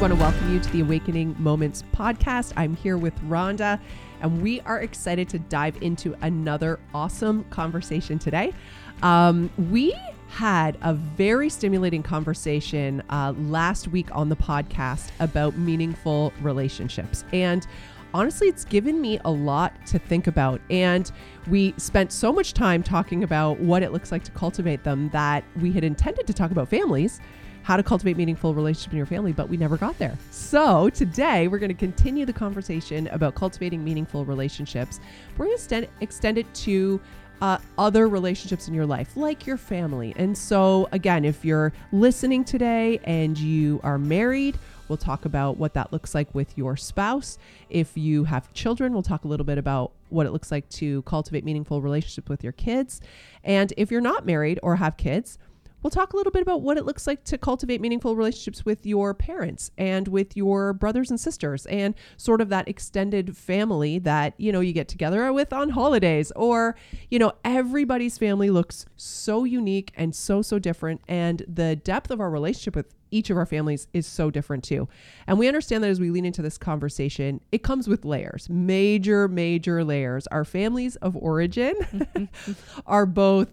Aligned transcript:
want 0.00 0.14
to 0.14 0.18
welcome 0.18 0.50
you 0.50 0.58
to 0.58 0.72
the 0.72 0.80
Awakening 0.80 1.36
Moments 1.38 1.84
podcast. 1.94 2.54
I'm 2.56 2.74
here 2.74 2.96
with 2.96 3.14
Rhonda, 3.28 3.78
and 4.22 4.40
we 4.40 4.62
are 4.62 4.80
excited 4.80 5.28
to 5.28 5.38
dive 5.38 5.76
into 5.82 6.16
another 6.22 6.80
awesome 6.94 7.44
conversation 7.50 8.18
today. 8.18 8.54
Um, 9.02 9.50
we 9.70 9.94
had 10.28 10.78
a 10.80 10.94
very 10.94 11.50
stimulating 11.50 12.02
conversation 12.02 13.02
uh, 13.10 13.34
last 13.36 13.88
week 13.88 14.08
on 14.16 14.30
the 14.30 14.36
podcast 14.36 15.10
about 15.20 15.58
meaningful 15.58 16.32
relationships. 16.40 17.26
And 17.34 17.66
honestly, 18.14 18.48
it's 18.48 18.64
given 18.64 19.02
me 19.02 19.20
a 19.26 19.30
lot 19.30 19.74
to 19.88 19.98
think 19.98 20.26
about. 20.26 20.62
And 20.70 21.12
we 21.46 21.74
spent 21.76 22.10
so 22.10 22.32
much 22.32 22.54
time 22.54 22.82
talking 22.82 23.22
about 23.22 23.60
what 23.60 23.82
it 23.82 23.92
looks 23.92 24.10
like 24.10 24.24
to 24.24 24.30
cultivate 24.30 24.82
them 24.82 25.10
that 25.10 25.44
we 25.60 25.72
had 25.72 25.84
intended 25.84 26.26
to 26.26 26.32
talk 26.32 26.52
about 26.52 26.70
families 26.70 27.20
how 27.62 27.76
to 27.76 27.82
cultivate 27.82 28.16
meaningful 28.16 28.54
relationships 28.54 28.92
in 28.92 28.96
your 28.96 29.06
family, 29.06 29.32
but 29.32 29.48
we 29.48 29.56
never 29.56 29.76
got 29.76 29.98
there. 29.98 30.16
So 30.30 30.90
today 30.90 31.48
we're 31.48 31.58
going 31.58 31.68
to 31.68 31.74
continue 31.74 32.24
the 32.24 32.32
conversation 32.32 33.06
about 33.08 33.34
cultivating 33.34 33.84
meaningful 33.84 34.24
relationships. 34.24 35.00
We're 35.36 35.46
going 35.46 35.58
to 35.58 35.88
extend 36.00 36.38
it 36.38 36.52
to 36.54 37.00
uh, 37.40 37.58
other 37.78 38.08
relationships 38.08 38.68
in 38.68 38.74
your 38.74 38.86
life, 38.86 39.16
like 39.16 39.46
your 39.46 39.56
family. 39.56 40.12
And 40.16 40.36
so, 40.36 40.88
again, 40.92 41.24
if 41.24 41.44
you're 41.44 41.72
listening 41.92 42.44
today 42.44 43.00
and 43.04 43.38
you 43.38 43.80
are 43.82 43.98
married, 43.98 44.58
we'll 44.88 44.98
talk 44.98 45.24
about 45.24 45.56
what 45.56 45.72
that 45.74 45.92
looks 45.92 46.14
like 46.14 46.34
with 46.34 46.56
your 46.58 46.76
spouse. 46.76 47.38
If 47.70 47.96
you 47.96 48.24
have 48.24 48.52
children, 48.52 48.92
we'll 48.92 49.02
talk 49.02 49.24
a 49.24 49.28
little 49.28 49.46
bit 49.46 49.56
about 49.56 49.92
what 50.10 50.26
it 50.26 50.32
looks 50.32 50.50
like 50.50 50.68
to 50.70 51.02
cultivate 51.02 51.44
meaningful 51.44 51.80
relationships 51.80 52.28
with 52.28 52.42
your 52.42 52.52
kids. 52.52 53.00
And 53.44 53.72
if 53.76 53.90
you're 53.90 54.00
not 54.00 54.26
married 54.26 54.60
or 54.62 54.76
have 54.76 54.96
kids, 54.96 55.38
We'll 55.82 55.90
talk 55.90 56.12
a 56.12 56.16
little 56.16 56.32
bit 56.32 56.42
about 56.42 56.62
what 56.62 56.76
it 56.76 56.84
looks 56.84 57.06
like 57.06 57.24
to 57.24 57.38
cultivate 57.38 57.80
meaningful 57.80 58.16
relationships 58.16 58.64
with 58.64 58.84
your 58.84 59.14
parents 59.14 59.70
and 59.78 60.08
with 60.08 60.36
your 60.36 60.72
brothers 60.72 61.10
and 61.10 61.18
sisters 61.18 61.66
and 61.66 61.94
sort 62.16 62.40
of 62.40 62.48
that 62.50 62.68
extended 62.68 63.36
family 63.36 63.98
that, 64.00 64.34
you 64.36 64.52
know, 64.52 64.60
you 64.60 64.72
get 64.72 64.88
together 64.88 65.32
with 65.32 65.52
on 65.52 65.70
holidays 65.70 66.32
or, 66.36 66.76
you 67.10 67.18
know, 67.18 67.32
everybody's 67.44 68.18
family 68.18 68.50
looks 68.50 68.84
so 68.96 69.44
unique 69.44 69.92
and 69.96 70.14
so, 70.14 70.42
so 70.42 70.58
different. 70.58 71.00
And 71.08 71.44
the 71.48 71.76
depth 71.76 72.10
of 72.10 72.20
our 72.20 72.30
relationship 72.30 72.76
with 72.76 72.94
each 73.10 73.30
of 73.30 73.36
our 73.36 73.46
families 73.46 73.88
is 73.92 74.06
so 74.06 74.30
different 74.30 74.64
too. 74.64 74.88
And 75.26 75.38
we 75.38 75.48
understand 75.48 75.82
that 75.84 75.90
as 75.90 76.00
we 76.00 76.10
lean 76.10 76.24
into 76.24 76.42
this 76.42 76.58
conversation, 76.58 77.40
it 77.52 77.62
comes 77.62 77.88
with 77.88 78.04
layers, 78.04 78.48
major, 78.48 79.28
major 79.28 79.84
layers. 79.84 80.26
Our 80.28 80.44
families 80.44 80.96
of 80.96 81.16
origin 81.16 82.28
are 82.86 83.06
both 83.06 83.48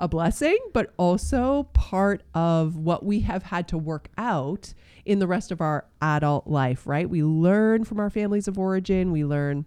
a 0.00 0.08
blessing, 0.08 0.58
but 0.72 0.92
also 0.96 1.64
part 1.74 2.22
of 2.34 2.76
what 2.76 3.04
we 3.04 3.20
have 3.20 3.44
had 3.44 3.68
to 3.68 3.78
work 3.78 4.08
out 4.18 4.74
in 5.04 5.18
the 5.18 5.26
rest 5.26 5.52
of 5.52 5.60
our 5.60 5.86
adult 6.02 6.46
life, 6.46 6.86
right? 6.86 7.08
We 7.08 7.22
learn 7.22 7.84
from 7.84 8.00
our 8.00 8.10
families 8.10 8.48
of 8.48 8.58
origin, 8.58 9.12
we 9.12 9.24
learn 9.24 9.66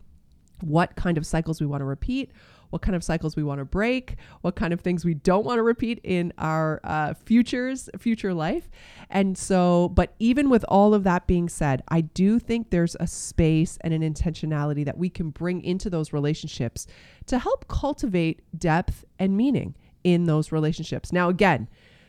what 0.62 0.96
kind 0.96 1.18
of 1.18 1.26
cycles 1.26 1.62
we 1.62 1.68
want 1.68 1.82
to 1.82 1.86
repeat, 1.86 2.32
what 2.70 2.82
kind 2.82 2.96
of 2.96 3.04
cycles 3.04 3.36
we 3.36 3.44
want 3.44 3.60
to 3.60 3.66
break, 3.66 4.16
what 4.42 4.56
kind 4.56 4.74
of 4.74 4.82
things 4.82 5.06
we 5.06 5.14
don't 5.14 5.46
want 5.46 5.60
to 5.60 5.64
repeat 5.64 6.00
in 6.04 6.34
our 6.40 6.82
uh, 6.84 7.14
futures, 7.14 7.88
future 8.00 8.34
life. 8.34 8.68
And 9.12 9.38
so, 9.38 9.90
but 9.90 10.16
even 10.18 10.50
with 10.50 10.66
all 10.68 10.96
of 10.96 11.04
that 11.04 11.28
being 11.28 11.50
said, 11.50 11.84
I 11.90 12.02
do 12.02 12.40
think 12.40 12.72
there's 12.72 12.96
a 13.00 13.06
space 13.06 13.78
and 13.82 13.94
an 13.94 14.02
intentionality 14.02 14.84
that 14.86 14.98
we 14.98 15.10
can 15.10 15.30
bring 15.30 15.62
into 15.64 15.88
those 15.90 16.14
relationships 16.14 16.88
to 17.28 17.38
help 17.38 17.68
cultivate 17.68 18.42
depth 18.58 19.06
and 19.20 19.38
meaning 19.38 19.76
in 20.04 20.26
those 20.26 20.52
relationships. 20.52 21.12
Now, 21.12 21.30
again, 21.30 21.68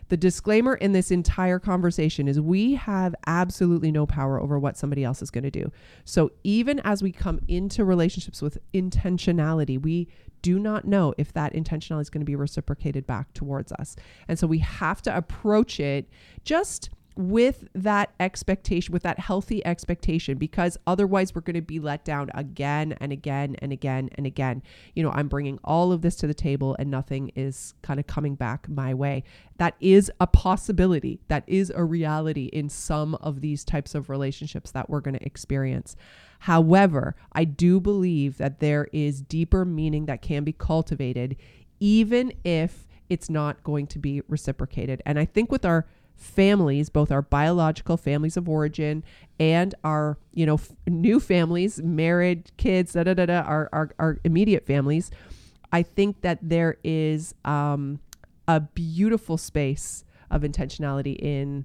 the 0.08 0.16
disclaimer 0.16 0.74
in 0.74 0.92
this 0.92 1.10
entire 1.10 1.58
conversation 1.58 2.28
is 2.28 2.40
we 2.40 2.74
have 2.74 3.14
absolutely 3.26 3.90
no 3.90 4.06
power 4.06 4.40
over 4.40 4.58
what 4.58 4.76
somebody 4.76 5.02
else 5.02 5.22
is 5.22 5.30
going 5.30 5.44
to 5.44 5.50
do. 5.50 5.72
So 6.04 6.30
even 6.44 6.80
as 6.80 7.02
we 7.02 7.10
come 7.10 7.40
into 7.48 7.84
relationships 7.84 8.42
with 8.42 8.58
intentionality, 8.74 9.80
we 9.80 10.08
do 10.42 10.58
not 10.58 10.84
know 10.84 11.14
if 11.16 11.32
that 11.32 11.54
intentionality 11.54 12.02
is 12.02 12.10
going 12.10 12.20
to 12.20 12.26
be 12.26 12.36
reciprocated 12.36 13.06
back 13.06 13.32
towards 13.32 13.72
us. 13.72 13.96
And 14.28 14.38
so 14.38 14.46
we 14.46 14.58
have 14.58 15.00
to 15.02 15.16
approach 15.16 15.80
it 15.80 16.08
just 16.44 16.90
with 17.16 17.68
that 17.74 18.12
expectation, 18.18 18.92
with 18.92 19.02
that 19.04 19.18
healthy 19.18 19.64
expectation, 19.64 20.36
because 20.36 20.76
otherwise 20.86 21.34
we're 21.34 21.42
going 21.42 21.54
to 21.54 21.62
be 21.62 21.78
let 21.78 22.04
down 22.04 22.30
again 22.34 22.92
and 23.00 23.12
again 23.12 23.54
and 23.60 23.72
again 23.72 24.10
and 24.14 24.26
again. 24.26 24.62
You 24.94 25.04
know, 25.04 25.10
I'm 25.10 25.28
bringing 25.28 25.58
all 25.62 25.92
of 25.92 26.02
this 26.02 26.16
to 26.16 26.26
the 26.26 26.34
table 26.34 26.74
and 26.78 26.90
nothing 26.90 27.30
is 27.36 27.74
kind 27.82 28.00
of 28.00 28.06
coming 28.06 28.34
back 28.34 28.68
my 28.68 28.94
way. 28.94 29.22
That 29.58 29.76
is 29.80 30.10
a 30.20 30.26
possibility. 30.26 31.20
That 31.28 31.44
is 31.46 31.70
a 31.74 31.84
reality 31.84 32.46
in 32.46 32.68
some 32.68 33.14
of 33.16 33.40
these 33.40 33.64
types 33.64 33.94
of 33.94 34.10
relationships 34.10 34.72
that 34.72 34.90
we're 34.90 35.00
going 35.00 35.18
to 35.18 35.24
experience. 35.24 35.96
However, 36.40 37.14
I 37.32 37.44
do 37.44 37.80
believe 37.80 38.38
that 38.38 38.58
there 38.58 38.88
is 38.92 39.22
deeper 39.22 39.64
meaning 39.64 40.06
that 40.06 40.20
can 40.20 40.44
be 40.44 40.52
cultivated, 40.52 41.36
even 41.78 42.32
if 42.44 42.86
it's 43.08 43.30
not 43.30 43.62
going 43.62 43.86
to 43.86 43.98
be 43.98 44.22
reciprocated. 44.28 45.02
And 45.06 45.18
I 45.18 45.24
think 45.24 45.52
with 45.52 45.64
our 45.64 45.86
families, 46.16 46.88
both 46.88 47.10
our 47.10 47.22
biological 47.22 47.96
families 47.96 48.36
of 48.36 48.48
origin 48.48 49.04
and 49.38 49.74
our, 49.84 50.18
you 50.32 50.46
know, 50.46 50.54
f- 50.54 50.72
new 50.86 51.20
families, 51.20 51.82
married, 51.82 52.50
kids, 52.56 52.92
da 52.92 53.02
da 53.02 53.14
da 53.14 53.26
da, 53.26 53.40
our, 53.40 53.68
our, 53.72 53.90
our 53.98 54.18
immediate 54.24 54.64
families, 54.64 55.10
I 55.72 55.82
think 55.82 56.20
that 56.22 56.38
there 56.40 56.76
is 56.84 57.34
um, 57.44 58.00
a 58.46 58.60
beautiful 58.60 59.36
space 59.36 60.04
of 60.30 60.42
intentionality 60.42 61.16
in 61.16 61.64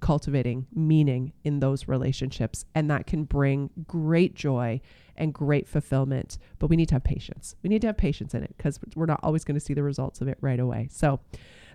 cultivating 0.00 0.66
meaning 0.74 1.32
in 1.44 1.60
those 1.60 1.86
relationships. 1.86 2.64
And 2.74 2.90
that 2.90 3.06
can 3.06 3.24
bring 3.24 3.70
great 3.86 4.34
joy 4.34 4.80
and 5.16 5.34
great 5.34 5.68
fulfillment. 5.68 6.38
But 6.58 6.68
we 6.68 6.76
need 6.76 6.88
to 6.88 6.94
have 6.94 7.04
patience. 7.04 7.54
We 7.62 7.68
need 7.68 7.82
to 7.82 7.88
have 7.88 7.98
patience 7.98 8.34
in 8.34 8.42
it 8.42 8.54
because 8.56 8.80
we're 8.96 9.06
not 9.06 9.20
always 9.22 9.44
going 9.44 9.56
to 9.56 9.60
see 9.60 9.74
the 9.74 9.82
results 9.82 10.20
of 10.22 10.28
it 10.28 10.38
right 10.40 10.58
away. 10.58 10.88
So, 10.90 11.20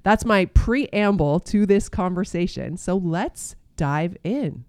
that's 0.06 0.24
my 0.24 0.46
preamble 0.46 1.40
to 1.40 1.66
this 1.66 1.90
conversation. 1.90 2.78
So 2.78 2.96
let's 2.96 3.56
dive 3.76 4.16
in. 4.24 4.64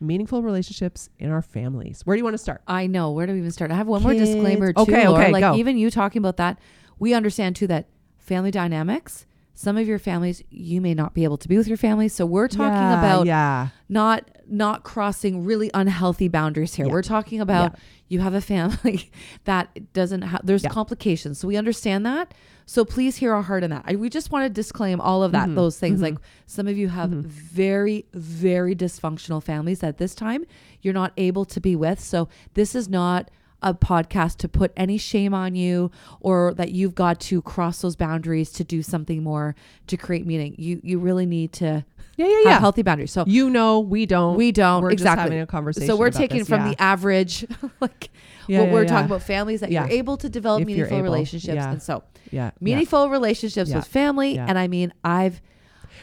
Meaningful 0.00 0.42
relationships 0.42 1.08
in 1.20 1.30
our 1.30 1.40
families. 1.40 2.02
Where 2.04 2.16
do 2.16 2.18
you 2.18 2.24
want 2.24 2.34
to 2.34 2.38
start? 2.38 2.62
I 2.66 2.88
know. 2.88 3.12
Where 3.12 3.28
do 3.28 3.32
we 3.32 3.38
even 3.38 3.52
start? 3.52 3.70
I 3.70 3.76
have 3.76 3.86
one 3.86 4.02
Kids. 4.02 4.18
more 4.18 4.26
disclaimer 4.26 4.72
too. 4.72 4.82
Okay, 4.82 5.06
Lori. 5.06 5.30
like 5.30 5.42
go. 5.42 5.54
even 5.54 5.78
you 5.78 5.88
talking 5.88 6.18
about 6.18 6.36
that, 6.38 6.58
we 6.98 7.14
understand 7.14 7.54
too 7.54 7.68
that 7.68 7.86
family 8.18 8.50
dynamics 8.50 9.24
some 9.54 9.76
of 9.76 9.86
your 9.86 9.98
families 9.98 10.42
you 10.50 10.80
may 10.80 10.94
not 10.94 11.14
be 11.14 11.24
able 11.24 11.36
to 11.36 11.48
be 11.48 11.56
with 11.56 11.68
your 11.68 11.76
family 11.76 12.08
so 12.08 12.24
we're 12.24 12.48
talking 12.48 12.72
yeah, 12.72 12.98
about 12.98 13.26
yeah. 13.26 13.68
not 13.88 14.30
not 14.46 14.82
crossing 14.82 15.44
really 15.44 15.70
unhealthy 15.74 16.28
boundaries 16.28 16.74
here 16.74 16.86
yeah. 16.86 16.92
we're 16.92 17.02
talking 17.02 17.40
about 17.40 17.76
you 18.08 18.20
have 18.20 18.34
a 18.34 18.40
family 18.40 19.10
that 19.44 19.92
doesn't 19.92 20.22
have 20.22 20.40
there's 20.44 20.64
complications 20.66 21.38
so 21.38 21.48
we 21.48 21.56
understand 21.56 22.04
that 22.04 22.34
so 22.64 22.84
please 22.84 23.16
hear 23.16 23.34
our 23.34 23.42
heart 23.42 23.62
in 23.62 23.70
that 23.70 23.84
I, 23.86 23.96
we 23.96 24.08
just 24.08 24.30
want 24.30 24.44
to 24.44 24.50
disclaim 24.50 25.00
all 25.00 25.22
of 25.22 25.32
that 25.32 25.46
mm-hmm. 25.46 25.56
those 25.56 25.78
things 25.78 26.00
mm-hmm. 26.00 26.14
like 26.14 26.24
some 26.46 26.68
of 26.68 26.76
you 26.76 26.88
have 26.88 27.10
mm-hmm. 27.10 27.28
very 27.28 28.06
very 28.12 28.74
dysfunctional 28.74 29.42
families 29.42 29.82
at 29.82 29.98
this 29.98 30.14
time 30.14 30.44
you're 30.80 30.94
not 30.94 31.12
able 31.16 31.44
to 31.46 31.60
be 31.60 31.76
with 31.76 32.00
so 32.00 32.28
this 32.54 32.74
is 32.74 32.88
not 32.88 33.30
a 33.62 33.74
podcast 33.74 34.36
to 34.38 34.48
put 34.48 34.72
any 34.76 34.98
shame 34.98 35.32
on 35.34 35.54
you 35.54 35.90
or 36.20 36.54
that 36.54 36.72
you've 36.72 36.94
got 36.94 37.20
to 37.20 37.40
cross 37.42 37.82
those 37.82 37.96
boundaries 37.96 38.50
to 38.52 38.64
do 38.64 38.82
something 38.82 39.22
more 39.22 39.54
to 39.86 39.96
create 39.96 40.26
meaning. 40.26 40.54
You 40.58 40.80
you 40.82 40.98
really 40.98 41.26
need 41.26 41.52
to 41.54 41.84
yeah, 42.16 42.26
yeah, 42.26 42.38
yeah. 42.44 42.58
healthy 42.58 42.82
boundaries. 42.82 43.12
So 43.12 43.24
you 43.26 43.48
know, 43.48 43.80
we 43.80 44.06
don't. 44.06 44.36
We 44.36 44.52
don't. 44.52 44.82
We're 44.82 44.90
exactly. 44.90 45.22
having 45.22 45.40
a 45.40 45.46
conversation. 45.46 45.86
So 45.86 45.96
we're 45.96 46.10
taking 46.10 46.40
this, 46.40 46.48
from 46.48 46.62
yeah. 46.62 46.70
the 46.70 46.82
average, 46.82 47.46
like 47.80 48.10
yeah, 48.46 48.60
what 48.60 48.66
yeah, 48.66 48.72
we're 48.72 48.84
talking 48.84 49.06
about, 49.06 49.22
families 49.22 49.60
that 49.60 49.70
you're 49.70 49.88
able 49.88 50.16
to 50.18 50.28
develop 50.28 50.62
if 50.62 50.66
meaningful 50.66 51.02
relationships, 51.02 51.64
and 51.64 51.82
so 51.82 52.04
yeah, 52.30 52.50
meaningful 52.60 53.08
relationships 53.08 53.72
with 53.72 53.86
family. 53.86 54.38
And 54.38 54.58
I 54.58 54.68
mean, 54.68 54.92
I've 55.04 55.40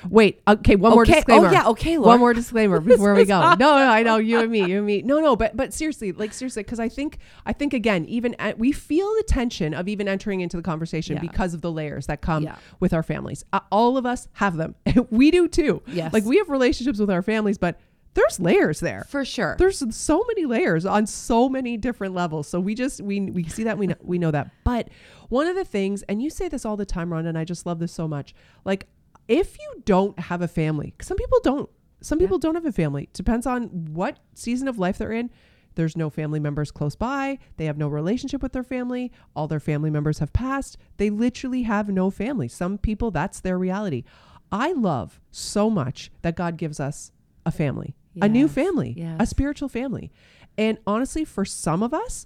Wait, 0.10 0.42
okay, 0.48 0.76
one 0.76 0.92
okay. 0.92 0.96
more 0.96 1.06
disclaimer. 1.06 1.48
Oh 1.48 1.52
yeah, 1.52 1.68
okay, 1.70 1.98
Lori. 1.98 2.08
One 2.08 2.20
more 2.20 2.34
disclaimer 2.34 2.80
before 2.82 3.16
we 3.16 3.26
go. 3.26 3.40
No, 3.40 3.56
no, 3.56 3.74
I 3.74 4.04
know 4.04 4.18
you 4.18 4.40
and 4.40 4.52
me, 4.52 4.66
you 4.66 4.78
and 4.78 4.86
me. 4.86 5.02
No, 5.02 5.20
no, 5.20 5.36
but 5.36 5.58
but 5.58 5.74
seriously, 5.74 6.12
like 6.12 6.34
seriously, 6.34 6.64
because 6.64 6.80
I 6.80 6.90
think 6.90 7.20
I 7.46 7.54
think 7.54 7.74
again, 7.74 8.06
even 8.06 8.36
at, 8.36 8.58
we 8.58 8.72
feel 8.72 9.08
the 9.16 9.24
tension 9.24 9.74
of 9.74 9.88
even 9.88 10.08
entering 10.08 10.42
into 10.42 10.58
the 10.58 10.64
conversation 10.64 11.16
yeah. 11.16 11.22
because 11.22 11.54
of 11.54 11.62
the 11.62 11.72
layers 11.72 12.08
that 12.08 12.22
come 12.22 12.44
yeah. 12.44 12.56
with 12.80 12.94
our 12.94 13.04
families. 13.04 13.44
Uh, 13.52 13.60
all 13.72 13.98
of 13.98 14.06
us 14.06 14.28
have 14.34 14.58
them. 14.58 14.76
we 15.10 15.32
do 15.32 15.48
too. 15.48 15.82
Yes, 15.88 16.14
like 16.14 16.26
we 16.26 16.38
have 16.38 16.50
relationships 16.50 17.00
with 17.00 17.10
our 17.10 17.22
families, 17.22 17.58
but 17.58 17.80
there's 18.14 18.40
layers 18.40 18.80
there 18.80 19.06
for 19.10 19.24
sure. 19.24 19.56
There's 19.58 19.84
so 19.96 20.26
many 20.28 20.46
layers 20.46 20.86
on 20.86 21.06
so 21.06 21.48
many 21.48 21.78
different 21.78 22.14
levels. 22.14 22.48
So 22.48 22.60
we 22.60 22.76
just 22.76 23.02
we 23.02 23.22
we 23.22 23.44
see 23.46 23.64
that 23.64 23.78
we 23.78 23.88
know, 23.88 23.96
we 24.02 24.18
know 24.18 24.32
that. 24.32 24.52
But 24.64 24.90
one 25.30 25.48
of 25.48 25.56
the 25.56 25.66
things, 25.66 26.02
and 26.04 26.22
you 26.22 26.30
say 26.30 26.48
this 26.48 26.66
all 26.66 26.76
the 26.76 26.86
time, 26.86 27.14
Ron, 27.14 27.26
and 27.26 27.38
I 27.38 27.46
just 27.46 27.66
love 27.66 27.80
this 27.80 27.92
so 27.92 28.08
much. 28.08 28.34
Like 28.66 28.88
if 29.30 29.58
you 29.58 29.82
don't 29.86 30.20
have 30.20 30.42
a 30.42 30.48
family, 30.48 30.94
some 31.00 31.16
people 31.16 31.40
don't. 31.42 31.70
Some 32.02 32.18
people 32.20 32.38
yeah. 32.38 32.42
don't 32.42 32.56
have 32.56 32.66
a 32.66 32.72
family. 32.72 33.10
Depends 33.14 33.46
on 33.46 33.68
what 33.94 34.20
season 34.34 34.68
of 34.68 34.80
life 34.80 34.98
they're 34.98 35.12
in. 35.12 35.30
There's 35.76 35.96
no 35.96 36.10
family 36.10 36.40
members 36.40 36.72
close 36.72 36.96
by. 36.96 37.40
They 37.58 37.66
have 37.66 37.78
no 37.78 37.88
relationship 37.88 38.42
with 38.42 38.54
their 38.54 38.64
family. 38.64 39.12
All 39.36 39.48
their 39.48 39.60
family 39.60 39.90
members 39.90 40.20
have 40.20 40.34
passed. 40.34 40.78
They 40.98 41.10
literally 41.10 41.64
have 41.64 41.90
no 41.90 42.10
family. 42.10 42.48
Some 42.48 42.78
people, 42.78 43.12
that's 43.12 43.40
their 43.40 43.58
reality. 43.58 44.04
I 44.52 44.72
love 44.74 45.22
so 45.30 45.70
much 45.70 46.12
that 46.22 46.36
God 46.36 46.58
gives 46.58 46.80
us 46.80 47.12
a 47.46 47.52
family. 47.52 47.96
a 48.22 48.28
new 48.28 48.46
Yes, 48.46 48.54
family, 48.54 48.96
a 49.20 49.26
spiritual 49.26 49.70
family. 49.70 50.12
And 50.58 50.80
honestly, 50.88 51.24
for 51.24 51.46
some 51.46 51.84
of 51.84 51.94
us, 51.94 52.26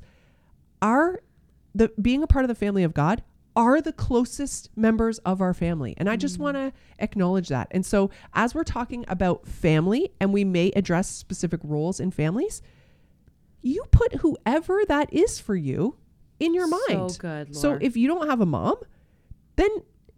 our 0.82 1.22
the 1.76 1.92
being 2.02 2.24
a 2.24 2.28
part 2.28 2.46
of 2.46 2.50
the 2.50 2.56
family 2.56 2.84
of 2.84 2.94
God 2.94 3.24
are 3.56 3.82
the 3.82 3.94
closest 3.94 4.70
members 4.76 5.20
of 5.20 5.42
our 5.42 5.54
family. 5.54 5.94
And 5.98 6.10
I 6.10 6.16
just 6.16 6.38
mm. 6.38 6.42
want 6.42 6.58
to 6.58 6.74
acknowledge 7.00 7.50
that. 7.50 7.68
And 7.72 7.86
so 7.86 8.10
as 8.34 8.56
we're 8.56 8.64
talking 8.64 9.06
about 9.08 9.48
family 9.48 10.12
and 10.20 10.34
we 10.34 10.44
may 10.44 10.72
address 10.76 11.10
specific 11.10 11.60
roles 11.64 12.00
in 12.00 12.12
families, 12.12 12.62
you 13.62 13.84
put 13.92 14.16
whoever 14.16 14.82
that 14.88 15.14
is 15.14 15.40
for 15.40 15.56
you 15.56 15.98
in 16.40 16.54
your 16.54 16.68
mind. 16.68 17.12
So 17.12 17.18
good, 17.20 17.56
So 17.56 17.78
if 17.80 17.96
you 17.96 18.08
don't 18.08 18.28
have 18.28 18.42
a 18.42 18.46
mom, 18.46 18.76
then 19.56 19.70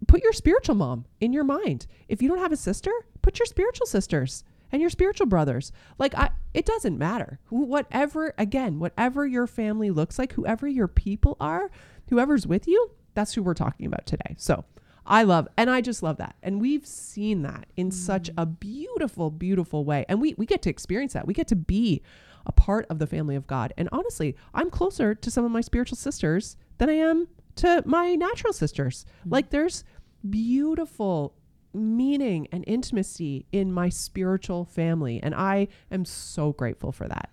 put 0.06 0.22
your 0.22 0.32
spiritual 0.32 0.74
mom 0.74 1.04
in 1.20 1.32
your 1.32 1.44
mind. 1.44 1.86
If 2.08 2.22
you 2.22 2.28
don't 2.28 2.38
have 2.38 2.52
a 2.52 2.56
sister, 2.56 2.90
put 3.22 3.38
your 3.38 3.46
spiritual 3.46 3.86
sisters 3.86 4.44
and 4.72 4.80
your 4.80 4.90
spiritual 4.90 5.26
brothers. 5.26 5.72
Like 5.98 6.14
I 6.16 6.30
it 6.54 6.64
doesn't 6.64 6.98
matter. 6.98 7.38
Who 7.44 7.64
whatever 7.64 8.34
again, 8.38 8.78
whatever 8.78 9.26
your 9.26 9.46
family 9.46 9.90
looks 9.90 10.18
like, 10.18 10.32
whoever 10.32 10.66
your 10.66 10.88
people 10.88 11.36
are, 11.40 11.70
whoever's 12.08 12.46
with 12.46 12.66
you, 12.66 12.90
that's 13.16 13.34
who 13.34 13.42
we're 13.42 13.54
talking 13.54 13.86
about 13.86 14.06
today. 14.06 14.36
So 14.38 14.64
I 15.04 15.22
love 15.22 15.48
and 15.56 15.70
I 15.70 15.80
just 15.80 16.02
love 16.02 16.18
that. 16.18 16.36
And 16.42 16.60
we've 16.60 16.86
seen 16.86 17.42
that 17.42 17.66
in 17.76 17.90
such 17.90 18.30
mm. 18.30 18.34
a 18.36 18.46
beautiful, 18.46 19.30
beautiful 19.30 19.84
way. 19.84 20.04
And 20.08 20.20
we 20.20 20.34
we 20.38 20.46
get 20.46 20.62
to 20.62 20.70
experience 20.70 21.14
that. 21.14 21.26
We 21.26 21.34
get 21.34 21.48
to 21.48 21.56
be 21.56 22.02
a 22.44 22.52
part 22.52 22.86
of 22.90 22.98
the 22.98 23.06
family 23.06 23.34
of 23.34 23.46
God. 23.46 23.72
And 23.76 23.88
honestly, 23.90 24.36
I'm 24.54 24.70
closer 24.70 25.14
to 25.14 25.30
some 25.30 25.44
of 25.44 25.50
my 25.50 25.60
spiritual 25.60 25.96
sisters 25.96 26.56
than 26.78 26.88
I 26.88 26.94
am 26.94 27.28
to 27.56 27.82
my 27.86 28.14
natural 28.14 28.52
sisters. 28.52 29.04
Mm. 29.26 29.32
Like 29.32 29.50
there's 29.50 29.82
beautiful 30.28 31.34
meaning 31.72 32.48
and 32.52 32.64
intimacy 32.66 33.46
in 33.52 33.72
my 33.72 33.88
spiritual 33.88 34.64
family. 34.64 35.20
And 35.22 35.34
I 35.34 35.68
am 35.90 36.04
so 36.04 36.52
grateful 36.52 36.92
for 36.92 37.08
that. 37.08 37.30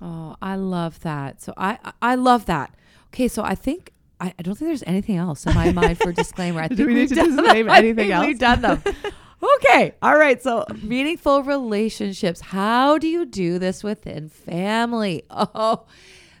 Oh, 0.00 0.36
I 0.40 0.56
love 0.56 1.00
that. 1.00 1.42
So 1.42 1.52
I 1.56 1.78
I- 1.84 2.12
I 2.12 2.14
love 2.14 2.46
that. 2.46 2.74
Okay, 3.08 3.28
so 3.28 3.42
I 3.42 3.54
think 3.54 3.92
I, 4.20 4.34
I 4.38 4.42
don't 4.42 4.54
think 4.56 4.68
there's 4.68 4.82
anything 4.86 5.16
else 5.16 5.46
in 5.46 5.54
my 5.54 5.72
mind 5.72 5.98
for 5.98 6.12
disclaimer. 6.24 6.60
I 6.60 6.68
Do 6.68 6.76
think 6.76 6.88
we 6.88 6.94
need 6.94 7.08
to 7.10 7.14
disclaim 7.14 7.68
anything 7.68 8.10
else? 8.10 8.26
We've 8.26 8.38
done 8.38 8.60
them. 8.62 8.82
okay. 9.56 9.94
All 10.02 10.16
right. 10.16 10.42
So 10.42 10.64
meaningful 10.82 11.42
relationships. 11.42 12.40
How 12.40 12.98
do 12.98 13.06
you 13.08 13.24
do 13.26 13.58
this 13.58 13.84
within 13.84 14.28
family? 14.28 15.22
Oh, 15.30 15.86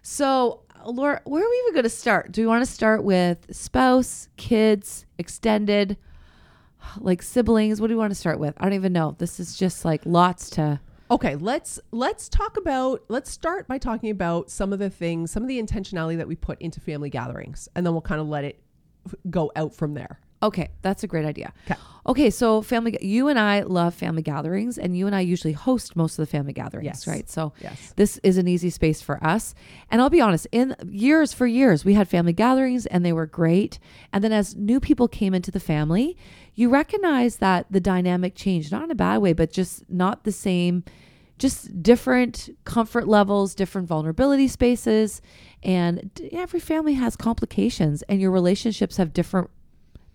so 0.02 0.62
Lori, 0.86 1.18
where 1.24 1.44
are 1.44 1.48
we 1.50 1.56
even 1.64 1.74
going 1.74 1.82
to 1.84 1.90
start? 1.90 2.32
Do 2.32 2.42
we 2.42 2.46
want 2.46 2.64
to 2.64 2.70
start 2.70 3.04
with 3.04 3.46
spouse, 3.54 4.28
kids, 4.36 5.04
extended, 5.18 5.96
like 6.98 7.22
siblings? 7.22 7.80
What 7.80 7.88
do 7.88 7.94
we 7.94 7.98
want 7.98 8.10
to 8.12 8.14
start 8.18 8.38
with? 8.38 8.54
I 8.58 8.64
don't 8.64 8.72
even 8.74 8.92
know. 8.92 9.14
This 9.18 9.38
is 9.38 9.56
just 9.56 9.84
like 9.84 10.02
lots 10.04 10.50
to. 10.50 10.80
Okay, 11.10 11.36
let's 11.36 11.80
let's 11.90 12.28
talk 12.28 12.58
about 12.58 13.02
let's 13.08 13.30
start 13.30 13.66
by 13.66 13.78
talking 13.78 14.10
about 14.10 14.50
some 14.50 14.74
of 14.74 14.78
the 14.78 14.90
things, 14.90 15.30
some 15.30 15.42
of 15.42 15.48
the 15.48 15.60
intentionality 15.60 16.18
that 16.18 16.28
we 16.28 16.36
put 16.36 16.60
into 16.60 16.80
family 16.80 17.08
gatherings, 17.08 17.66
and 17.74 17.86
then 17.86 17.94
we'll 17.94 18.02
kind 18.02 18.20
of 18.20 18.28
let 18.28 18.44
it 18.44 18.60
go 19.30 19.50
out 19.56 19.74
from 19.74 19.94
there. 19.94 20.20
Okay, 20.42 20.68
that's 20.82 21.02
a 21.02 21.06
great 21.08 21.24
idea. 21.24 21.52
Okay, 22.06 22.30
so 22.30 22.62
family, 22.62 22.96
you 23.02 23.28
and 23.28 23.38
I 23.38 23.62
love 23.62 23.92
family 23.92 24.22
gatherings, 24.22 24.78
and 24.78 24.96
you 24.96 25.06
and 25.06 25.14
I 25.14 25.20
usually 25.20 25.52
host 25.52 25.94
most 25.94 26.18
of 26.18 26.22
the 26.26 26.30
family 26.30 26.52
gatherings, 26.54 26.86
Yes. 26.86 27.06
right? 27.06 27.28
So 27.28 27.52
Yes. 27.60 27.92
this 27.96 28.18
is 28.22 28.38
an 28.38 28.48
easy 28.48 28.70
space 28.70 29.02
for 29.02 29.22
us. 29.22 29.54
And 29.90 30.00
I'll 30.00 30.08
be 30.08 30.20
honest, 30.20 30.46
in 30.52 30.74
years 30.88 31.32
for 31.34 31.46
years, 31.46 31.84
we 31.84 31.94
had 31.94 32.08
family 32.08 32.32
gatherings 32.32 32.86
and 32.86 33.04
they 33.04 33.12
were 33.12 33.26
great. 33.26 33.78
And 34.12 34.24
then 34.24 34.32
as 34.32 34.56
new 34.56 34.80
people 34.80 35.06
came 35.08 35.34
into 35.34 35.50
the 35.50 35.60
family, 35.60 36.16
you 36.54 36.70
recognize 36.70 37.36
that 37.36 37.66
the 37.70 37.80
dynamic 37.80 38.34
changed, 38.34 38.72
not 38.72 38.84
in 38.84 38.90
a 38.90 38.94
bad 38.94 39.18
way, 39.18 39.32
but 39.34 39.52
just 39.52 39.90
not 39.90 40.24
the 40.24 40.32
same, 40.32 40.84
just 41.38 41.82
different 41.82 42.48
comfort 42.64 43.06
levels, 43.06 43.54
different 43.54 43.86
vulnerability 43.86 44.48
spaces. 44.48 45.20
And 45.62 46.10
every 46.32 46.60
family 46.60 46.94
has 46.94 47.16
complications 47.16 48.02
and 48.02 48.18
your 48.20 48.30
relationships 48.30 48.96
have 48.96 49.12
different 49.12 49.50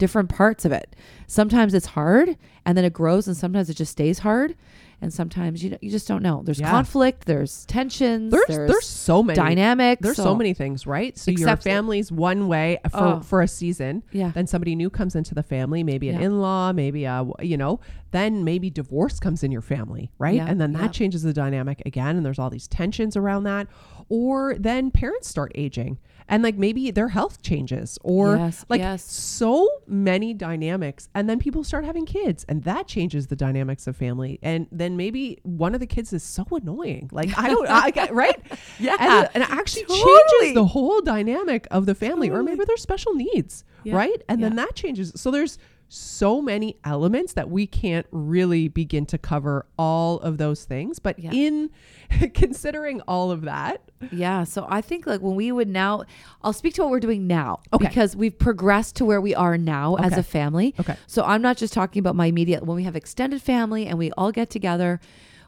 different 0.03 0.27
parts 0.29 0.65
of 0.65 0.71
it. 0.73 0.95
Sometimes 1.27 1.73
it's 1.73 1.85
hard 1.87 2.37
and 2.65 2.77
then 2.77 2.83
it 2.83 2.91
grows 2.93 3.25
and 3.27 3.37
sometimes 3.37 3.69
it 3.69 3.75
just 3.77 3.91
stays 3.93 4.19
hard 4.19 4.55
and 5.01 5.13
sometimes 5.13 5.63
you 5.63 5.77
you 5.81 5.89
just 5.89 6.07
don't 6.07 6.21
know. 6.21 6.41
There's 6.45 6.59
Yeah. 6.59 6.69
conflict, 6.69 7.25
there's 7.25 7.65
tensions, 7.65 8.31
There's 8.31 8.45
there's, 8.47 8.69
there's, 8.71 8.85
so 8.85 9.23
many 9.23 9.35
dynamics. 9.35 10.01
There's 10.01 10.17
so, 10.17 10.35
many 10.35 10.53
things, 10.53 10.85
right? 10.85 11.17
So 11.17 11.31
your 11.31 11.55
family's 11.57 12.11
one 12.11 12.47
way 12.49 12.79
for 12.91 12.97
Oh. 12.97 13.19
for 13.21 13.41
a 13.41 13.47
season. 13.47 14.03
Yeah. 14.11 14.31
Then 14.33 14.45
somebody 14.47 14.75
new 14.75 14.89
comes 14.89 15.15
into 15.15 15.33
the 15.33 15.43
family, 15.43 15.83
maybe 15.83 16.09
an 16.09 16.19
Yeah. 16.19 16.25
in-law, 16.27 16.73
maybe 16.73 17.05
a 17.05 17.25
you 17.41 17.57
know, 17.57 17.79
then 18.11 18.43
maybe 18.43 18.69
divorce 18.69 19.19
comes 19.21 19.41
in 19.43 19.51
your 19.51 19.61
family, 19.61 20.11
right? 20.19 20.35
Yeah, 20.35 20.47
And 20.49 20.59
then 20.61 20.73
that 20.73 20.91
changes 20.91 21.23
the 21.23 21.33
dynamic 21.33 21.81
again 21.85 22.17
and 22.17 22.25
there's 22.25 22.39
all 22.39 22.49
these 22.49 22.67
tensions 22.67 23.15
around 23.17 23.43
that. 23.45 23.67
Or 24.09 24.55
then 24.59 24.91
parents 24.91 25.27
start 25.29 25.51
aging 25.55 25.97
and 26.27 26.43
like 26.43 26.55
maybe 26.55 26.91
their 26.91 27.09
health 27.09 27.41
changes 27.41 27.97
or 28.03 28.37
Yes, 28.37 28.65
like 28.69 28.79
yes. 28.81 29.03
so 29.03 29.67
many 29.87 30.33
dynamics 30.33 31.09
and 31.13 31.29
then 31.29 31.39
people 31.39 31.63
start 31.63 31.85
having 31.85 32.05
kids 32.05 32.45
and 32.49 32.63
that 32.63 32.87
changes 32.87 33.27
the 33.27 33.35
dynamics 33.35 33.87
of 33.87 33.95
family. 33.95 34.39
And 34.41 34.67
then 34.71 34.97
maybe 34.97 35.39
one 35.43 35.73
of 35.73 35.79
the 35.79 35.87
kids 35.87 36.13
is 36.13 36.23
so 36.23 36.45
annoying. 36.51 37.09
Like 37.11 37.37
i 37.37 37.47
don't 37.49 37.67
I, 37.67 37.89
get- 37.91 38.13
right? 38.23 38.39
Yeah, 38.79 38.95
and, 38.99 39.29
and 39.33 39.43
it 39.43 39.49
actually 39.49 39.83
totally. 39.83 40.03
changes 40.41 40.55
the 40.55 40.65
whole 40.65 41.01
dynamic 41.01 41.67
of 41.71 41.85
the 41.85 41.95
family 41.95 42.29
or 42.29 42.43
maybe 42.43 42.63
there's 42.65 42.81
special 42.81 43.13
needs 43.13 43.63
Yeah, 43.83 43.95
right? 43.95 44.21
And 44.29 44.43
then 44.43 44.55
that 44.55 44.75
changes. 44.75 45.11
So 45.15 45.31
there's 45.31 45.57
so 45.89 46.41
many 46.41 46.75
elements 46.83 47.33
that 47.33 47.49
we 47.49 47.67
can't 47.67 48.07
really 48.11 48.67
begin 48.67 49.05
to 49.05 49.17
cover 49.17 49.65
all 49.77 50.19
of 50.21 50.37
those 50.37 50.63
things 50.65 50.97
but 50.99 51.19
Yeah. 51.19 51.31
in 51.31 51.69
considering 52.33 53.01
all 53.01 53.29
of 53.31 53.41
that 53.43 53.81
Yeah. 54.11 54.43
So 54.43 54.65
I 54.69 54.81
think 54.81 55.05
like 55.07 55.21
when 55.21 55.35
we 55.35 55.51
would 55.51 55.69
now, 55.69 56.03
I'll 56.41 56.51
speak 56.53 56.73
to 56.75 56.81
what 56.81 56.91
we're 56.91 56.99
doing 56.99 57.25
now 57.27 57.59
Okay. 57.71 57.87
because 57.87 58.15
we've 58.15 58.37
progressed 58.37 58.95
to 58.97 59.05
where 59.05 59.21
we 59.21 59.33
are 59.33 59.57
now 59.57 59.95
as 59.95 60.17
a 60.17 60.23
family. 60.23 60.73
Okay. 60.79 60.95
So 61.07 61.23
I'm 61.23 61.41
not 61.41 61.55
just 61.57 61.73
talking 61.73 61.99
about 62.01 62.15
my 62.15 62.25
immediate, 62.25 62.65
when 62.65 62.75
we 62.75 62.83
have 62.83 62.95
extended 62.97 63.41
family 63.41 63.85
and 63.87 63.97
we 63.97 64.11
all 64.17 64.31
get 64.33 64.49
together, 64.49 64.99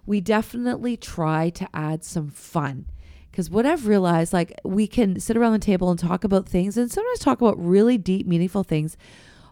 we 0.05 0.21
definitely 0.21 0.95
try 0.95 1.49
to 1.49 1.67
add 1.73 2.03
some 2.05 2.29
fun. 2.29 2.85
Because 3.29 3.49
what 3.49 3.65
I've 3.65 3.88
realized, 3.88 4.31
like 4.31 4.57
we 4.63 4.88
can 4.88 5.19
sit 5.19 5.35
around 5.35 5.51
the 5.51 5.59
table 5.59 5.89
and 5.89 5.99
talk 5.99 6.23
about 6.23 6.47
things 6.47 6.77
and 6.77 6.89
sometimes 6.89 7.19
talk 7.19 7.41
about 7.41 7.59
really 7.59 7.97
deep, 7.97 8.25
meaningful 8.25 8.63
things. 8.63 8.95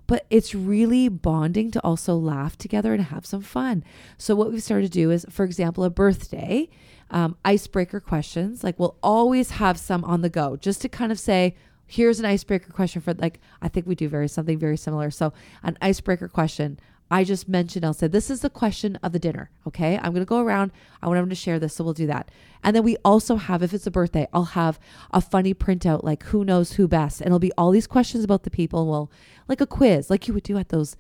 But 0.06 0.26
it's 0.30 0.54
really 0.54 1.08
bonding 1.08 1.72
to 1.72 1.84
also 1.84 2.16
laugh 2.16 2.58
together 2.58 2.94
and 2.94 3.04
have 3.04 3.26
some 3.26 3.42
fun. 3.42 3.84
So, 4.18 4.36
what 4.36 4.52
we've 4.52 4.62
started 4.62 4.92
to 4.92 5.00
do 5.00 5.12
is, 5.12 5.26
for 5.30 5.46
example, 5.46 5.84
a 5.84 5.90
birthday, 5.90 6.70
um, 7.10 7.38
icebreaker 7.46 8.00
questions. 8.00 8.64
Like, 8.64 8.78
we'll 8.80 8.98
always 9.02 9.52
have 9.52 9.78
some 9.78 10.04
on 10.04 10.22
the 10.22 10.30
go 10.30 10.58
just 10.58 10.82
to 10.82 10.90
kind 10.90 11.12
of 11.12 11.20
say, 11.20 11.56
here's 11.86 12.20
an 12.20 12.26
icebreaker 12.26 12.72
question 12.72 13.02
for, 13.02 13.14
like, 13.14 13.40
I 13.62 13.68
think 13.70 13.88
we 13.88 13.96
do 13.96 14.10
very 14.10 14.28
something 14.28 14.60
very 14.60 14.78
similar. 14.78 15.10
So, 15.10 15.32
an 15.64 15.78
icebreaker 15.82 16.28
question. 16.28 16.80
I 17.14 17.24
just 17.24 17.48
mentioned, 17.48 17.86
I'll 17.86 17.94
say, 17.94 18.08
this 18.08 18.30
is 18.32 18.40
the 18.42 18.50
question 18.50 18.98
of 19.04 19.12
the 19.12 19.20
dinner. 19.20 19.52
Okay. 19.68 19.98
I'm 19.98 20.14
going 20.14 20.26
to 20.26 20.34
go 20.36 20.40
around. 20.40 20.72
I 21.02 21.08
want 21.08 21.18
everyone 21.18 21.30
to 21.30 21.36
share 21.36 21.60
this. 21.60 21.74
So 21.76 21.84
we'll 21.84 21.94
do 21.94 22.08
that. 22.08 22.30
And 22.64 22.76
then 22.76 22.84
we 22.84 22.98
also 23.06 23.36
have, 23.36 23.62
if 23.62 23.72
it's 23.74 23.86
a 23.86 23.92
birthday, 23.92 24.28
I'll 24.34 24.46
have 24.64 24.80
a 25.12 25.22
funny 25.22 25.54
printout, 25.54 26.04
like 26.04 26.24
who 26.24 26.44
knows 26.44 26.74
who 26.74 26.88
best. 26.88 27.22
And 27.22 27.28
it'll 27.28 27.40
be 27.40 27.52
all 27.58 27.72
these 27.72 27.88
questions 27.88 28.24
about 28.24 28.44
the 28.44 28.50
people. 28.50 28.82
And 28.82 28.90
we'll, 28.90 29.12
like 29.48 29.62
a 29.62 29.68
quiz, 29.68 30.10
like 30.10 30.28
you 30.28 30.34
would 30.34 30.44
do 30.44 30.58
at 30.58 30.70
those, 30.70 30.96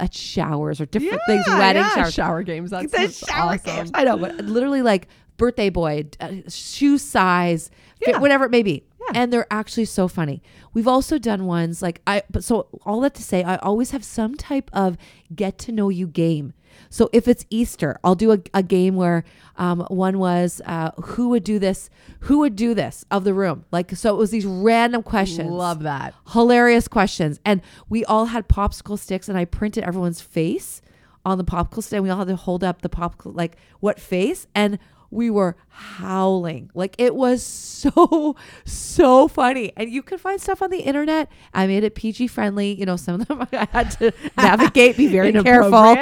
at 0.00 0.12
showers 0.14 0.80
or 0.80 0.86
different 0.86 1.20
things, 1.26 1.44
Yeah, 1.46 1.58
wedding 1.58 1.82
yeah, 1.82 1.94
showers. 1.94 2.14
shower 2.14 2.42
games 2.42 2.70
that's, 2.70 2.90
that's 2.92 3.18
shower 3.26 3.52
awesome. 3.54 3.76
games. 3.76 3.90
I 3.94 4.04
know, 4.04 4.16
but 4.16 4.36
literally 4.44 4.82
like 4.82 5.06
birthday 5.36 5.70
boy, 5.70 6.06
uh, 6.20 6.32
shoe 6.48 6.98
size, 6.98 7.70
Yeah. 8.06 8.18
whatever 8.18 8.44
it 8.46 8.50
may 8.50 8.62
be. 8.62 8.84
Yeah. 9.08 9.20
And 9.22 9.32
they're 9.32 9.46
actually 9.50 9.86
so 9.86 10.08
funny. 10.08 10.42
We've 10.72 10.88
also 10.88 11.18
done 11.18 11.46
ones 11.46 11.82
like 11.82 12.00
I, 12.06 12.22
but 12.30 12.44
so 12.44 12.68
all 12.84 13.00
that 13.00 13.14
to 13.14 13.22
say, 13.22 13.42
I 13.42 13.56
always 13.56 13.90
have 13.90 14.04
some 14.04 14.34
type 14.34 14.70
of 14.72 14.96
get 15.34 15.58
to 15.58 15.72
know 15.72 15.88
you 15.88 16.06
game. 16.06 16.54
So 16.88 17.10
if 17.12 17.28
it's 17.28 17.44
Easter, 17.50 17.98
I'll 18.02 18.14
do 18.14 18.32
a, 18.32 18.38
a 18.54 18.62
game 18.62 18.96
where 18.96 19.24
um, 19.56 19.80
one 19.88 20.18
was 20.18 20.60
uh, 20.66 20.92
who 21.02 21.28
would 21.30 21.44
do 21.44 21.58
this, 21.58 21.90
who 22.20 22.38
would 22.38 22.56
do 22.56 22.74
this 22.74 23.04
of 23.10 23.24
the 23.24 23.34
room. 23.34 23.64
Like, 23.70 23.92
so 23.92 24.14
it 24.14 24.18
was 24.18 24.30
these 24.30 24.46
random 24.46 25.02
questions 25.02 25.50
love 25.50 25.82
that 25.82 26.14
hilarious 26.32 26.88
questions. 26.88 27.40
And 27.44 27.60
we 27.88 28.04
all 28.04 28.26
had 28.26 28.48
popsicle 28.48 28.98
sticks, 28.98 29.28
and 29.28 29.36
I 29.36 29.44
printed 29.44 29.84
everyone's 29.84 30.20
face 30.20 30.82
on 31.24 31.38
the 31.38 31.44
popsicle 31.44 31.82
stick. 31.82 31.98
And 31.98 32.04
We 32.04 32.10
all 32.10 32.18
had 32.18 32.28
to 32.28 32.36
hold 32.36 32.64
up 32.64 32.82
the 32.82 32.88
popsicle, 32.88 33.34
like 33.34 33.56
what 33.80 34.00
face, 34.00 34.46
and 34.54 34.78
we 35.12 35.30
were 35.30 35.56
howling. 35.68 36.70
Like 36.74 36.96
it 36.98 37.14
was 37.14 37.42
so 37.42 38.34
so 38.64 39.28
funny. 39.28 39.72
And 39.76 39.90
you 39.90 40.02
can 40.02 40.18
find 40.18 40.40
stuff 40.40 40.62
on 40.62 40.70
the 40.70 40.80
internet. 40.80 41.30
I 41.54 41.66
made 41.66 41.84
it 41.84 41.94
PG 41.94 42.28
friendly. 42.28 42.72
You 42.72 42.86
know, 42.86 42.96
some 42.96 43.20
of 43.20 43.28
them 43.28 43.46
I 43.52 43.68
had 43.70 43.90
to 43.92 44.12
navigate, 44.36 44.96
be 44.96 45.06
very 45.08 45.32
careful. 45.44 45.94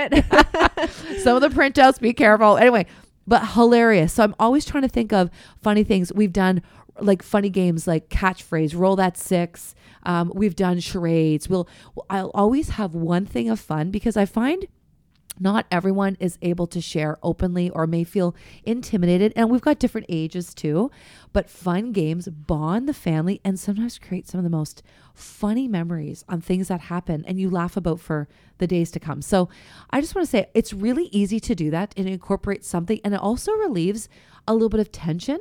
Some 1.19 1.37
of 1.37 1.43
the 1.43 1.51
printouts, 1.53 2.01
be 2.01 2.13
careful. 2.13 2.57
Anyway, 2.57 2.87
but 3.27 3.49
hilarious. 3.49 4.13
So 4.15 4.23
I'm 4.23 4.35
always 4.39 4.65
trying 4.65 4.83
to 4.83 4.89
think 4.89 5.13
of 5.13 5.31
funny 5.61 5.85
things. 5.85 6.13
We've 6.13 6.33
done 6.33 6.63
like 7.01 7.23
funny 7.23 7.51
games 7.51 7.87
like 7.87 8.09
catchphrase, 8.09 8.77
roll 8.77 8.97
that 8.97 9.17
six. 9.17 9.75
Um, 10.05 10.33
we've 10.35 10.57
done 10.57 10.81
charades. 10.81 11.49
We'll 11.49 11.69
I'll 12.09 12.31
always 12.33 12.71
have 12.71 12.95
one 12.95 13.27
thing 13.27 13.51
of 13.51 13.59
fun 13.59 13.91
because 13.91 14.17
I 14.17 14.25
find 14.25 14.67
not 15.41 15.67
everyone 15.71 16.17
is 16.21 16.39
able 16.43 16.67
to 16.69 16.81
share 16.81 17.19
openly 17.23 17.71
or 17.71 17.87
may 17.87 18.05
feel 18.05 18.37
intimidated. 18.65 19.33
And 19.35 19.51
we've 19.51 19.61
got 19.61 19.79
different 19.79 20.07
ages 20.11 20.55
too. 20.55 20.91
But 21.33 21.49
fun 21.49 21.93
games 21.93 22.29
bond 22.29 22.89
the 22.89 22.95
family 22.95 23.41
and 23.45 23.59
sometimes 23.59 23.99
create 23.99 24.29
some 24.29 24.39
of 24.39 24.45
the 24.45 24.51
most 24.51 24.83
funny 25.15 25.67
memories 25.67 26.25
on 26.29 26.41
things 26.41 26.69
that 26.69 26.83
happen 26.83 27.25
and 27.27 27.41
you 27.41 27.49
laugh 27.49 27.77
about 27.77 28.01
for 28.01 28.29
the 28.59 28.67
days 28.67 28.91
to 28.93 29.01
come. 29.01 29.23
So 29.23 29.49
I 29.91 30.01
just 30.01 30.15
want 30.15 30.27
to 30.27 30.31
say 30.31 30.51
it's 30.55 30.73
really 30.73 31.07
easy 31.07 31.41
to 31.41 31.55
do 31.55 31.71
that 31.71 31.95
and 31.97 32.09
incorporate 32.09 32.65
something. 32.65 33.01
And 33.03 33.15
it 33.15 33.21
also 33.21 33.53
relieves 33.53 34.09
a 34.47 34.53
little 34.53 34.69
bit 34.69 34.81
of 34.81 34.93
tension. 34.93 35.39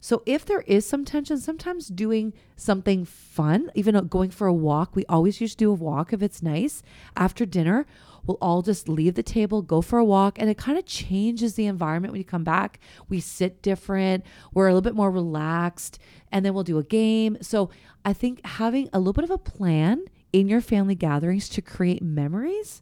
So 0.00 0.22
if 0.24 0.46
there 0.46 0.62
is 0.62 0.86
some 0.86 1.04
tension, 1.04 1.38
sometimes 1.38 1.88
doing 1.88 2.32
something 2.56 3.04
fun, 3.04 3.70
even 3.74 4.06
going 4.08 4.30
for 4.30 4.46
a 4.46 4.54
walk, 4.54 4.96
we 4.96 5.04
always 5.06 5.40
used 5.40 5.58
to 5.58 5.64
do 5.64 5.70
a 5.70 5.74
walk 5.74 6.14
if 6.14 6.22
it's 6.22 6.42
nice 6.42 6.82
after 7.16 7.44
dinner 7.44 7.86
we'll 8.26 8.38
all 8.40 8.62
just 8.62 8.88
leave 8.88 9.14
the 9.14 9.22
table, 9.22 9.62
go 9.62 9.80
for 9.80 9.98
a 9.98 10.04
walk, 10.04 10.38
and 10.38 10.50
it 10.50 10.58
kind 10.58 10.78
of 10.78 10.86
changes 10.86 11.54
the 11.54 11.66
environment 11.66 12.12
when 12.12 12.20
you 12.20 12.24
come 12.24 12.44
back. 12.44 12.80
We 13.08 13.20
sit 13.20 13.62
different, 13.62 14.24
we're 14.52 14.68
a 14.68 14.70
little 14.70 14.82
bit 14.82 14.94
more 14.94 15.10
relaxed, 15.10 15.98
and 16.32 16.44
then 16.44 16.54
we'll 16.54 16.64
do 16.64 16.78
a 16.78 16.84
game. 16.84 17.38
So 17.40 17.70
I 18.04 18.12
think 18.12 18.44
having 18.44 18.88
a 18.92 18.98
little 18.98 19.12
bit 19.12 19.24
of 19.24 19.30
a 19.30 19.38
plan 19.38 20.04
in 20.32 20.48
your 20.48 20.60
family 20.60 20.94
gatherings 20.94 21.48
to 21.50 21.62
create 21.62 22.02
memories 22.02 22.80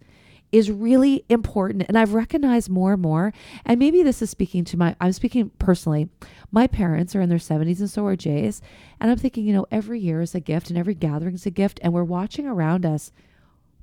is 0.52 0.70
really 0.70 1.24
important. 1.28 1.84
And 1.88 1.98
I've 1.98 2.14
recognized 2.14 2.70
more 2.70 2.94
and 2.94 3.02
more, 3.02 3.32
and 3.64 3.78
maybe 3.78 4.02
this 4.02 4.22
is 4.22 4.30
speaking 4.30 4.64
to 4.66 4.76
my, 4.76 4.96
I'm 5.00 5.12
speaking 5.12 5.50
personally. 5.58 6.08
My 6.50 6.66
parents 6.66 7.14
are 7.14 7.20
in 7.20 7.28
their 7.28 7.38
70s 7.38 7.80
and 7.80 7.90
so 7.90 8.06
are 8.06 8.16
Jay's. 8.16 8.62
And 9.00 9.10
I'm 9.10 9.18
thinking, 9.18 9.44
you 9.44 9.52
know, 9.52 9.66
every 9.70 10.00
year 10.00 10.22
is 10.22 10.34
a 10.34 10.40
gift 10.40 10.70
and 10.70 10.78
every 10.78 10.94
gathering 10.94 11.34
is 11.34 11.46
a 11.46 11.50
gift. 11.50 11.80
And 11.82 11.92
we're 11.92 12.04
watching 12.04 12.46
around 12.46 12.86
us 12.86 13.12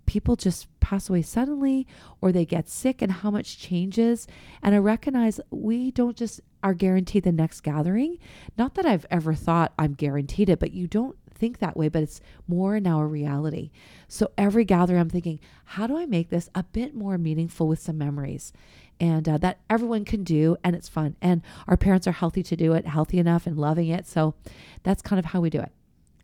people 0.05 0.35
just 0.35 0.67
pass 0.79 1.09
away 1.09 1.21
suddenly 1.21 1.87
or 2.21 2.31
they 2.31 2.45
get 2.45 2.69
sick 2.69 3.01
and 3.01 3.11
how 3.11 3.31
much 3.31 3.57
changes. 3.57 4.27
And 4.61 4.75
I 4.75 4.79
recognize 4.79 5.39
we 5.49 5.91
don't 5.91 6.15
just 6.17 6.41
are 6.63 6.73
guaranteed 6.73 7.23
the 7.23 7.31
next 7.31 7.61
gathering. 7.61 8.17
Not 8.57 8.75
that 8.75 8.85
I've 8.85 9.05
ever 9.11 9.33
thought 9.33 9.73
I'm 9.77 9.93
guaranteed 9.93 10.49
it, 10.49 10.59
but 10.59 10.73
you 10.73 10.87
don't 10.87 11.15
think 11.35 11.59
that 11.59 11.77
way, 11.77 11.89
but 11.89 12.03
it's 12.03 12.21
more 12.47 12.79
now 12.79 12.99
a 13.01 13.05
reality. 13.05 13.71
So 14.07 14.31
every 14.37 14.65
gathering, 14.65 14.99
I'm 14.99 15.09
thinking, 15.09 15.39
how 15.65 15.85
do 15.87 15.97
I 15.97 16.05
make 16.05 16.29
this 16.29 16.49
a 16.55 16.63
bit 16.63 16.95
more 16.95 17.17
meaningful 17.17 17.67
with 17.67 17.79
some 17.79 17.97
memories? 17.97 18.53
And 18.99 19.27
uh, 19.27 19.37
that 19.39 19.59
everyone 19.69 20.05
can 20.05 20.23
do, 20.23 20.57
and 20.63 20.75
it's 20.75 20.87
fun. 20.87 21.15
And 21.21 21.41
our 21.67 21.77
parents 21.77 22.07
are 22.07 22.13
healthy 22.13 22.41
to 22.43 22.55
do 22.55 22.73
it, 22.73 22.87
healthy 22.87 23.19
enough 23.19 23.45
and 23.45 23.57
loving 23.57 23.89
it. 23.89 24.07
So 24.07 24.35
that's 24.83 25.01
kind 25.01 25.19
of 25.19 25.25
how 25.25 25.41
we 25.41 25.49
do 25.49 25.59
it. 25.59 25.71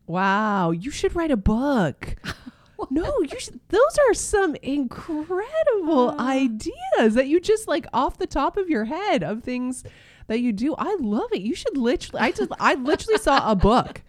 Wow, 0.07 0.71
you 0.71 0.89
should 0.89 1.15
write 1.15 1.31
a 1.31 1.37
book. 1.37 2.15
no, 2.89 3.13
you 3.21 3.39
should, 3.39 3.59
those 3.69 3.99
are 4.09 4.13
some 4.13 4.55
incredible 4.55 6.09
uh, 6.09 6.15
ideas 6.17 7.13
that 7.13 7.27
you 7.27 7.39
just 7.39 7.67
like 7.67 7.87
off 7.93 8.17
the 8.17 8.27
top 8.27 8.57
of 8.57 8.69
your 8.69 8.85
head 8.85 9.23
of 9.23 9.43
things 9.43 9.83
that 10.31 10.39
you 10.39 10.53
do. 10.53 10.73
I 10.77 10.95
love 11.01 11.27
it. 11.33 11.41
You 11.41 11.53
should 11.53 11.75
literally 11.75 12.21
I 12.21 12.31
just 12.31 12.51
I 12.57 12.75
literally 12.75 13.19
saw 13.19 13.51
a 13.51 13.53
book 13.53 14.01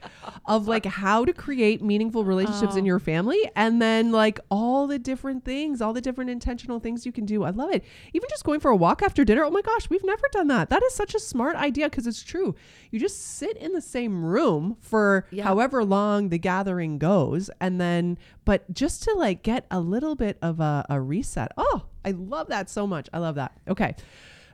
of 0.46 0.68
like 0.68 0.86
how 0.86 1.24
to 1.24 1.32
create 1.32 1.82
meaningful 1.82 2.24
relationships 2.24 2.74
oh. 2.74 2.78
in 2.78 2.84
your 2.84 3.00
family 3.00 3.50
and 3.56 3.82
then 3.82 4.12
like 4.12 4.38
all 4.48 4.86
the 4.86 5.00
different 5.00 5.44
things, 5.44 5.82
all 5.82 5.92
the 5.92 6.00
different 6.00 6.30
intentional 6.30 6.78
things 6.78 7.04
you 7.04 7.10
can 7.10 7.26
do. 7.26 7.42
I 7.42 7.50
love 7.50 7.74
it. 7.74 7.84
Even 8.12 8.28
just 8.30 8.44
going 8.44 8.60
for 8.60 8.70
a 8.70 8.76
walk 8.76 9.02
after 9.02 9.24
dinner. 9.24 9.42
Oh 9.42 9.50
my 9.50 9.62
gosh, 9.62 9.90
we've 9.90 10.04
never 10.04 10.22
done 10.30 10.46
that. 10.46 10.70
That 10.70 10.84
is 10.84 10.94
such 10.94 11.16
a 11.16 11.18
smart 11.18 11.56
idea 11.56 11.90
because 11.90 12.06
it's 12.06 12.22
true. 12.22 12.54
You 12.92 13.00
just 13.00 13.20
sit 13.20 13.56
in 13.56 13.72
the 13.72 13.82
same 13.82 14.24
room 14.24 14.76
for 14.80 15.26
yeah. 15.32 15.42
however 15.42 15.84
long 15.84 16.28
the 16.28 16.38
gathering 16.38 16.98
goes 16.98 17.50
and 17.60 17.80
then 17.80 18.16
but 18.44 18.72
just 18.72 19.02
to 19.04 19.14
like 19.14 19.42
get 19.42 19.66
a 19.72 19.80
little 19.80 20.14
bit 20.14 20.38
of 20.40 20.60
a, 20.60 20.86
a 20.88 21.00
reset. 21.00 21.50
Oh, 21.56 21.86
I 22.04 22.12
love 22.12 22.46
that 22.46 22.70
so 22.70 22.86
much. 22.86 23.08
I 23.12 23.18
love 23.18 23.34
that. 23.34 23.58
Okay. 23.66 23.96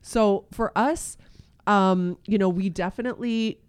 So 0.01 0.47
for 0.53 0.73
us, 0.75 1.19
um, 1.69 2.19
you 2.27 2.39
know, 2.39 2.49
we 2.49 2.69
definitely 2.71 3.61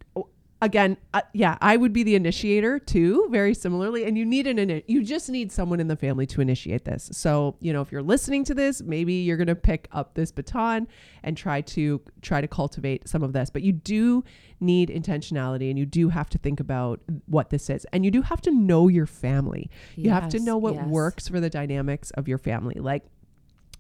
again, 0.62 0.98
uh, 1.14 1.22
yeah, 1.34 1.58
I 1.62 1.78
would 1.78 1.94
be 1.94 2.04
the 2.04 2.16
initiator 2.16 2.80
too, 2.80 3.28
very 3.32 3.54
similarly. 3.54 4.06
And 4.06 4.18
you 4.18 4.26
need 4.26 4.46
an, 4.46 4.82
you 4.88 5.04
just 5.04 5.30
need 5.30 5.52
someone 5.52 5.80
in 5.80 5.88
the 5.88 5.96
family 5.96 6.26
to 6.28 6.42
initiate 6.42 6.86
this. 6.86 7.10
So, 7.14 7.56
you 7.62 7.72
know, 7.72 7.82
if 7.82 7.92
you're 7.92 8.02
listening 8.02 8.44
to 8.46 8.54
this, 8.54 8.82
maybe 8.82 9.14
you're 9.14 9.38
going 9.38 9.48
to 9.48 9.56
pick 9.56 9.88
up 9.92 10.16
this 10.16 10.32
baton 10.32 10.88
and 11.24 11.38
try 11.38 11.62
to, 11.62 12.02
try 12.22 12.42
to 12.42 12.48
cultivate 12.48 13.08
some 13.08 13.24
of 13.24 13.32
this, 13.32 13.50
but 13.50 13.62
you 13.62 13.72
do 13.72 14.24
need 14.60 14.90
intentionality 14.90 15.70
and 15.70 15.80
you 15.80 15.86
do 15.86 16.10
have 16.10 16.30
to 16.30 16.38
think 16.38 16.60
about 16.60 17.00
what 17.28 17.50
this 17.50 17.70
is. 17.70 17.86
And 17.94 18.04
you 18.04 18.12
do 18.12 18.22
have 18.22 18.42
to 18.42 18.52
know 18.52 18.90
your 18.90 19.06
family. 19.06 19.70
You 19.96 20.10
have 20.10 20.28
to 20.30 20.40
know 20.40 20.58
what 20.58 20.76
yes. 20.76 20.88
works 20.88 21.28
for 21.30 21.40
the 21.40 21.50
dynamics 21.50 22.12
of 22.12 22.28
your 22.28 22.38
family. 22.38 22.76
Like, 22.76 23.04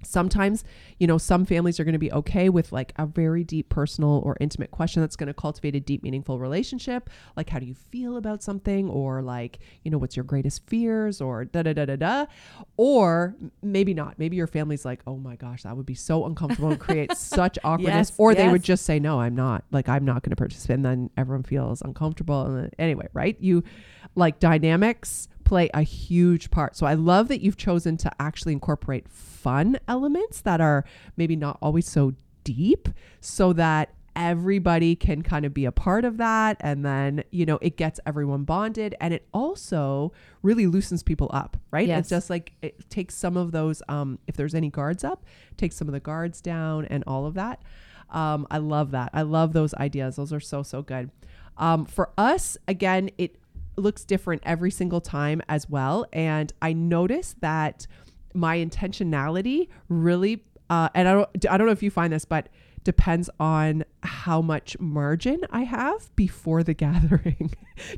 Sometimes, 0.03 0.63
you 0.97 1.07
know, 1.07 1.17
some 1.17 1.45
families 1.45 1.79
are 1.79 1.83
going 1.83 1.93
to 1.93 1.99
be 1.99 2.11
okay 2.13 2.49
with 2.49 2.71
like 2.71 2.93
a 2.97 3.05
very 3.05 3.43
deep 3.43 3.69
personal 3.69 4.21
or 4.23 4.37
intimate 4.39 4.71
question 4.71 5.01
that's 5.01 5.15
going 5.15 5.27
to 5.27 5.33
cultivate 5.33 5.75
a 5.75 5.79
deep, 5.79 6.03
meaningful 6.03 6.39
relationship. 6.39 7.09
Like, 7.35 7.49
how 7.49 7.59
do 7.59 7.65
you 7.65 7.75
feel 7.75 8.17
about 8.17 8.41
something? 8.41 8.89
Or 8.89 9.21
like, 9.21 9.59
you 9.83 9.91
know, 9.91 9.97
what's 9.97 10.15
your 10.15 10.23
greatest 10.23 10.67
fears? 10.67 11.21
Or 11.21 11.45
da 11.45 11.63
da 11.63 11.73
da 11.73 11.85
da 11.85 11.95
da. 11.95 12.25
Or 12.77 13.35
maybe 13.61 13.93
not. 13.93 14.17
Maybe 14.17 14.37
your 14.37 14.47
family's 14.47 14.85
like, 14.85 15.01
oh 15.05 15.17
my 15.17 15.35
gosh, 15.35 15.63
that 15.63 15.75
would 15.75 15.85
be 15.85 15.95
so 15.95 16.25
uncomfortable 16.25 16.69
and 16.71 16.79
create 16.79 17.15
such 17.17 17.59
awkwardness. 17.63 18.09
Yes, 18.09 18.15
or 18.17 18.31
yes. 18.31 18.41
they 18.41 18.49
would 18.49 18.63
just 18.63 18.85
say, 18.85 18.99
no, 18.99 19.19
I'm 19.19 19.35
not. 19.35 19.63
Like, 19.71 19.89
I'm 19.89 20.05
not 20.05 20.23
going 20.23 20.31
to 20.31 20.35
participate. 20.35 20.75
And 20.75 20.85
then 20.85 21.09
everyone 21.17 21.43
feels 21.43 21.81
uncomfortable. 21.81 22.45
And 22.45 22.73
anyway, 22.79 23.07
right? 23.13 23.35
You 23.39 23.63
like 24.15 24.39
dynamics 24.39 25.27
play 25.49 25.67
a 25.73 25.81
huge 25.81 26.51
part. 26.51 26.75
So 26.75 26.85
I 26.85 26.93
love 26.93 27.27
that 27.29 27.41
you've 27.41 27.57
chosen 27.57 27.97
to 27.97 28.11
actually 28.19 28.53
incorporate 28.53 29.09
fun 29.09 29.79
elements 29.87 30.41
that 30.41 30.61
are 30.61 30.85
maybe 31.17 31.35
not 31.35 31.57
always 31.59 31.89
so 31.89 32.13
deep 32.43 32.87
so 33.19 33.51
that 33.53 33.95
everybody 34.15 34.95
can 34.95 35.23
kind 35.23 35.45
of 35.45 35.53
be 35.53 35.65
a 35.65 35.71
part 35.71 36.05
of 36.05 36.17
that. 36.17 36.57
And 36.59 36.85
then 36.85 37.23
you 37.31 37.47
know 37.47 37.57
it 37.63 37.77
gets 37.77 37.99
everyone 38.05 38.43
bonded 38.43 38.93
and 39.01 39.11
it 39.11 39.27
also 39.33 40.13
really 40.43 40.67
loosens 40.67 41.01
people 41.01 41.31
up 41.33 41.57
right? 41.71 41.87
Yes. 41.87 42.01
it's 42.01 42.09
just 42.09 42.29
like 42.29 42.53
it 42.61 42.87
takes 42.91 43.15
some 43.15 43.35
of 43.35 43.51
those 43.51 43.81
um 43.89 44.19
if 44.27 44.35
there's 44.35 44.53
any 44.53 44.69
guards 44.69 45.03
up 45.03 45.25
takes 45.57 45.75
some 45.75 45.87
of 45.87 45.93
the 45.93 45.99
guards 45.99 46.41
down 46.41 46.85
and 46.85 47.03
all 47.07 47.25
of 47.25 47.33
that. 47.33 47.63
Um 48.11 48.45
i 48.51 48.59
love 48.59 48.91
that. 48.91 49.09
I 49.13 49.23
love 49.23 49.53
those 49.53 49.73
ideas. 49.73 50.17
Those 50.17 50.31
are 50.31 50.39
so 50.39 50.61
so 50.61 50.83
good. 50.83 51.09
Um 51.57 51.85
for 51.85 52.11
us 52.19 52.55
again 52.67 53.09
it 53.17 53.38
looks 53.79 54.05
different 54.05 54.41
every 54.45 54.71
single 54.71 55.01
time 55.01 55.41
as 55.49 55.69
well. 55.69 56.05
And 56.13 56.51
I 56.61 56.73
noticed 56.73 57.41
that 57.41 57.87
my 58.33 58.57
intentionality 58.57 59.69
really, 59.87 60.43
uh, 60.69 60.89
and 60.93 61.07
I 61.07 61.13
don't, 61.13 61.45
I 61.49 61.57
don't 61.57 61.67
know 61.67 61.73
if 61.73 61.83
you 61.83 61.91
find 61.91 62.13
this, 62.13 62.25
but 62.25 62.49
depends 62.83 63.29
on 63.39 63.83
how 64.03 64.41
much 64.41 64.79
margin 64.79 65.41
I 65.51 65.61
have 65.63 66.13
before 66.15 66.63
the 66.63 66.73
gathering. 66.85 67.51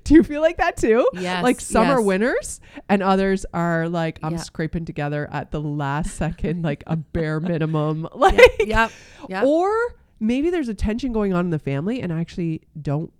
Do 0.04 0.14
you 0.14 0.24
feel 0.24 0.42
like 0.42 0.58
that 0.58 0.78
too? 0.78 1.08
Yes. 1.14 1.44
Like 1.44 1.62
some 1.62 1.88
yes. 1.88 1.98
are 1.98 2.02
winners 2.02 2.60
and 2.90 3.02
others 3.02 3.46
are 3.54 3.88
like, 3.90 4.20
I'm 4.24 4.34
yeah. 4.34 4.40
scraping 4.40 4.86
together 4.86 5.30
at 5.32 5.52
the 5.52 5.62
last 5.62 6.16
second, 6.18 6.64
like 6.64 6.84
a 6.88 6.96
bare 6.96 7.40
minimum. 7.52 8.08
Like, 8.14 8.38
yep. 8.60 8.68
Yep. 8.68 8.92
yep. 9.30 9.44
Or 9.46 9.74
maybe 10.20 10.50
there's 10.50 10.70
a 10.70 10.74
tension 10.74 11.12
going 11.14 11.34
on 11.34 11.46
in 11.46 11.52
the 11.52 11.60
family 11.60 12.02
and 12.02 12.12
I 12.12 12.20
actually 12.20 12.62
don't, 12.82 13.12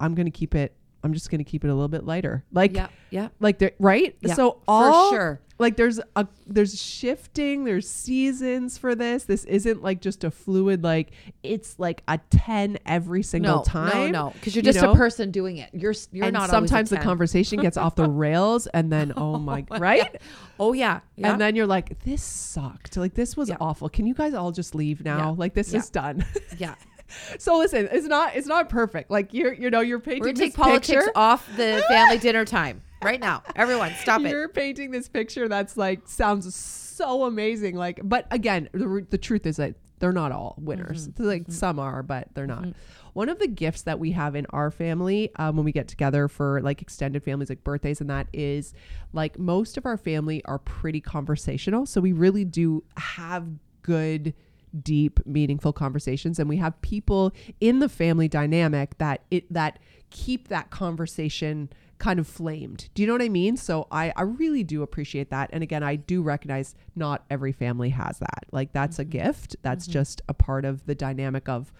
I'm 0.00 0.14
going 0.14 0.26
to 0.26 0.32
keep 0.32 0.54
it 0.54 0.76
I'm 1.08 1.14
just 1.14 1.30
going 1.30 1.38
to 1.38 1.50
keep 1.50 1.64
it 1.64 1.68
a 1.68 1.74
little 1.74 1.88
bit 1.88 2.04
lighter. 2.04 2.44
Like, 2.52 2.76
yeah, 2.76 2.88
yeah. 3.08 3.28
Like, 3.40 3.58
the, 3.58 3.72
right? 3.78 4.14
Yeah, 4.20 4.34
so 4.34 4.60
all, 4.68 5.08
for 5.08 5.16
sure. 5.16 5.40
Like, 5.58 5.76
there's 5.76 5.98
a 6.14 6.28
there's 6.46 6.80
shifting. 6.80 7.64
There's 7.64 7.88
seasons 7.88 8.76
for 8.76 8.94
this. 8.94 9.24
This 9.24 9.44
isn't 9.46 9.82
like 9.82 10.02
just 10.02 10.22
a 10.22 10.30
fluid. 10.30 10.84
Like, 10.84 11.12
it's 11.42 11.78
like 11.78 12.02
a 12.06 12.18
ten 12.30 12.78
every 12.84 13.22
single 13.22 13.56
no, 13.56 13.62
time. 13.62 14.12
No, 14.12 14.26
no, 14.26 14.30
because 14.34 14.54
you're 14.54 14.62
just 14.62 14.76
you 14.76 14.86
know? 14.86 14.92
a 14.92 14.96
person 14.96 15.30
doing 15.30 15.56
it. 15.56 15.70
You're 15.72 15.94
you're 16.12 16.26
and 16.26 16.34
not. 16.34 16.50
Sometimes 16.50 16.90
the 16.90 16.98
conversation 16.98 17.58
gets 17.58 17.78
off 17.78 17.96
the 17.96 18.08
rails, 18.10 18.66
and 18.68 18.92
then 18.92 19.14
oh 19.16 19.38
my, 19.38 19.64
right? 19.78 20.20
Oh 20.60 20.74
yeah, 20.74 21.00
yeah. 21.16 21.32
And 21.32 21.40
then 21.40 21.56
you're 21.56 21.66
like, 21.66 22.04
this 22.04 22.22
sucked. 22.22 22.98
Like, 22.98 23.14
this 23.14 23.34
was 23.34 23.50
awful. 23.58 23.88
Can 23.88 24.06
you 24.06 24.14
guys 24.14 24.34
all 24.34 24.52
just 24.52 24.74
leave 24.74 25.02
now? 25.02 25.32
Like, 25.32 25.54
this 25.54 25.72
is 25.72 25.88
done. 25.88 26.24
yeah. 26.58 26.74
so 27.38 27.58
listen, 27.58 27.88
it's 27.90 28.06
not 28.06 28.36
it's 28.36 28.46
not 28.46 28.68
perfect. 28.68 29.10
Like 29.10 29.32
you're 29.32 29.52
you 29.52 29.70
know 29.70 29.80
you're 29.80 30.00
painting. 30.00 30.22
We're 30.22 30.32
take 30.32 30.54
politics 30.54 30.88
picture. 30.88 31.10
off 31.14 31.48
the 31.56 31.84
family 31.88 32.18
dinner 32.18 32.44
time 32.44 32.82
right 33.02 33.20
now. 33.20 33.42
Everyone, 33.56 33.92
stop 34.00 34.20
it. 34.20 34.30
You're 34.30 34.48
painting 34.48 34.90
this 34.90 35.08
picture 35.08 35.48
that's 35.48 35.76
like 35.76 36.06
sounds 36.06 36.54
so 36.54 37.24
amazing. 37.24 37.76
Like, 37.76 38.00
but 38.02 38.26
again, 38.30 38.68
the 38.72 39.06
the 39.08 39.18
truth 39.18 39.46
is 39.46 39.56
that 39.56 39.74
they're 39.98 40.12
not 40.12 40.32
all 40.32 40.54
winners. 40.58 41.08
Mm-hmm. 41.08 41.24
Like 41.24 41.42
mm-hmm. 41.42 41.52
some 41.52 41.78
are, 41.78 42.02
but 42.02 42.28
they're 42.34 42.46
not. 42.46 42.62
Mm-hmm. 42.62 42.70
One 43.14 43.28
of 43.28 43.40
the 43.40 43.48
gifts 43.48 43.82
that 43.82 43.98
we 43.98 44.12
have 44.12 44.36
in 44.36 44.46
our 44.50 44.70
family 44.70 45.30
um, 45.36 45.56
when 45.56 45.64
we 45.64 45.72
get 45.72 45.88
together 45.88 46.28
for 46.28 46.60
like 46.62 46.82
extended 46.82 47.24
families, 47.24 47.48
like 47.48 47.64
birthdays 47.64 48.00
and 48.00 48.08
that, 48.10 48.28
is 48.32 48.74
like 49.12 49.38
most 49.38 49.76
of 49.76 49.86
our 49.86 49.96
family 49.96 50.44
are 50.44 50.58
pretty 50.58 51.00
conversational. 51.00 51.84
So 51.84 52.00
we 52.00 52.12
really 52.12 52.44
do 52.44 52.84
have 52.96 53.48
good 53.82 54.34
deep 54.82 55.20
meaningful 55.26 55.72
conversations 55.72 56.38
and 56.38 56.48
we 56.48 56.56
have 56.56 56.80
people 56.82 57.32
in 57.60 57.78
the 57.78 57.88
family 57.88 58.28
dynamic 58.28 58.96
that 58.98 59.22
it 59.30 59.50
that 59.52 59.78
keep 60.10 60.48
that 60.48 60.70
conversation 60.70 61.68
kind 61.98 62.20
of 62.20 62.26
flamed. 62.26 62.88
Do 62.94 63.02
you 63.02 63.06
know 63.06 63.14
what 63.14 63.22
I 63.22 63.28
mean? 63.28 63.56
So 63.56 63.86
I, 63.90 64.12
I 64.16 64.22
really 64.22 64.62
do 64.62 64.82
appreciate 64.82 65.30
that. 65.30 65.50
And 65.52 65.62
again, 65.62 65.82
I 65.82 65.96
do 65.96 66.22
recognize 66.22 66.74
not 66.94 67.24
every 67.28 67.52
family 67.52 67.90
has 67.90 68.18
that. 68.20 68.44
Like 68.52 68.72
that's 68.72 68.94
mm-hmm. 68.94 69.02
a 69.02 69.24
gift. 69.24 69.56
That's 69.62 69.84
mm-hmm. 69.84 69.92
just 69.92 70.22
a 70.28 70.34
part 70.34 70.64
of 70.64 70.86
the 70.86 70.94
dynamic 70.94 71.48
of 71.48 71.72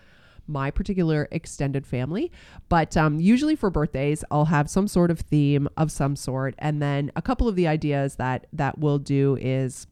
my 0.49 0.71
particular 0.71 1.29
extended 1.31 1.87
family. 1.87 2.33
But 2.69 2.97
um, 2.97 3.21
usually 3.21 3.55
for 3.55 3.71
birthdays, 3.71 4.25
I'll 4.31 4.47
have 4.47 4.71
some 4.71 4.89
sort 4.89 5.11
of 5.11 5.21
theme 5.21 5.69
of 5.77 5.93
some 5.93 6.17
sort. 6.17 6.55
And 6.59 6.83
then 6.83 7.13
a 7.15 7.23
couple 7.23 7.49
of 7.49 7.55
the 7.55 7.69
ideas 7.69 8.17
that 8.17 8.47
that 8.53 8.79
we'll 8.79 8.99
do 8.99 9.37
is 9.41 9.87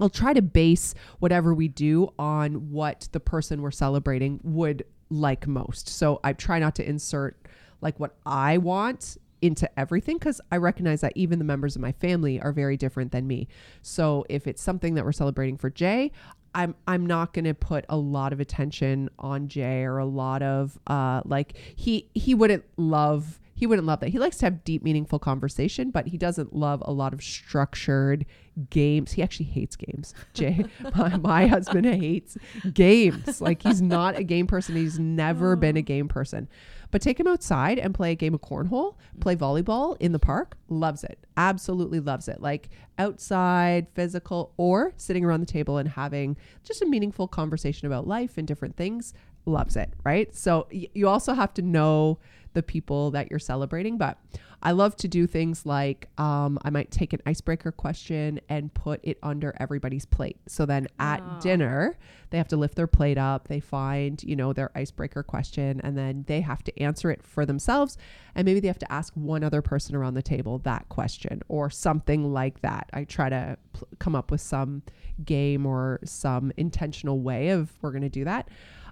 I'll 0.00 0.10
try 0.10 0.32
to 0.32 0.42
base 0.42 0.94
whatever 1.18 1.54
we 1.54 1.68
do 1.68 2.12
on 2.18 2.70
what 2.70 3.08
the 3.12 3.20
person 3.20 3.62
we're 3.62 3.70
celebrating 3.70 4.40
would 4.42 4.84
like 5.10 5.46
most. 5.46 5.88
So 5.88 6.20
I 6.24 6.32
try 6.32 6.58
not 6.58 6.74
to 6.76 6.88
insert 6.88 7.36
like 7.80 7.98
what 8.00 8.16
I 8.24 8.58
want 8.58 9.16
into 9.42 9.68
everything 9.78 10.16
because 10.18 10.40
I 10.50 10.56
recognize 10.56 11.02
that 11.02 11.12
even 11.14 11.38
the 11.38 11.44
members 11.44 11.76
of 11.76 11.82
my 11.82 11.92
family 11.92 12.40
are 12.40 12.52
very 12.52 12.76
different 12.76 13.12
than 13.12 13.26
me. 13.26 13.48
So 13.82 14.24
if 14.28 14.46
it's 14.46 14.62
something 14.62 14.94
that 14.94 15.04
we're 15.04 15.12
celebrating 15.12 15.56
for 15.56 15.70
Jay, 15.70 16.10
I'm 16.54 16.74
I'm 16.86 17.04
not 17.04 17.34
going 17.34 17.44
to 17.44 17.54
put 17.54 17.84
a 17.88 17.96
lot 17.96 18.32
of 18.32 18.40
attention 18.40 19.10
on 19.18 19.48
Jay 19.48 19.82
or 19.82 19.98
a 19.98 20.06
lot 20.06 20.42
of 20.42 20.78
uh 20.86 21.20
like 21.24 21.56
he 21.76 22.08
he 22.14 22.34
wouldn't 22.34 22.64
love 22.78 23.38
he 23.56 23.66
wouldn't 23.66 23.86
love 23.86 24.00
that. 24.00 24.10
He 24.10 24.18
likes 24.18 24.36
to 24.38 24.46
have 24.46 24.64
deep, 24.64 24.82
meaningful 24.82 25.18
conversation, 25.18 25.90
but 25.90 26.08
he 26.08 26.18
doesn't 26.18 26.54
love 26.54 26.82
a 26.84 26.92
lot 26.92 27.14
of 27.14 27.22
structured 27.22 28.26
games. 28.68 29.12
He 29.12 29.22
actually 29.22 29.46
hates 29.46 29.76
games. 29.76 30.14
Jay, 30.34 30.62
my, 30.94 31.16
my 31.16 31.46
husband 31.46 31.86
hates 31.86 32.36
games. 32.74 33.40
Like 33.40 33.62
he's 33.62 33.80
not 33.80 34.18
a 34.18 34.22
game 34.22 34.46
person. 34.46 34.76
He's 34.76 34.98
never 34.98 35.56
been 35.56 35.78
a 35.78 35.80
oh. 35.80 35.82
game 35.82 36.06
person. 36.06 36.48
But 36.90 37.00
take 37.00 37.18
him 37.18 37.26
outside 37.26 37.78
and 37.78 37.94
play 37.94 38.12
a 38.12 38.14
game 38.14 38.34
of 38.34 38.42
cornhole, 38.42 38.96
play 39.20 39.34
volleyball 39.34 39.96
in 40.00 40.12
the 40.12 40.18
park. 40.18 40.56
Loves 40.68 41.02
it. 41.02 41.18
Absolutely 41.38 42.00
loves 42.00 42.28
it. 42.28 42.42
Like 42.42 42.68
outside, 42.98 43.86
physical, 43.94 44.52
or 44.58 44.92
sitting 44.98 45.24
around 45.24 45.40
the 45.40 45.46
table 45.46 45.78
and 45.78 45.88
having 45.88 46.36
just 46.62 46.82
a 46.82 46.86
meaningful 46.86 47.26
conversation 47.26 47.86
about 47.86 48.06
life 48.06 48.36
and 48.36 48.46
different 48.46 48.76
things. 48.76 49.14
Loves 49.46 49.76
it. 49.76 49.94
Right. 50.04 50.34
So 50.36 50.68
y- 50.70 50.88
you 50.92 51.08
also 51.08 51.32
have 51.32 51.54
to 51.54 51.62
know 51.62 52.18
the 52.56 52.62
people 52.62 53.10
that 53.10 53.30
you're 53.30 53.38
celebrating. 53.38 53.98
But 53.98 54.18
I 54.62 54.72
love 54.72 54.96
to 54.96 55.08
do 55.08 55.26
things 55.26 55.66
like 55.66 56.08
um, 56.16 56.58
I 56.62 56.70
might 56.70 56.90
take 56.90 57.12
an 57.12 57.20
icebreaker 57.26 57.70
question 57.70 58.40
and 58.48 58.72
put 58.72 59.00
it 59.02 59.18
under 59.22 59.54
everybody's 59.60 60.06
plate. 60.06 60.38
So 60.48 60.64
then 60.64 60.88
at 60.98 61.22
oh. 61.22 61.38
dinner, 61.42 61.98
they 62.30 62.38
have 62.38 62.48
to 62.48 62.56
lift 62.56 62.74
their 62.74 62.86
plate 62.86 63.18
up. 63.18 63.48
They 63.48 63.60
find, 63.60 64.22
you 64.24 64.34
know, 64.34 64.54
their 64.54 64.70
icebreaker 64.74 65.22
question 65.22 65.82
and 65.84 65.96
then 65.98 66.24
they 66.26 66.40
have 66.40 66.64
to 66.64 66.82
answer 66.82 67.10
it 67.10 67.22
for 67.22 67.44
themselves. 67.44 67.98
And 68.34 68.46
maybe 68.46 68.60
they 68.60 68.68
have 68.68 68.78
to 68.78 68.90
ask 68.90 69.12
one 69.14 69.44
other 69.44 69.60
person 69.60 69.94
around 69.94 70.14
the 70.14 70.22
table 70.22 70.58
that 70.60 70.88
question 70.88 71.42
or 71.48 71.68
something 71.68 72.32
like 72.32 72.62
that. 72.62 72.88
I 72.94 73.04
try 73.04 73.28
to 73.28 73.58
pl- 73.74 73.88
come 73.98 74.14
up 74.14 74.30
with 74.30 74.40
some 74.40 74.82
game 75.22 75.66
or 75.66 76.00
some 76.04 76.50
intentional 76.56 77.20
way 77.20 77.50
of 77.50 77.70
we're 77.82 77.92
going 77.92 78.02
to 78.02 78.08
do 78.08 78.24
that. 78.24 78.48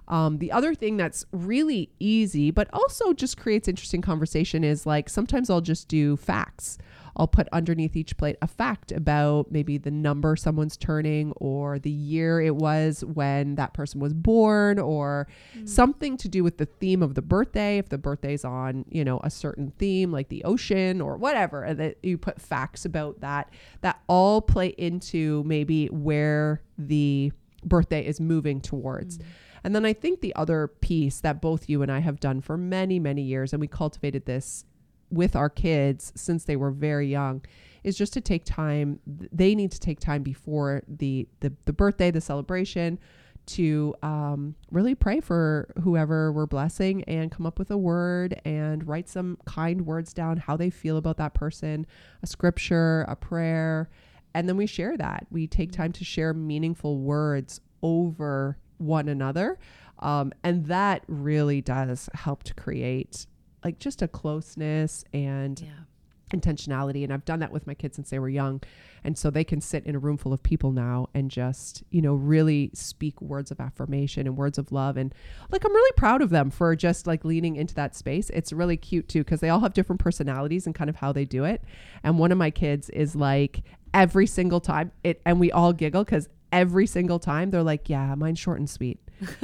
Um, 0.07 0.37
the 0.37 0.51
other 0.51 0.75
thing 0.75 0.97
that's 0.97 1.25
really 1.31 1.89
easy, 1.99 2.51
but 2.51 2.69
also 2.73 3.13
just 3.13 3.37
creates 3.37 3.67
interesting 3.67 4.01
conversation 4.01 4.63
is 4.63 4.85
like 4.85 5.09
sometimes 5.09 5.49
I'll 5.49 5.61
just 5.61 5.87
do 5.87 6.15
facts. 6.17 6.77
I'll 7.17 7.27
put 7.27 7.47
underneath 7.53 7.95
each 7.95 8.17
plate 8.17 8.35
a 8.41 8.47
fact 8.47 8.91
about 8.91 9.51
maybe 9.51 9.77
the 9.77 9.91
number 9.91 10.35
someone's 10.35 10.75
turning 10.75 11.31
or 11.37 11.79
the 11.79 11.89
year 11.89 12.41
it 12.41 12.55
was 12.55 13.05
when 13.05 13.55
that 13.55 13.73
person 13.73 14.01
was 14.01 14.13
born 14.13 14.79
or 14.79 15.27
mm. 15.57 15.67
something 15.67 16.17
to 16.17 16.27
do 16.27 16.43
with 16.43 16.57
the 16.57 16.65
theme 16.65 17.01
of 17.01 17.15
the 17.15 17.21
birthday. 17.21 17.77
If 17.77 17.89
the 17.89 17.97
birthday's 17.97 18.43
on, 18.43 18.85
you 18.89 19.05
know, 19.05 19.21
a 19.23 19.29
certain 19.29 19.71
theme 19.77 20.11
like 20.11 20.27
the 20.27 20.43
ocean 20.43 20.99
or 20.99 21.15
whatever, 21.15 21.63
and 21.63 21.79
that 21.79 21.97
you 22.03 22.17
put 22.17 22.41
facts 22.41 22.83
about 22.83 23.21
that, 23.21 23.49
that 23.81 24.01
all 24.07 24.41
play 24.41 24.75
into 24.77 25.43
maybe 25.45 25.87
where 25.87 26.61
the 26.77 27.31
birthday 27.63 28.05
is 28.05 28.19
moving 28.19 28.59
towards. 28.59 29.17
Mm. 29.19 29.25
And 29.65 29.73
then 29.75 29.83
I 29.83 29.93
think 29.93 30.21
the 30.21 30.35
other 30.35 30.67
piece 30.67 31.21
that 31.21 31.41
both 31.41 31.67
you 31.67 31.81
and 31.81 31.91
I 31.91 31.97
have 31.97 32.19
done 32.19 32.39
for 32.39 32.55
many, 32.55 32.99
many 32.99 33.23
years, 33.23 33.51
and 33.51 33.59
we 33.59 33.67
cultivated 33.67 34.27
this 34.27 34.63
with 35.09 35.35
our 35.35 35.49
kids 35.49 36.13
since 36.15 36.45
they 36.45 36.55
were 36.55 36.69
very 36.69 37.07
young, 37.07 37.43
is 37.83 37.97
just 37.97 38.13
to 38.13 38.21
take 38.21 38.45
time. 38.45 38.99
They 39.07 39.55
need 39.55 39.71
to 39.71 39.79
take 39.79 39.99
time 39.99 40.21
before 40.21 40.83
the 40.87 41.27
the, 41.39 41.51
the 41.65 41.73
birthday, 41.73 42.11
the 42.11 42.21
celebration, 42.21 42.99
to 43.47 43.95
um, 44.03 44.53
really 44.69 44.93
pray 44.93 45.19
for 45.19 45.73
whoever 45.81 46.31
we're 46.31 46.45
blessing 46.45 47.03
and 47.05 47.31
come 47.31 47.47
up 47.47 47.57
with 47.57 47.71
a 47.71 47.77
word 47.77 48.39
and 48.45 48.87
write 48.87 49.09
some 49.09 49.39
kind 49.45 49.87
words 49.87 50.13
down, 50.13 50.37
how 50.37 50.55
they 50.55 50.69
feel 50.69 50.97
about 50.97 51.17
that 51.17 51.33
person, 51.33 51.87
a 52.21 52.27
scripture, 52.27 53.03
a 53.07 53.15
prayer. 53.15 53.89
And 54.35 54.47
then 54.47 54.57
we 54.57 54.67
share 54.67 54.95
that. 54.97 55.25
We 55.31 55.47
take 55.47 55.71
time 55.71 55.91
to 55.93 56.05
share 56.05 56.35
meaningful 56.35 56.99
words 56.99 57.61
over 57.81 58.59
one 58.77 59.07
another. 59.07 59.57
Um, 59.99 60.33
and 60.43 60.65
that 60.65 61.03
really 61.07 61.61
does 61.61 62.09
help 62.13 62.43
to 62.43 62.53
create 62.53 63.27
like 63.63 63.79
just 63.79 64.01
a 64.01 64.07
closeness 64.07 65.05
and 65.13 65.59
yeah. 65.61 66.37
intentionality. 66.37 67.03
And 67.03 67.13
I've 67.13 67.25
done 67.25 67.39
that 67.39 67.51
with 67.51 67.65
my 67.65 67.73
kids 67.73 67.95
since 67.95 68.09
they 68.09 68.19
were 68.19 68.29
young. 68.29 68.61
And 69.03 69.17
so 69.17 69.29
they 69.29 69.43
can 69.43 69.61
sit 69.61 69.85
in 69.85 69.95
a 69.95 69.99
room 69.99 70.17
full 70.17 70.33
of 70.33 70.41
people 70.43 70.71
now 70.71 71.07
and 71.13 71.31
just, 71.31 71.83
you 71.91 72.01
know, 72.01 72.15
really 72.15 72.71
speak 72.73 73.21
words 73.21 73.51
of 73.51 73.59
affirmation 73.59 74.27
and 74.27 74.35
words 74.35 74.57
of 74.57 74.71
love. 74.71 74.97
And 74.97 75.13
like, 75.51 75.63
I'm 75.63 75.73
really 75.73 75.93
proud 75.95 76.21
of 76.21 76.31
them 76.31 76.49
for 76.49 76.75
just 76.75 77.07
like 77.07 77.23
leaning 77.23 77.55
into 77.55 77.75
that 77.75 77.95
space. 77.95 78.29
It's 78.31 78.51
really 78.51 78.77
cute 78.77 79.07
too, 79.07 79.23
because 79.23 79.39
they 79.39 79.49
all 79.49 79.59
have 79.61 79.73
different 79.73 80.01
personalities 80.01 80.65
and 80.65 80.75
kind 80.75 80.89
of 80.89 80.97
how 80.97 81.11
they 81.11 81.23
do 81.23 81.43
it. 81.43 81.61
And 82.03 82.19
one 82.19 82.31
of 82.31 82.37
my 82.37 82.51
kids 82.51 82.89
is 82.89 83.15
like, 83.15 83.63
every 83.93 84.27
single 84.27 84.59
time 84.59 84.91
it, 85.05 85.21
and 85.25 85.39
we 85.39 85.51
all 85.53 85.71
giggle 85.71 86.03
because 86.03 86.27
every 86.55 86.87
single 86.87 87.19
time 87.19 87.51
they're 87.51 87.63
like, 87.63 87.89
yeah, 87.89 88.15
mine's 88.15 88.39
short 88.39 88.59
and 88.59 88.69
sweet. 88.69 88.99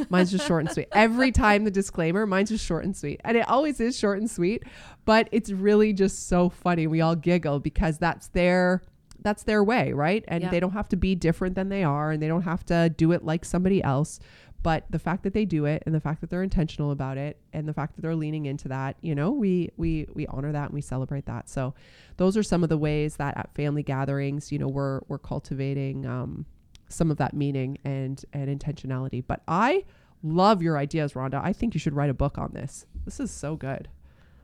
Mine's 0.10 0.32
just 0.32 0.48
short 0.48 0.64
and 0.64 0.72
sweet. 0.72 0.88
Every 0.92 1.32
time 1.32 1.66
the 1.66 1.72
disclaimer, 1.72 2.26
mine's 2.26 2.50
just 2.50 2.66
short 2.66 2.84
and 2.84 2.96
sweet. 2.96 3.22
And 3.24 3.38
it 3.38 3.48
always 3.48 3.80
is 3.80 3.98
short 3.98 4.20
and 4.20 4.30
sweet, 4.30 4.64
but 5.06 5.28
it's 5.32 5.52
really 5.52 5.94
just 5.94 6.28
so 6.28 6.50
funny. 6.50 6.88
We 6.88 7.02
all 7.02 7.16
giggle 7.16 7.60
because 7.60 7.98
that's 7.98 8.28
their 8.30 8.82
that's 9.24 9.44
their 9.44 9.64
way, 9.64 9.94
right? 9.94 10.26
And 10.28 10.50
they 10.50 10.60
don't 10.60 10.72
have 10.72 10.90
to 10.90 10.96
be 10.96 11.14
different 11.14 11.54
than 11.56 11.70
they 11.70 11.84
are 11.84 12.12
and 12.12 12.22
they 12.22 12.28
don't 12.28 12.42
have 12.42 12.66
to 12.68 12.90
do 12.90 13.12
it 13.12 13.24
like 13.24 13.46
somebody 13.46 13.84
else. 13.84 14.20
But 14.64 14.86
the 14.90 15.00
fact 15.00 15.24
that 15.24 15.34
they 15.34 15.46
do 15.46 15.66
it 15.66 15.84
and 15.86 15.94
the 15.94 16.00
fact 16.00 16.22
that 16.22 16.30
they're 16.30 16.44
intentional 16.44 16.92
about 16.92 17.18
it 17.18 17.38
and 17.52 17.68
the 17.68 17.74
fact 17.74 17.96
that 17.96 18.02
they're 18.02 18.16
leaning 18.16 18.46
into 18.46 18.68
that, 18.68 18.96
you 19.02 19.16
know, 19.16 19.32
we 19.32 19.72
we 19.78 20.08
we 20.14 20.28
honor 20.28 20.52
that 20.52 20.66
and 20.66 20.74
we 20.74 20.82
celebrate 20.82 21.26
that. 21.26 21.50
So 21.50 21.74
those 22.18 22.38
are 22.38 22.44
some 22.44 22.64
of 22.64 22.70
the 22.70 22.78
ways 22.78 23.16
that 23.18 23.38
at 23.38 23.54
family 23.56 23.84
gatherings, 23.84 24.52
you 24.52 24.60
know, 24.60 24.68
we're 24.68 25.02
we're 25.08 25.18
cultivating 25.18 26.06
um, 26.06 26.46
some 26.94 27.12
of 27.12 27.18
that 27.18 27.34
meaning 27.34 27.78
and 27.84 28.24
and 28.34 28.48
intentionality. 28.60 29.24
But 29.26 29.42
I 29.48 29.86
love 30.24 30.62
your 30.62 30.78
ideas, 30.78 31.14
Rhonda. 31.14 31.42
I 31.44 31.54
think 31.54 31.74
you 31.74 31.80
should 31.80 31.96
write 31.96 32.10
a 32.10 32.14
book 32.14 32.38
on 32.38 32.52
this. 32.54 32.86
This 33.06 33.20
is 33.20 33.32
so 33.32 33.56
good. 33.56 33.88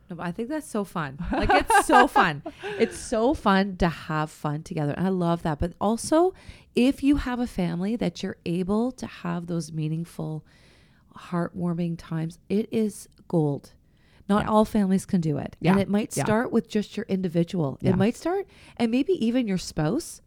No, 0.10 0.17
I 0.19 0.31
think 0.31 0.49
that's 0.49 0.69
so 0.69 0.83
fun. 0.83 1.17
Like 1.31 1.49
it's 1.49 1.86
so 1.86 2.07
fun. 2.07 2.41
It's 2.79 2.97
so 2.97 3.33
fun 3.33 3.77
to 3.77 3.89
have 3.89 4.31
fun 4.31 4.63
together. 4.63 4.93
And 4.93 5.05
I 5.05 5.10
love 5.10 5.43
that. 5.43 5.60
But 5.60 5.73
also, 5.81 6.33
if 6.75 7.03
you 7.03 7.17
have 7.17 7.39
a 7.39 7.47
family 7.47 7.95
that 7.95 8.23
you're 8.23 8.38
able 8.45 8.91
to 8.93 9.05
have 9.05 9.47
those 9.47 9.71
meaningful, 9.71 10.45
heartwarming 11.15 11.95
times, 11.97 12.39
it 12.49 12.69
is 12.71 13.10
gold. 13.27 13.73
Not 14.29 14.43
yeah. 14.43 14.49
all 14.49 14.65
families 14.65 15.05
can 15.05 15.21
do 15.21 15.38
it. 15.38 15.55
Yeah. 15.60 15.71
And 15.71 15.79
it 15.79 15.89
might 15.89 16.12
start 16.13 16.47
yeah. 16.47 16.51
with 16.51 16.67
just 16.67 16.97
your 16.97 17.05
individual. 17.07 17.77
It 17.81 17.95
might 17.95 18.15
start 18.15 18.47
and 18.75 18.91
maybe 18.91 19.13
even 19.25 19.47
your 19.47 19.57
spouse 19.57 20.21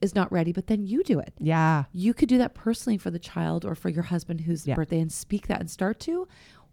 is 0.00 0.14
not 0.14 0.30
ready, 0.30 0.52
but 0.52 0.66
then 0.66 0.86
you 0.86 1.02
do 1.02 1.18
it. 1.18 1.32
Yeah. 1.38 1.84
You 1.92 2.14
could 2.14 2.28
do 2.28 2.38
that 2.38 2.54
personally 2.54 2.98
for 2.98 3.10
the 3.10 3.18
child 3.18 3.64
or 3.64 3.74
for 3.74 3.88
your 3.88 4.04
husband 4.04 4.42
whose 4.42 4.66
yeah. 4.66 4.74
birthday 4.74 5.00
and 5.00 5.10
speak 5.10 5.46
that 5.48 5.60
and 5.60 5.70
start 5.70 6.00
to. 6.00 6.28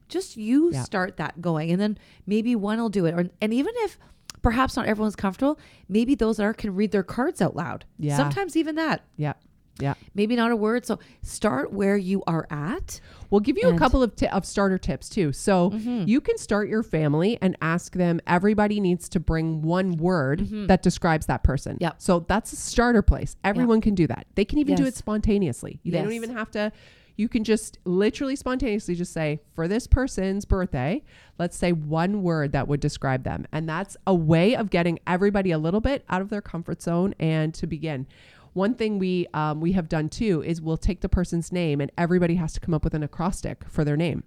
Just 0.09 0.37
you 0.37 0.71
yeah. 0.71 0.83
start 0.83 1.17
that 1.17 1.41
going. 1.41 1.71
And 1.71 1.79
then 1.79 1.97
maybe 2.25 2.55
one 2.55 2.79
will 2.79 2.89
do 2.89 3.05
it. 3.05 3.13
Or, 3.13 3.29
and 3.41 3.53
even 3.53 3.73
if 3.77 3.97
perhaps 4.41 4.75
not 4.75 4.85
everyone's 4.85 5.15
comfortable, 5.15 5.59
maybe 5.87 6.15
those 6.15 6.37
that 6.37 6.43
are 6.43 6.53
can 6.53 6.75
read 6.75 6.91
their 6.91 7.03
cards 7.03 7.41
out 7.41 7.55
loud. 7.55 7.85
Yeah. 7.97 8.17
Sometimes 8.17 8.55
even 8.57 8.75
that. 8.75 9.03
Yeah. 9.15 9.33
Yeah. 9.79 9.95
Maybe 10.13 10.35
not 10.35 10.51
a 10.51 10.55
word. 10.55 10.85
So 10.85 10.99
start 11.23 11.73
where 11.73 11.97
you 11.97 12.23
are 12.27 12.45
at. 12.51 13.01
We'll 13.31 13.41
give 13.41 13.57
you 13.57 13.69
a 13.69 13.77
couple 13.77 14.03
of, 14.03 14.15
t- 14.15 14.27
of 14.27 14.45
starter 14.45 14.77
tips 14.77 15.09
too. 15.09 15.33
So 15.33 15.71
mm-hmm. 15.71 16.03
you 16.07 16.21
can 16.21 16.37
start 16.37 16.69
your 16.69 16.83
family 16.83 17.39
and 17.41 17.57
ask 17.59 17.93
them, 17.93 18.21
everybody 18.27 18.79
needs 18.79 19.09
to 19.09 19.19
bring 19.19 19.63
one 19.63 19.97
word 19.97 20.41
mm-hmm. 20.41 20.67
that 20.67 20.83
describes 20.83 21.25
that 21.25 21.43
person. 21.43 21.77
Yeah. 21.81 21.93
So 21.97 22.19
that's 22.27 22.53
a 22.53 22.55
starter 22.55 23.01
place. 23.01 23.35
Everyone 23.43 23.77
yep. 23.77 23.83
can 23.83 23.95
do 23.95 24.05
that. 24.07 24.27
They 24.35 24.45
can 24.45 24.59
even 24.59 24.73
yes. 24.73 24.79
do 24.79 24.85
it 24.85 24.95
spontaneously. 24.95 25.79
They 25.83 25.91
yes. 25.91 26.03
don't 26.03 26.13
even 26.13 26.35
have 26.35 26.51
to. 26.51 26.71
You 27.15 27.27
can 27.27 27.43
just 27.43 27.79
literally 27.85 28.35
spontaneously 28.35 28.95
just 28.95 29.13
say, 29.13 29.39
for 29.53 29.67
this 29.67 29.87
person's 29.87 30.45
birthday, 30.45 31.03
let's 31.39 31.57
say 31.57 31.71
one 31.71 32.21
word 32.21 32.51
that 32.51 32.67
would 32.67 32.79
describe 32.79 33.23
them. 33.23 33.47
And 33.51 33.67
that's 33.67 33.97
a 34.05 34.13
way 34.13 34.55
of 34.55 34.69
getting 34.69 34.99
everybody 35.07 35.51
a 35.51 35.57
little 35.57 35.81
bit 35.81 36.05
out 36.09 36.21
of 36.21 36.29
their 36.29 36.41
comfort 36.41 36.81
zone 36.81 37.15
and 37.19 37.53
to 37.55 37.67
begin. 37.67 38.05
One 38.53 38.75
thing 38.75 38.99
we 38.99 39.27
um, 39.33 39.59
we 39.61 39.71
have 39.73 39.89
done 39.89 40.09
too 40.09 40.43
is 40.43 40.61
we'll 40.61 40.77
take 40.77 41.01
the 41.01 41.09
person's 41.09 41.51
name 41.51 41.81
and 41.81 41.91
everybody 41.97 42.35
has 42.35 42.53
to 42.53 42.59
come 42.59 42.73
up 42.73 42.83
with 42.83 42.93
an 42.93 43.03
acrostic 43.03 43.63
for 43.67 43.83
their 43.83 43.97
name. 43.97 44.23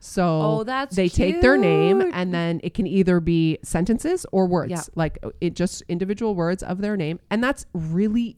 So 0.00 0.24
Oh, 0.42 0.64
that's 0.64 0.94
they 0.94 1.08
take 1.08 1.40
their 1.40 1.56
name 1.56 2.00
and 2.12 2.32
then 2.32 2.60
it 2.62 2.72
can 2.74 2.86
either 2.86 3.18
be 3.20 3.58
sentences 3.62 4.24
or 4.32 4.46
words, 4.46 4.70
Yeah. 4.70 4.82
like 4.94 5.18
uh, 5.22 5.30
it 5.40 5.54
just 5.54 5.82
individual 5.88 6.34
words 6.36 6.62
of 6.62 6.78
their 6.80 6.96
name. 6.96 7.18
And 7.30 7.42
that's 7.42 7.66
really 7.72 8.36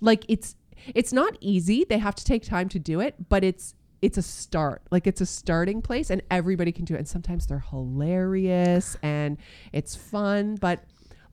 like 0.00 0.24
it's 0.28 0.56
it's 0.94 1.12
not 1.12 1.36
easy. 1.40 1.84
They 1.88 1.98
have 1.98 2.14
to 2.14 2.24
take 2.24 2.42
time 2.44 2.68
to 2.70 2.78
do 2.78 3.00
it, 3.00 3.28
but 3.28 3.44
it's 3.44 3.74
it's 4.02 4.18
a 4.18 4.22
start. 4.22 4.82
Like 4.90 5.06
it's 5.06 5.20
a 5.22 5.26
starting 5.26 5.80
place 5.80 6.10
and 6.10 6.20
everybody 6.30 6.72
can 6.72 6.84
do 6.84 6.94
it. 6.94 6.98
And 6.98 7.08
sometimes 7.08 7.46
they're 7.46 7.64
hilarious 7.70 8.96
and 9.02 9.38
it's 9.72 9.96
fun, 9.96 10.56
but 10.56 10.84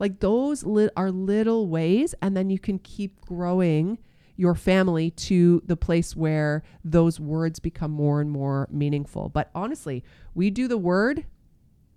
like 0.01 0.19
those 0.19 0.63
li- 0.65 0.89
are 0.97 1.11
little 1.11 1.69
ways 1.69 2.13
and 2.21 2.35
then 2.35 2.49
you 2.49 2.59
can 2.59 2.77
keep 2.79 3.21
growing 3.21 3.97
your 4.35 4.55
family 4.55 5.11
to 5.11 5.61
the 5.65 5.77
place 5.77 6.15
where 6.15 6.63
those 6.83 7.19
words 7.19 7.59
become 7.59 7.91
more 7.91 8.19
and 8.19 8.31
more 8.31 8.67
meaningful. 8.71 9.29
But 9.29 9.51
honestly, 9.53 10.03
we 10.33 10.49
do 10.49 10.67
the 10.67 10.77
word 10.77 11.25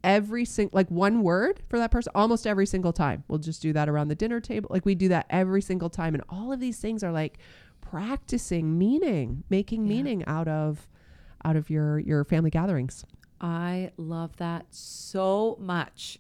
every 0.03 0.45
single 0.45 0.77
like 0.77 0.91
one 0.91 1.23
word 1.23 1.63
for 1.69 1.79
that 1.79 1.91
person 1.91 2.13
almost 2.15 2.47
every 2.47 2.67
single 2.67 2.93
time. 2.93 3.25
We'll 3.27 3.39
just 3.39 3.63
do 3.63 3.73
that 3.73 3.89
around 3.89 4.09
the 4.09 4.15
dinner 4.15 4.39
table. 4.41 4.69
Like 4.71 4.85
we 4.85 4.95
do 4.95 5.09
that 5.09 5.25
every 5.31 5.63
single 5.63 5.89
time 5.89 6.15
and 6.15 6.23
all 6.29 6.53
of 6.53 6.61
these 6.61 6.79
things 6.79 7.03
are 7.03 7.13
like 7.13 7.39
practicing 7.81 8.77
meaning, 8.77 9.45
making 9.49 9.87
Yeah. 9.87 9.89
meaning 9.95 10.25
out 10.27 10.49
of 10.49 10.87
out 11.45 11.57
of 11.57 11.71
your 11.71 11.99
your 11.99 12.25
family 12.25 12.51
gatherings. 12.51 13.05
I 13.41 13.93
love 13.97 14.37
that 14.37 14.67
so 14.71 15.57
much. 15.61 16.19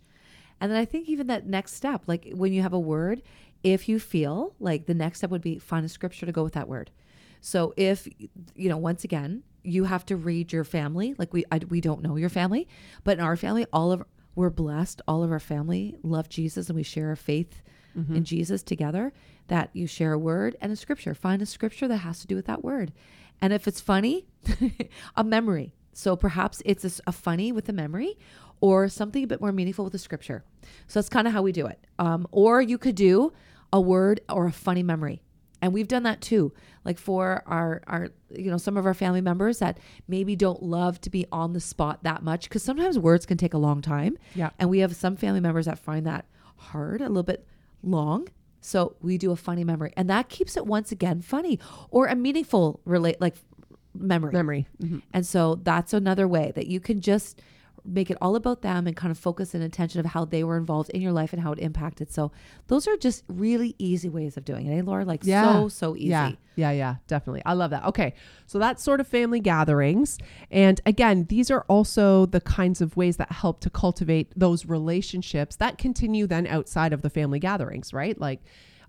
And 0.64 0.72
then 0.72 0.78
I 0.78 0.86
think 0.86 1.10
even 1.10 1.26
that 1.26 1.46
next 1.46 1.74
step, 1.74 2.04
like 2.06 2.26
when 2.32 2.54
you 2.54 2.62
have 2.62 2.72
a 2.72 2.80
word, 2.80 3.20
if 3.62 3.86
you 3.86 4.00
feel 4.00 4.54
like 4.58 4.86
the 4.86 4.94
next 4.94 5.18
step 5.18 5.28
would 5.28 5.42
be 5.42 5.58
find 5.58 5.84
a 5.84 5.90
scripture 5.90 6.24
to 6.24 6.32
go 6.32 6.42
with 6.42 6.54
that 6.54 6.68
word. 6.68 6.90
So 7.42 7.74
if 7.76 8.08
you 8.54 8.70
know, 8.70 8.78
once 8.78 9.04
again, 9.04 9.42
you 9.62 9.84
have 9.84 10.06
to 10.06 10.16
read 10.16 10.54
your 10.54 10.64
family. 10.64 11.14
Like 11.18 11.34
we, 11.34 11.44
I, 11.52 11.60
we 11.68 11.82
don't 11.82 12.00
know 12.00 12.16
your 12.16 12.30
family, 12.30 12.66
but 13.04 13.18
in 13.18 13.20
our 13.22 13.36
family, 13.36 13.66
all 13.74 13.92
of 13.92 14.04
we're 14.36 14.48
blessed. 14.48 15.02
All 15.06 15.22
of 15.22 15.30
our 15.30 15.38
family 15.38 15.98
love 16.02 16.30
Jesus, 16.30 16.70
and 16.70 16.76
we 16.76 16.82
share 16.82 17.12
a 17.12 17.16
faith 17.18 17.60
in 17.94 18.04
mm-hmm. 18.04 18.22
Jesus 18.22 18.62
together. 18.62 19.12
That 19.48 19.68
you 19.74 19.86
share 19.86 20.14
a 20.14 20.18
word 20.18 20.56
and 20.62 20.72
a 20.72 20.76
scripture. 20.76 21.12
Find 21.12 21.42
a 21.42 21.46
scripture 21.46 21.88
that 21.88 21.98
has 21.98 22.20
to 22.20 22.26
do 22.26 22.36
with 22.36 22.46
that 22.46 22.64
word, 22.64 22.90
and 23.42 23.52
if 23.52 23.68
it's 23.68 23.82
funny, 23.82 24.28
a 25.14 25.24
memory. 25.24 25.74
So 25.92 26.16
perhaps 26.16 26.60
it's 26.64 27.00
a 27.06 27.12
funny 27.12 27.52
with 27.52 27.68
a 27.68 27.72
memory, 27.72 28.18
or 28.64 28.88
something 28.88 29.22
a 29.22 29.26
bit 29.26 29.40
more 29.40 29.52
meaningful 29.52 29.84
with 29.84 29.92
the 29.92 29.98
scripture. 29.98 30.42
So 30.88 30.98
that's 30.98 31.10
kind 31.10 31.26
of 31.28 31.32
how 31.34 31.42
we 31.42 31.52
do 31.52 31.66
it. 31.66 31.78
Um, 31.98 32.26
or 32.32 32.62
you 32.62 32.78
could 32.78 32.94
do 32.94 33.32
a 33.72 33.80
word 33.80 34.20
or 34.30 34.46
a 34.46 34.52
funny 34.52 34.82
memory 34.82 35.20
and 35.60 35.72
we've 35.72 35.88
done 35.88 36.02
that 36.04 36.20
too 36.20 36.52
like 36.84 36.98
for 36.98 37.42
our 37.46 37.82
our 37.86 38.08
you 38.30 38.50
know 38.50 38.58
some 38.58 38.76
of 38.76 38.84
our 38.86 38.94
family 38.94 39.20
members 39.20 39.58
that 39.58 39.78
maybe 40.06 40.36
don't 40.36 40.62
love 40.62 41.00
to 41.00 41.10
be 41.10 41.26
on 41.32 41.52
the 41.54 41.60
spot 41.60 42.02
that 42.04 42.22
much 42.22 42.42
because 42.48 42.62
sometimes 42.62 42.98
words 42.98 43.24
can 43.26 43.36
take 43.36 43.52
a 43.54 43.58
long 43.58 43.80
time 43.82 44.16
Yeah. 44.34 44.50
and 44.60 44.68
we 44.70 44.78
have 44.80 44.94
some 44.94 45.16
family 45.16 45.40
members 45.40 45.64
that 45.66 45.78
find 45.78 46.06
that 46.06 46.24
hard 46.56 47.00
a 47.00 47.08
little 47.08 47.22
bit 47.24 47.46
long 47.82 48.28
so 48.60 48.94
we 49.00 49.18
do 49.18 49.30
a 49.32 49.36
funny 49.36 49.64
memory 49.64 49.92
and 49.96 50.08
that 50.08 50.28
keeps 50.28 50.56
it 50.56 50.66
once 50.66 50.92
again 50.92 51.20
funny 51.20 51.58
or 51.90 52.06
a 52.06 52.14
meaningful 52.14 52.80
relate 52.84 53.20
like 53.20 53.34
memory 53.94 54.32
Memory. 54.32 54.68
Mhm. 54.82 55.02
and 55.12 55.26
so 55.26 55.56
that's 55.62 55.92
another 55.92 56.28
way 56.28 56.52
that 56.54 56.66
you 56.68 56.78
can 56.80 57.00
just 57.00 57.40
make 57.84 58.10
it 58.10 58.16
all 58.20 58.36
about 58.36 58.62
them 58.62 58.86
and 58.86 58.96
kind 58.96 59.10
of 59.10 59.18
focus 59.18 59.54
and 59.54 59.62
attention 59.62 60.00
of 60.00 60.06
how 60.06 60.24
they 60.24 60.42
were 60.42 60.56
involved 60.56 60.90
in 60.90 61.02
your 61.02 61.12
life 61.12 61.32
and 61.32 61.42
how 61.42 61.52
it 61.52 61.58
impacted. 61.58 62.10
So 62.10 62.32
those 62.68 62.88
are 62.88 62.96
just 62.96 63.24
really 63.28 63.74
easy 63.78 64.08
ways 64.08 64.36
of 64.36 64.44
doing 64.44 64.66
it. 64.66 64.78
Eh, 64.78 64.82
Lori? 64.82 65.04
Like 65.04 65.24
so, 65.24 65.68
so 65.68 65.96
easy. 65.96 66.08
Yeah, 66.08 66.32
yeah, 66.56 66.70
yeah, 66.70 66.94
definitely. 67.06 67.42
I 67.44 67.52
love 67.52 67.70
that. 67.70 67.84
Okay, 67.84 68.14
so 68.46 68.58
that's 68.58 68.82
sort 68.82 69.00
of 69.00 69.08
family 69.08 69.40
gatherings, 69.40 70.18
and 70.50 70.80
again, 70.86 71.26
these 71.28 71.50
are 71.50 71.62
also 71.68 72.26
the 72.26 72.40
kinds 72.40 72.80
of 72.80 72.96
ways 72.96 73.16
that 73.18 73.30
help 73.32 73.60
to 73.60 73.70
cultivate 73.70 74.32
those 74.36 74.66
relationships 74.66 75.56
that 75.56 75.78
continue 75.78 76.26
then 76.26 76.46
outside 76.46 76.92
of 76.92 77.02
the 77.02 77.10
family 77.10 77.38
gatherings, 77.38 77.92
right? 77.92 78.18
Like 78.18 78.40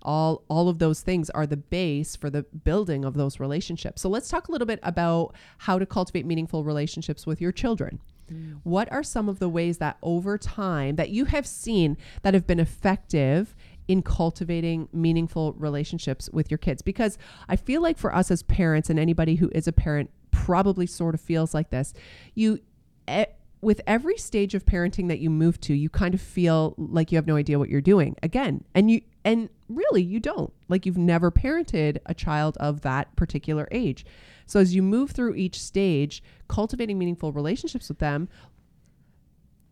all 0.02 0.44
all 0.48 0.68
of 0.68 0.78
those 0.78 1.00
things 1.00 1.28
are 1.30 1.46
the 1.46 1.56
base 1.56 2.16
for 2.16 2.30
the 2.30 2.42
building 2.42 3.04
of 3.04 3.14
those 3.14 3.40
relationships. 3.40 4.00
So 4.00 4.08
let's 4.08 4.28
talk 4.28 4.48
a 4.48 4.52
little 4.52 4.66
bit 4.66 4.78
about 4.82 5.34
how 5.58 5.78
to 5.78 5.84
cultivate 5.84 6.24
meaningful 6.24 6.64
relationships 6.64 7.26
with 7.26 7.40
your 7.40 7.52
children. 7.52 8.00
Mm. 8.32 8.60
What 8.62 8.90
are 8.92 9.02
some 9.02 9.28
of 9.28 9.38
the 9.38 9.48
ways 9.48 9.78
that 9.78 9.98
over 10.02 10.38
time 10.38 10.96
that 10.96 11.10
you 11.10 11.26
have 11.26 11.46
seen 11.46 11.96
that 12.22 12.34
have 12.34 12.46
been 12.46 12.60
effective 12.60 13.54
in 13.88 14.02
cultivating 14.02 14.88
meaningful 14.92 15.52
relationships 15.54 16.28
with 16.32 16.50
your 16.50 16.58
kids? 16.58 16.82
Because 16.82 17.18
I 17.48 17.56
feel 17.56 17.82
like 17.82 17.98
for 17.98 18.14
us 18.14 18.30
as 18.30 18.42
parents 18.42 18.90
and 18.90 18.98
anybody 18.98 19.36
who 19.36 19.50
is 19.54 19.68
a 19.68 19.72
parent 19.72 20.10
probably 20.30 20.86
sort 20.86 21.14
of 21.14 21.20
feels 21.20 21.54
like 21.54 21.70
this. 21.70 21.92
You 22.34 22.60
e- 23.08 23.24
with 23.60 23.80
every 23.86 24.18
stage 24.18 24.54
of 24.54 24.66
parenting 24.66 25.08
that 25.08 25.18
you 25.18 25.30
move 25.30 25.60
to, 25.62 25.74
you 25.74 25.88
kind 25.88 26.14
of 26.14 26.20
feel 26.20 26.74
like 26.76 27.10
you 27.10 27.16
have 27.16 27.26
no 27.26 27.36
idea 27.36 27.58
what 27.58 27.68
you're 27.68 27.80
doing 27.80 28.16
again. 28.22 28.64
And 28.74 28.90
you 28.90 29.00
and 29.24 29.48
really 29.68 30.02
you 30.02 30.20
don't. 30.20 30.52
Like 30.68 30.86
you've 30.86 30.98
never 30.98 31.30
parented 31.30 31.98
a 32.06 32.14
child 32.14 32.56
of 32.58 32.82
that 32.82 33.14
particular 33.16 33.66
age. 33.70 34.04
So 34.46 34.60
as 34.60 34.74
you 34.74 34.82
move 34.82 35.10
through 35.10 35.34
each 35.34 35.60
stage, 35.60 36.22
cultivating 36.48 36.98
meaningful 36.98 37.32
relationships 37.32 37.88
with 37.88 37.98
them 37.98 38.28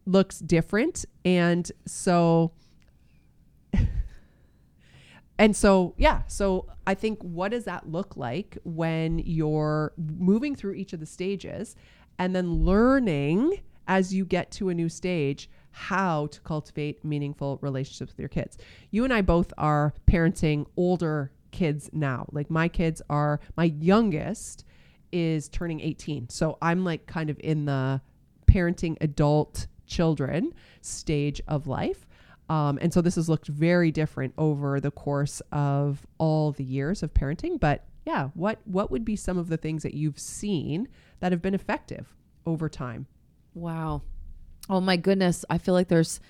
looks 0.07 0.39
different. 0.39 1.05
And 1.25 1.71
so 1.87 2.53
and 5.39 5.55
so 5.55 5.95
yeah, 5.99 6.23
so 6.27 6.67
I 6.87 6.95
think 6.95 7.21
what 7.23 7.51
does 7.51 7.65
that 7.65 7.91
look 7.91 8.17
like 8.17 8.59
when 8.65 9.19
you're 9.21 9.93
moving 9.97 10.57
through 10.57 10.73
each 10.73 10.93
of 10.95 11.01
the 11.01 11.07
stages 11.07 11.77
and 12.19 12.35
then 12.35 12.65
learning 12.65 13.61
as 13.87 14.15
you 14.15 14.25
get 14.25 14.51
to 14.53 14.69
a 14.69 14.75
new 14.75 14.89
stage 14.89 15.49
how 15.71 16.29
to 16.29 16.41
cultivate 16.43 17.05
meaningful 17.05 17.59
relationships 17.61 18.13
with 18.13 18.21
your 18.21 18.29
kids. 18.29 18.57
You 18.93 19.03
and 19.03 19.13
I 19.13 19.23
both 19.23 19.53
are 19.59 19.93
parenting 20.07 20.67
older 20.77 21.33
kids 21.51 21.91
now. 21.93 22.27
Like 22.31 22.49
my 22.49 22.69
kids 22.69 23.03
are 23.11 23.41
my 23.57 23.65
youngest 23.65 24.65
is 25.11 25.49
turning 25.49 25.81
18. 25.81 26.29
So 26.29 26.59
I'm 26.63 26.85
like 26.85 27.07
kind 27.07 27.29
of 27.29 27.41
in 27.41 27.65
the 27.65 28.01
parenting 28.47 28.97
adult 29.01 29.67
children 29.87 30.55
stage 30.81 31.41
of 31.49 31.67
life. 31.67 32.07
Um, 32.49 32.79
and 32.81 32.93
so 32.93 33.01
this 33.01 33.15
has 33.17 33.29
looked 33.29 33.49
very 33.49 33.91
different 33.91 34.35
over 34.39 34.81
the 34.81 34.91
course 34.91 35.43
of 35.51 36.07
all 36.19 36.53
the 36.53 36.65
years 36.65 37.03
of 37.03 37.15
parenting. 37.15 37.59
But 37.59 37.85
yeah, 38.07 38.29
what 38.35 38.61
what 38.65 38.91
would 38.91 39.05
be 39.05 39.17
some 39.17 39.39
of 39.39 39.49
the 39.49 39.57
things 39.57 39.83
that 39.83 39.95
you've 39.95 40.19
seen 40.19 40.89
that 41.21 41.33
have 41.33 41.43
been 41.43 41.55
effective 41.55 42.15
over 42.47 42.69
time? 42.69 43.07
Wow. 43.55 44.03
Oh 44.69 44.81
my 44.81 44.97
goodness. 44.97 45.45
I 45.51 45.59
feel 45.59 45.75
like 45.75 45.89
there's 45.89 46.21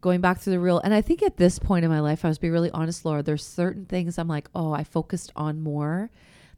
going 0.00 0.20
back 0.20 0.40
to 0.42 0.50
the 0.50 0.58
real 0.60 0.80
and 0.80 0.92
I 0.92 1.00
think 1.00 1.22
at 1.22 1.36
this 1.36 1.58
point 1.58 1.84
in 1.84 1.90
my 1.90 2.00
life, 2.00 2.24
I 2.24 2.28
was 2.28 2.38
be 2.38 2.50
really 2.50 2.70
honest, 2.70 3.04
Lori, 3.04 3.22
there's 3.22 3.44
certain 3.46 3.86
things 3.86 4.18
I'm 4.18 4.28
like, 4.28 4.48
oh, 4.54 4.72
I 4.72 4.84
focused 4.84 5.32
on 5.36 5.60
more 5.62 6.10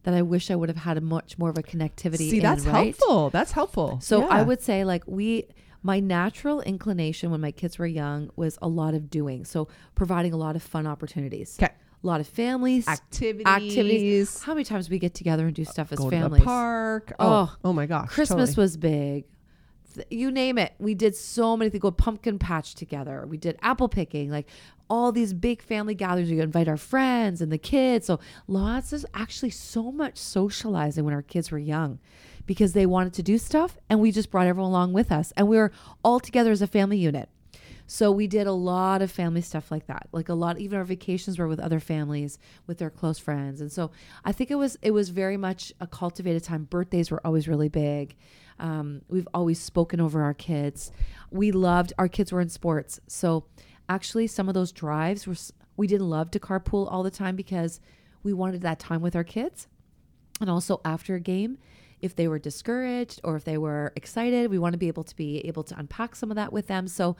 that 0.04 0.14
I 0.14 0.22
wish 0.22 0.50
I 0.50 0.56
would 0.56 0.68
have 0.68 0.78
had 0.78 0.96
a 0.96 1.00
much 1.00 1.36
more 1.38 1.50
of 1.50 1.58
a 1.58 1.62
connectivity. 1.62 2.30
See, 2.30 2.36
in, 2.36 2.42
that's 2.42 2.64
right? 2.64 2.94
helpful. 2.96 3.30
That's 3.30 3.52
helpful. 3.52 3.98
So 4.02 4.24
I 4.26 4.42
would 4.42 4.62
say 4.62 4.84
like 4.84 5.02
we 5.06 5.48
my 5.82 6.00
natural 6.00 6.60
inclination 6.62 7.30
when 7.30 7.40
my 7.40 7.52
kids 7.52 7.78
were 7.78 7.86
young 7.86 8.30
was 8.36 8.58
a 8.62 8.68
lot 8.68 8.94
of 8.94 9.10
doing. 9.10 9.44
So 9.44 9.68
providing 9.94 10.32
a 10.32 10.36
lot 10.36 10.56
of 10.56 10.62
fun 10.62 10.86
opportunities. 10.86 11.56
'Kay. 11.58 11.66
A 12.02 12.06
lot 12.06 12.20
of 12.20 12.28
families. 12.28 12.86
activities. 12.86 13.46
activities. 13.46 14.42
How 14.42 14.54
many 14.54 14.64
times 14.64 14.88
we 14.90 14.98
get 14.98 15.14
together 15.14 15.46
and 15.46 15.54
do 15.54 15.64
stuff 15.64 15.90
as 15.92 15.98
Go 15.98 16.10
families? 16.10 16.40
to 16.40 16.44
the 16.44 16.44
park. 16.44 17.12
Oh, 17.18 17.50
Oh, 17.50 17.56
oh 17.64 17.72
my 17.72 17.86
gosh. 17.86 18.08
Christmas 18.10 18.50
totally. 18.50 18.62
was 18.64 18.76
big. 18.76 19.24
You 20.10 20.30
name 20.30 20.58
it. 20.58 20.74
We 20.78 20.94
did 20.94 21.14
so 21.14 21.56
many 21.56 21.70
things. 21.70 21.82
Go 21.82 21.90
pumpkin 21.90 22.38
patch 22.38 22.74
together. 22.74 23.26
We 23.26 23.36
did 23.36 23.58
apple 23.62 23.88
picking, 23.88 24.30
like 24.30 24.48
all 24.88 25.12
these 25.12 25.32
big 25.32 25.62
family 25.62 25.94
gatherings. 25.94 26.30
We 26.30 26.40
invite 26.40 26.68
our 26.68 26.76
friends 26.76 27.40
and 27.40 27.50
the 27.50 27.58
kids. 27.58 28.06
So 28.06 28.20
lots 28.46 28.92
of 28.92 29.04
actually 29.14 29.50
so 29.50 29.90
much 29.90 30.16
socializing 30.16 31.04
when 31.04 31.14
our 31.14 31.22
kids 31.22 31.50
were 31.50 31.58
young 31.58 31.98
because 32.46 32.72
they 32.72 32.86
wanted 32.86 33.12
to 33.14 33.22
do 33.22 33.38
stuff 33.38 33.76
and 33.90 34.00
we 34.00 34.12
just 34.12 34.30
brought 34.30 34.46
everyone 34.46 34.70
along 34.70 34.92
with 34.92 35.10
us. 35.10 35.32
And 35.36 35.48
we 35.48 35.56
were 35.56 35.72
all 36.04 36.20
together 36.20 36.50
as 36.50 36.62
a 36.62 36.66
family 36.66 36.98
unit. 36.98 37.28
So 37.86 38.10
we 38.10 38.26
did 38.26 38.46
a 38.46 38.52
lot 38.52 39.02
of 39.02 39.10
family 39.10 39.40
stuff 39.40 39.70
like 39.70 39.86
that. 39.86 40.08
Like 40.12 40.28
a 40.28 40.34
lot 40.34 40.58
even 40.58 40.78
our 40.78 40.84
vacations 40.84 41.38
were 41.38 41.48
with 41.48 41.60
other 41.60 41.80
families, 41.80 42.38
with 42.66 42.78
their 42.78 42.90
close 42.90 43.18
friends. 43.18 43.60
And 43.60 43.70
so 43.70 43.90
I 44.24 44.32
think 44.32 44.50
it 44.50 44.56
was 44.56 44.76
it 44.82 44.90
was 44.90 45.10
very 45.10 45.36
much 45.36 45.72
a 45.80 45.86
cultivated 45.86 46.44
time. 46.44 46.64
Birthdays 46.64 47.10
were 47.10 47.24
always 47.24 47.48
really 47.48 47.68
big. 47.68 48.16
Um, 48.58 49.02
we've 49.08 49.28
always 49.34 49.60
spoken 49.60 50.00
over 50.00 50.22
our 50.22 50.34
kids. 50.34 50.90
We 51.30 51.52
loved 51.52 51.92
our 51.98 52.08
kids 52.08 52.32
were 52.32 52.40
in 52.40 52.48
sports. 52.48 53.00
So 53.06 53.46
actually 53.88 54.26
some 54.26 54.48
of 54.48 54.54
those 54.54 54.72
drives 54.72 55.26
were 55.26 55.36
we 55.76 55.86
didn't 55.86 56.08
love 56.08 56.30
to 56.32 56.40
carpool 56.40 56.90
all 56.90 57.02
the 57.02 57.10
time 57.10 57.36
because 57.36 57.80
we 58.22 58.32
wanted 58.32 58.62
that 58.62 58.78
time 58.78 59.02
with 59.02 59.14
our 59.14 59.24
kids. 59.24 59.68
And 60.40 60.50
also 60.50 60.80
after 60.84 61.14
a 61.14 61.20
game, 61.20 61.58
if 62.00 62.14
they 62.14 62.28
were 62.28 62.38
discouraged 62.38 63.20
or 63.24 63.36
if 63.36 63.44
they 63.44 63.58
were 63.58 63.92
excited, 63.96 64.50
we 64.50 64.58
want 64.58 64.74
to 64.74 64.78
be 64.78 64.88
able 64.88 65.04
to 65.04 65.16
be 65.16 65.38
able 65.46 65.62
to 65.64 65.78
unpack 65.78 66.14
some 66.14 66.30
of 66.30 66.36
that 66.36 66.52
with 66.52 66.66
them. 66.66 66.86
So 66.88 67.16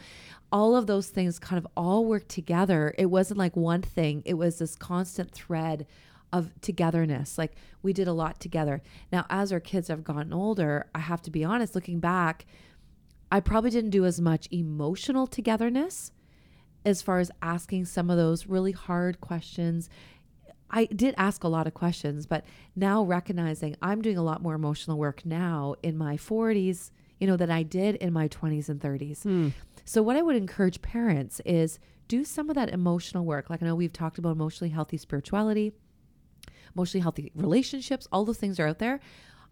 all 0.53 0.77
of 0.77 0.87
those 0.87 1.09
things 1.09 1.39
kind 1.39 1.59
of 1.59 1.67
all 1.77 2.05
work 2.05 2.29
together. 2.29 2.95
It 2.99 3.07
wasn't 3.07 3.39
like 3.39 3.57
one 3.57 3.83
thing, 3.83 4.23
it 4.25 4.35
was 4.35 4.59
this 4.59 4.75
constant 4.75 5.33
thread 5.33 5.87
of 6.33 6.53
togetherness. 6.61 7.39
Like 7.39 7.53
we 7.83 7.93
did 7.93 8.09
a 8.09 8.13
lot 8.13 8.41
together. 8.41 8.83
Now, 9.13 9.27
as 9.31 9.53
our 9.53 9.61
kids 9.61 9.89
have 9.89 10.05
gotten 10.05 10.33
older, 10.33 10.87
I 10.95 10.99
have 11.01 11.23
to 11.23 11.31
be 11.31 11.45
honest, 11.45 11.75
looking 11.75 12.01
back, 12.01 12.47
I 13.31 13.41
probably 13.41 13.71
didn't 13.71 13.91
do 13.91 14.05
as 14.05 14.21
much 14.21 14.49
emotional 14.51 15.27
togetherness 15.27 16.13
as 16.85 17.03
far 17.03 17.19
as 17.19 17.33
asking 17.43 17.85
some 17.85 18.11
of 18.11 18.17
those 18.17 18.47
really 18.47 18.73
hard 18.73 19.21
questions. 19.21 19.91
I 20.71 20.87
did 20.87 21.15
ask 21.17 21.45
a 21.45 21.49
lot 21.49 21.67
of 21.67 21.75
questions, 21.75 22.27
but 22.27 22.45
now 22.75 23.03
recognizing 23.03 23.77
I'm 23.83 24.03
doing 24.03 24.19
a 24.19 24.23
lot 24.23 24.43
more 24.43 24.55
emotional 24.55 24.99
work 24.99 25.25
now 25.25 25.75
in 25.83 25.97
my 25.97 26.17
40s, 26.17 26.91
you 27.19 27.27
know, 27.27 27.37
than 27.37 27.51
I 27.51 27.63
did 27.63 27.97
in 27.97 28.13
my 28.13 28.29
20s 28.29 28.69
and 28.69 28.81
30s. 28.81 29.23
Hmm. 29.23 29.49
So, 29.85 30.03
what 30.03 30.17
I 30.17 30.23
would 30.23 30.37
encourage 30.37 30.83
parents 30.83 31.41
is 31.45 31.79
do 32.09 32.25
some 32.25 32.49
of 32.49 32.57
that 32.57 32.71
emotional 32.71 33.25
work. 33.25 33.51
Like 33.51 33.63
I 33.63 33.67
know 33.67 33.75
we've 33.75 33.93
talked 33.93 34.19
about 34.19 34.33
emotionally 34.33 34.71
healthy 34.71 34.97
spirituality, 34.97 35.73
emotionally 36.75 37.03
healthy 37.03 37.33
relationships, 37.35 38.07
all 38.13 38.25
those 38.25 38.39
things 38.39 38.61
are 38.61 38.69
out 38.69 38.79
there. 38.79 39.01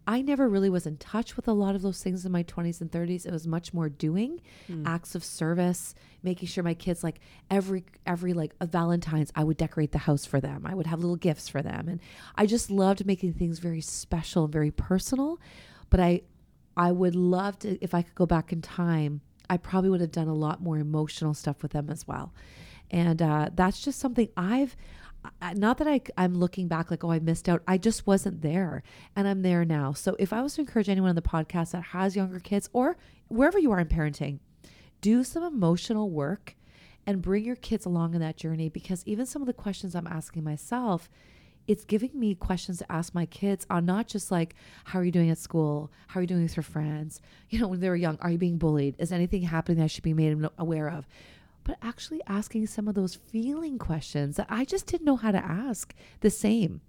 I 0.07 0.21
never 0.21 0.47
really 0.47 0.69
was 0.69 0.85
in 0.85 0.97
touch 0.97 1.35
with 1.35 1.47
a 1.47 1.53
lot 1.53 1.75
of 1.75 1.81
those 1.81 2.01
things 2.01 2.25
in 2.25 2.31
my 2.31 2.43
20s 2.43 2.79
and 2.79 2.91
30s. 2.91 3.25
It 3.25 3.31
was 3.31 3.47
much 3.47 3.73
more 3.73 3.89
doing 3.89 4.41
mm. 4.69 4.83
acts 4.85 5.15
of 5.15 5.23
service, 5.23 5.95
making 6.21 6.47
sure 6.47 6.63
my 6.63 6.75
kids 6.75 7.03
like 7.03 7.19
every 7.49 7.85
every 8.05 8.33
like 8.33 8.53
a 8.59 8.67
Valentine's 8.67 9.31
I 9.35 9.43
would 9.43 9.57
decorate 9.57 9.91
the 9.91 9.99
house 9.99 10.25
for 10.25 10.39
them. 10.39 10.65
I 10.65 10.75
would 10.75 10.87
have 10.87 10.99
little 10.99 11.15
gifts 11.15 11.49
for 11.49 11.61
them 11.61 11.87
and 11.87 11.99
I 12.35 12.45
just 12.45 12.69
loved 12.69 13.05
making 13.05 13.33
things 13.33 13.59
very 13.59 13.81
special 13.81 14.43
and 14.43 14.53
very 14.53 14.71
personal. 14.71 15.39
But 15.89 15.99
I 15.99 16.21
I 16.77 16.91
would 16.91 17.15
love 17.15 17.57
to 17.59 17.83
if 17.83 17.93
I 17.93 18.03
could 18.03 18.15
go 18.15 18.25
back 18.25 18.53
in 18.53 18.61
time, 18.61 19.21
I 19.49 19.57
probably 19.57 19.89
would 19.89 20.01
have 20.01 20.11
done 20.11 20.27
a 20.27 20.35
lot 20.35 20.61
more 20.61 20.77
emotional 20.77 21.33
stuff 21.33 21.63
with 21.63 21.71
them 21.71 21.89
as 21.89 22.07
well. 22.07 22.33
And 22.91 23.21
uh, 23.21 23.49
that's 23.53 23.81
just 23.81 23.99
something 23.99 24.29
I've 24.37 24.75
not 25.55 25.77
that 25.77 25.87
I, 25.87 26.01
I'm 26.17 26.35
looking 26.35 26.67
back 26.67 26.91
like, 26.91 27.03
oh, 27.03 27.11
I 27.11 27.19
missed 27.19 27.47
out. 27.47 27.61
I 27.67 27.77
just 27.77 28.07
wasn't 28.07 28.41
there 28.41 28.83
and 29.15 29.27
I'm 29.27 29.41
there 29.41 29.65
now. 29.65 29.93
So 29.93 30.15
if 30.19 30.33
I 30.33 30.41
was 30.41 30.55
to 30.55 30.61
encourage 30.61 30.89
anyone 30.89 31.09
on 31.09 31.15
the 31.15 31.21
podcast 31.21 31.71
that 31.71 31.83
has 31.83 32.15
younger 32.15 32.39
kids 32.39 32.69
or 32.73 32.97
wherever 33.27 33.59
you 33.59 33.71
are 33.71 33.79
in 33.79 33.87
parenting, 33.87 34.39
do 35.01 35.23
some 35.23 35.43
emotional 35.43 36.09
work 36.09 36.55
and 37.05 37.21
bring 37.21 37.45
your 37.45 37.55
kids 37.55 37.85
along 37.85 38.13
in 38.13 38.21
that 38.21 38.37
journey 38.37 38.69
because 38.69 39.03
even 39.05 39.25
some 39.25 39.41
of 39.41 39.45
the 39.45 39.53
questions 39.53 39.95
I'm 39.95 40.07
asking 40.07 40.43
myself, 40.43 41.09
it's 41.67 41.85
giving 41.85 42.11
me 42.13 42.35
questions 42.35 42.79
to 42.79 42.91
ask 42.91 43.13
my 43.13 43.25
kids 43.25 43.65
on 43.69 43.85
not 43.85 44.07
just 44.07 44.31
like, 44.31 44.55
how 44.85 44.99
are 44.99 45.03
you 45.03 45.11
doing 45.11 45.29
at 45.29 45.37
school? 45.37 45.91
How 46.07 46.19
are 46.19 46.23
you 46.23 46.27
doing 46.27 46.43
with 46.43 46.55
your 46.55 46.63
friends? 46.63 47.21
You 47.49 47.59
know, 47.59 47.67
when 47.67 47.79
they 47.79 47.89
were 47.89 47.95
young, 47.95 48.17
are 48.21 48.31
you 48.31 48.37
being 48.37 48.57
bullied? 48.57 48.95
Is 48.99 49.11
anything 49.11 49.43
happening 49.43 49.77
that 49.77 49.85
I 49.85 49.87
should 49.87 50.03
be 50.03 50.13
made 50.13 50.37
aware 50.57 50.89
of? 50.89 51.07
But 51.65 51.77
actually 51.81 52.21
asking 52.27 52.67
some 52.67 52.87
of 52.87 52.95
those 52.95 53.15
feeling 53.15 53.77
questions 53.77 54.37
that 54.37 54.47
I 54.49 54.63
just 54.63 54.85
didn't 54.85 55.05
know 55.05 55.17
how 55.17 55.31
to 55.31 55.43
ask 55.43 55.93
the 56.21 56.29
same. 56.29 56.79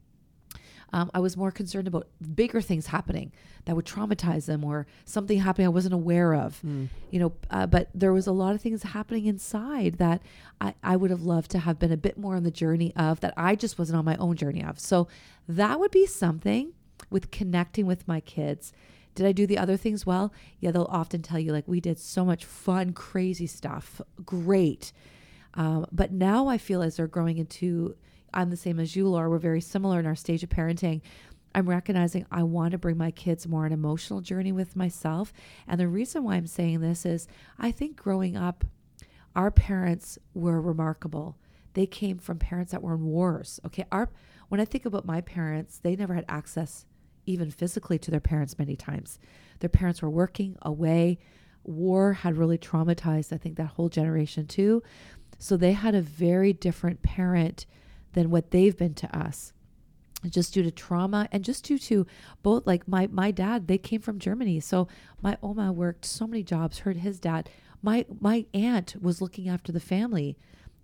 Um, 0.93 1.11
I 1.13 1.19
was 1.19 1.37
more 1.37 1.51
concerned 1.51 1.89
about 1.89 2.07
bigger 2.35 2.61
things 2.61 2.87
happening 2.87 3.33
that 3.65 3.75
would 3.75 3.87
traumatize 3.87 4.47
them 4.47 4.65
or 4.65 4.87
something 5.05 5.41
happening 5.41 5.67
I 5.67 5.71
wasn't 5.71 5.95
aware 5.95 6.35
of, 6.35 6.61
mm. 6.65 6.89
you 7.11 7.19
know. 7.19 7.33
Uh, 7.51 7.67
but 7.67 7.89
there 7.93 8.13
was 8.13 8.29
a 8.29 8.33
lot 8.33 8.55
of 8.55 8.61
things 8.61 8.85
happening 8.85 9.27
inside 9.27 9.99
that 9.99 10.23
I, 10.61 10.75
I 10.85 10.95
would 10.95 11.11
have 11.11 11.23
loved 11.23 11.51
to 11.53 11.59
have 11.59 11.81
been 11.81 11.91
a 11.91 11.97
bit 11.97 12.17
more 12.17 12.37
on 12.37 12.45
the 12.45 12.53
journey 12.53 12.95
of 12.95 13.19
that 13.21 13.35
I 13.37 13.57
just 13.57 13.81
wasn't 13.81 13.99
on 13.99 14.05
my 14.05 14.17
own 14.17 14.37
journey 14.37 14.63
of. 14.63 14.79
So 14.79 15.09
that 15.49 15.81
would 15.81 15.91
be 15.91 16.07
something 16.07 16.73
with 17.11 17.33
connecting 17.33 17.87
with 17.87 18.07
my 18.07 18.21
kids 18.21 18.73
did 19.17 19.27
I 19.27 19.33
do 19.33 19.47
the 19.47 19.59
other 19.59 19.77
things 19.77 20.07
well? 20.07 20.33
Yeah, 20.61 20.71
they'll 20.71 20.85
often 20.91 21.23
tell 21.23 21.39
you, 21.41 21.51
like, 21.51 21.67
we 21.67 21.81
did 21.81 21.99
so 21.99 22.25
much 22.25 22.45
fun, 22.45 22.93
crazy 22.93 23.47
stuff. 23.47 24.01
Great. 24.25 24.93
Um, 25.55 25.87
but 25.91 26.13
now 26.13 26.49
I 26.49 26.59
feel 26.59 26.83
as 26.83 26.97
they're 26.97 27.07
growing 27.07 27.39
into, 27.39 27.97
I'm 28.33 28.51
the 28.51 28.57
same 28.57 28.79
as 28.79 28.95
you, 28.95 29.09
Lori. 29.09 29.29
We're 29.29 29.39
very 29.39 29.63
similar 29.63 29.99
in 29.99 30.07
our 30.07 30.15
stage 30.15 30.43
of 30.43 30.51
parenting. 30.51 31.01
I'm 31.55 31.69
recognizing 31.69 32.27
I 32.31 32.43
want 32.43 32.73
to 32.73 32.79
bring 32.79 32.99
my 32.99 33.11
kids 33.11 33.49
more 33.49 33.65
an 33.65 33.73
emotional 33.73 34.21
journey 34.21 34.53
with 34.53 34.77
myself. 34.77 35.33
And 35.67 35.81
the 35.81 35.89
reason 35.89 36.23
why 36.23 36.35
I'm 36.35 36.47
saying 36.47 36.81
this 36.81 37.07
is 37.07 37.27
I 37.59 37.73
think 37.73 37.97
growing 37.97 38.37
up, 38.37 38.67
our 39.35 39.51
parents 39.51 40.19
were 40.35 40.61
remarkable. 40.61 41.39
They 41.73 41.87
came 41.87 42.19
from 42.19 42.39
parents 42.39 42.73
that 42.73 42.83
were 42.83 42.95
in 42.95 43.05
wars. 43.05 43.59
Okay. 43.65 43.87
Our, 43.91 44.11
when 44.49 44.61
I 44.61 44.67
think 44.67 44.85
about 44.85 45.07
my 45.07 45.23
parents, 45.23 45.79
they 45.79 45.97
never 45.97 46.13
had 46.13 46.27
access 46.29 46.85
even 47.27 47.51
physically 47.51 47.99
to 47.99 48.11
their 48.11 48.21
parents 48.21 48.59
many 48.59 48.77
times. 48.77 49.19
Their 49.61 49.69
parents 49.69 50.03
were 50.03 50.11
working 50.11 50.57
away. 50.63 51.19
War 51.65 52.13
had 52.13 52.37
really 52.37 52.59
traumatized, 52.59 53.33
I 53.33 53.39
think, 53.39 53.57
that 53.57 53.67
whole 53.67 53.89
generation 53.89 54.47
too. 54.47 54.83
So 55.39 55.57
they 55.57 55.73
had 55.73 55.95
a 55.95 56.03
very 56.03 56.53
different 56.53 57.03
parent 57.03 57.67
than 58.13 58.31
what 58.31 58.51
they've 58.51 58.77
been 58.77 58.95
to 58.95 59.19
us 59.19 59.53
just 60.31 60.55
due 60.55 60.63
to 60.63 60.71
trauma 60.71 61.29
and 61.31 61.45
just 61.45 61.65
due 61.65 61.79
to 61.79 62.07
both 62.43 62.67
like 62.67 62.89
my 62.89 63.07
my 63.09 63.31
dad 63.31 63.69
they 63.69 63.79
came 63.79 64.01
from 64.01 64.19
germany 64.19 64.59
so 64.59 64.89
my 65.23 65.37
oma 65.43 65.73
worked 65.73 66.05
so 66.05 66.27
many 66.27 66.43
jobs 66.43 66.81
heard 66.81 66.97
his 66.97 67.21
dad 67.21 67.49
my 67.83 68.05
my 68.21 68.45
aunt 68.55 68.97
was 69.01 69.21
looking 69.21 69.49
after 69.49 69.71
the 69.71 69.79
family 69.79 70.37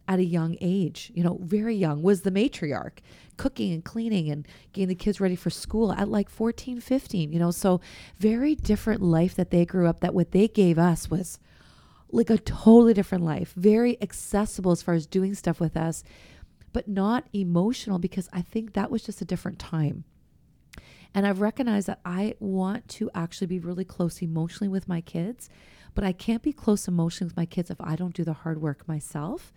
at 0.08 0.18
a 0.18 0.24
young 0.24 0.56
age, 0.60 1.12
you 1.14 1.22
know, 1.22 1.38
very 1.42 1.74
young, 1.74 2.02
was 2.02 2.22
the 2.22 2.30
matriarch, 2.30 2.98
cooking 3.36 3.72
and 3.72 3.84
cleaning 3.84 4.28
and 4.30 4.46
getting 4.72 4.88
the 4.88 4.94
kids 4.94 5.20
ready 5.20 5.36
for 5.36 5.50
school 5.50 5.92
at 5.92 6.08
like 6.08 6.28
14, 6.28 6.80
15, 6.80 7.32
you 7.32 7.38
know. 7.38 7.50
So, 7.50 7.80
very 8.18 8.54
different 8.54 9.00
life 9.00 9.34
that 9.36 9.50
they 9.50 9.64
grew 9.64 9.88
up, 9.88 10.00
that 10.00 10.14
what 10.14 10.32
they 10.32 10.48
gave 10.48 10.78
us 10.78 11.10
was 11.10 11.38
like 12.10 12.30
a 12.30 12.38
totally 12.38 12.94
different 12.94 13.24
life, 13.24 13.54
very 13.56 14.00
accessible 14.02 14.72
as 14.72 14.82
far 14.82 14.94
as 14.94 15.06
doing 15.06 15.34
stuff 15.34 15.60
with 15.60 15.76
us, 15.76 16.04
but 16.72 16.88
not 16.88 17.26
emotional 17.32 17.98
because 17.98 18.28
I 18.32 18.42
think 18.42 18.72
that 18.72 18.90
was 18.90 19.02
just 19.02 19.22
a 19.22 19.26
different 19.26 19.58
time. 19.58 20.04
And 21.14 21.26
I've 21.26 21.40
recognized 21.40 21.88
that 21.88 22.00
I 22.04 22.34
want 22.40 22.88
to 22.88 23.10
actually 23.14 23.46
be 23.46 23.58
really 23.58 23.84
close 23.84 24.22
emotionally 24.22 24.68
with 24.68 24.88
my 24.88 25.00
kids, 25.00 25.50
but 25.94 26.04
I 26.04 26.12
can't 26.12 26.42
be 26.42 26.52
close 26.52 26.88
emotionally 26.88 27.28
with 27.28 27.36
my 27.36 27.46
kids 27.46 27.70
if 27.70 27.80
I 27.80 27.96
don't 27.96 28.14
do 28.14 28.24
the 28.24 28.32
hard 28.32 28.62
work 28.62 28.88
myself. 28.88 29.52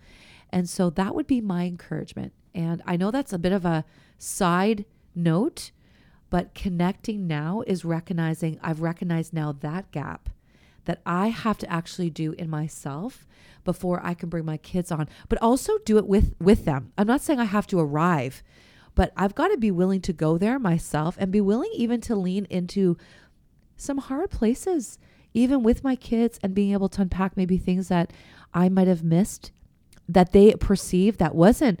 And 0.50 0.68
so 0.68 0.90
that 0.90 1.14
would 1.14 1.26
be 1.26 1.40
my 1.40 1.64
encouragement. 1.64 2.32
And 2.54 2.82
I 2.86 2.96
know 2.96 3.10
that's 3.10 3.32
a 3.32 3.38
bit 3.38 3.52
of 3.52 3.64
a 3.64 3.84
side 4.18 4.84
note, 5.14 5.70
but 6.30 6.54
connecting 6.54 7.26
now 7.26 7.62
is 7.66 7.84
recognizing 7.84 8.58
I've 8.62 8.80
recognized 8.80 9.32
now 9.32 9.52
that 9.60 9.90
gap 9.90 10.30
that 10.84 11.00
I 11.04 11.28
have 11.28 11.58
to 11.58 11.70
actually 11.70 12.10
do 12.10 12.32
in 12.32 12.48
myself 12.48 13.26
before 13.64 14.00
I 14.04 14.14
can 14.14 14.28
bring 14.28 14.44
my 14.44 14.56
kids 14.56 14.92
on, 14.92 15.08
but 15.28 15.42
also 15.42 15.78
do 15.78 15.98
it 15.98 16.06
with 16.06 16.34
with 16.40 16.64
them. 16.64 16.92
I'm 16.96 17.06
not 17.06 17.20
saying 17.20 17.40
I 17.40 17.44
have 17.44 17.66
to 17.68 17.80
arrive, 17.80 18.42
but 18.94 19.12
I've 19.16 19.34
got 19.34 19.48
to 19.48 19.58
be 19.58 19.70
willing 19.70 20.00
to 20.02 20.12
go 20.12 20.38
there 20.38 20.58
myself 20.58 21.16
and 21.18 21.32
be 21.32 21.40
willing 21.40 21.70
even 21.74 22.00
to 22.02 22.14
lean 22.14 22.46
into 22.48 22.96
some 23.76 23.98
hard 23.98 24.30
places 24.30 24.98
even 25.36 25.62
with 25.62 25.84
my 25.84 25.94
kids 25.94 26.40
and 26.42 26.54
being 26.54 26.72
able 26.72 26.88
to 26.88 27.02
unpack 27.02 27.36
maybe 27.36 27.58
things 27.58 27.88
that 27.88 28.10
I 28.54 28.70
might 28.70 28.88
have 28.88 29.04
missed 29.04 29.52
that 30.08 30.32
they 30.32 30.52
perceive 30.54 31.18
that 31.18 31.34
wasn't 31.34 31.80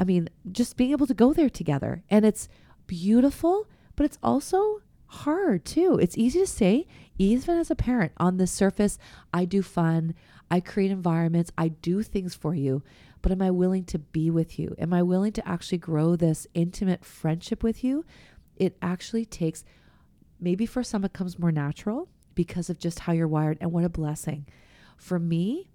I 0.00 0.04
mean, 0.04 0.30
just 0.50 0.78
being 0.78 0.92
able 0.92 1.06
to 1.06 1.14
go 1.14 1.34
there 1.34 1.50
together. 1.50 2.02
And 2.08 2.24
it's 2.24 2.48
beautiful, 2.86 3.68
but 3.96 4.06
it's 4.06 4.18
also 4.22 4.80
hard 5.06 5.66
too. 5.66 5.98
It's 6.00 6.16
easy 6.16 6.40
to 6.40 6.46
say, 6.46 6.86
even 7.18 7.58
as 7.58 7.70
a 7.70 7.76
parent, 7.76 8.12
on 8.16 8.38
the 8.38 8.46
surface, 8.46 8.98
I 9.34 9.44
do 9.44 9.62
fun, 9.62 10.14
I 10.50 10.60
create 10.60 10.90
environments, 10.90 11.52
I 11.58 11.68
do 11.68 12.02
things 12.02 12.34
for 12.34 12.54
you. 12.54 12.82
But 13.20 13.30
am 13.30 13.42
I 13.42 13.50
willing 13.50 13.84
to 13.84 13.98
be 13.98 14.30
with 14.30 14.58
you? 14.58 14.74
Am 14.78 14.94
I 14.94 15.02
willing 15.02 15.32
to 15.32 15.46
actually 15.46 15.76
grow 15.76 16.16
this 16.16 16.46
intimate 16.54 17.04
friendship 17.04 17.62
with 17.62 17.84
you? 17.84 18.06
It 18.56 18.78
actually 18.80 19.26
takes, 19.26 19.64
maybe 20.40 20.64
for 20.64 20.82
some, 20.82 21.04
it 21.04 21.12
comes 21.12 21.38
more 21.38 21.52
natural 21.52 22.08
because 22.34 22.70
of 22.70 22.78
just 22.78 23.00
how 23.00 23.12
you're 23.12 23.28
wired. 23.28 23.58
And 23.60 23.70
what 23.70 23.84
a 23.84 23.90
blessing. 23.90 24.46
For 24.96 25.18
me, 25.18 25.68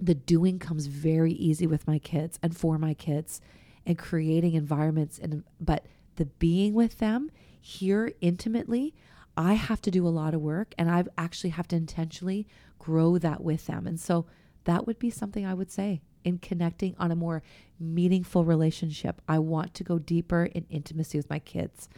the 0.00 0.14
doing 0.14 0.58
comes 0.58 0.86
very 0.86 1.32
easy 1.32 1.66
with 1.66 1.86
my 1.86 1.98
kids 1.98 2.38
and 2.42 2.56
for 2.56 2.78
my 2.78 2.94
kids 2.94 3.40
and 3.86 3.98
creating 3.98 4.54
environments 4.54 5.18
and 5.18 5.44
but 5.60 5.86
the 6.16 6.24
being 6.24 6.74
with 6.74 6.98
them 6.98 7.30
here 7.60 8.12
intimately 8.20 8.94
i 9.36 9.54
have 9.54 9.80
to 9.80 9.90
do 9.90 10.06
a 10.06 10.08
lot 10.08 10.34
of 10.34 10.40
work 10.40 10.74
and 10.78 10.90
i 10.90 11.04
actually 11.16 11.50
have 11.50 11.66
to 11.66 11.76
intentionally 11.76 12.46
grow 12.78 13.18
that 13.18 13.42
with 13.42 13.66
them. 13.66 13.86
And 13.86 14.00
so 14.00 14.26
that 14.64 14.86
would 14.86 14.98
be 14.98 15.10
something 15.10 15.44
i 15.44 15.54
would 15.54 15.70
say 15.70 16.00
in 16.24 16.38
connecting 16.38 16.94
on 16.98 17.10
a 17.10 17.16
more 17.16 17.42
meaningful 17.78 18.44
relationship. 18.44 19.22
I 19.28 19.38
want 19.38 19.72
to 19.74 19.84
go 19.84 19.98
deeper 19.98 20.44
in 20.46 20.66
intimacy 20.68 21.18
with 21.18 21.30
my 21.30 21.38
kids 21.38 21.88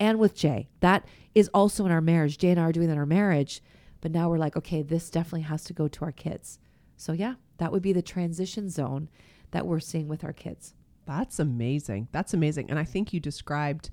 and 0.00 0.18
with 0.18 0.34
jay. 0.34 0.68
That 0.80 1.06
is 1.34 1.48
also 1.54 1.86
in 1.86 1.92
our 1.92 2.00
marriage. 2.00 2.38
Jay 2.38 2.50
and 2.50 2.60
i 2.60 2.64
are 2.64 2.72
doing 2.72 2.88
that 2.88 2.94
in 2.94 2.98
our 2.98 3.06
marriage 3.06 3.62
but 4.00 4.12
now 4.12 4.28
we're 4.30 4.38
like 4.38 4.56
okay 4.56 4.82
this 4.82 5.10
definitely 5.10 5.42
has 5.42 5.64
to 5.64 5.72
go 5.72 5.88
to 5.88 6.04
our 6.04 6.12
kids. 6.12 6.58
So 6.96 7.12
yeah 7.12 7.34
that 7.58 7.70
would 7.70 7.82
be 7.82 7.92
the 7.92 8.02
transition 8.02 8.70
zone 8.70 9.08
that 9.50 9.66
we're 9.66 9.80
seeing 9.80 10.08
with 10.08 10.24
our 10.24 10.32
kids. 10.32 10.74
That's 11.06 11.38
amazing. 11.38 12.08
That's 12.12 12.34
amazing. 12.34 12.70
And 12.70 12.78
I 12.78 12.84
think 12.84 13.12
you 13.12 13.20
described, 13.20 13.90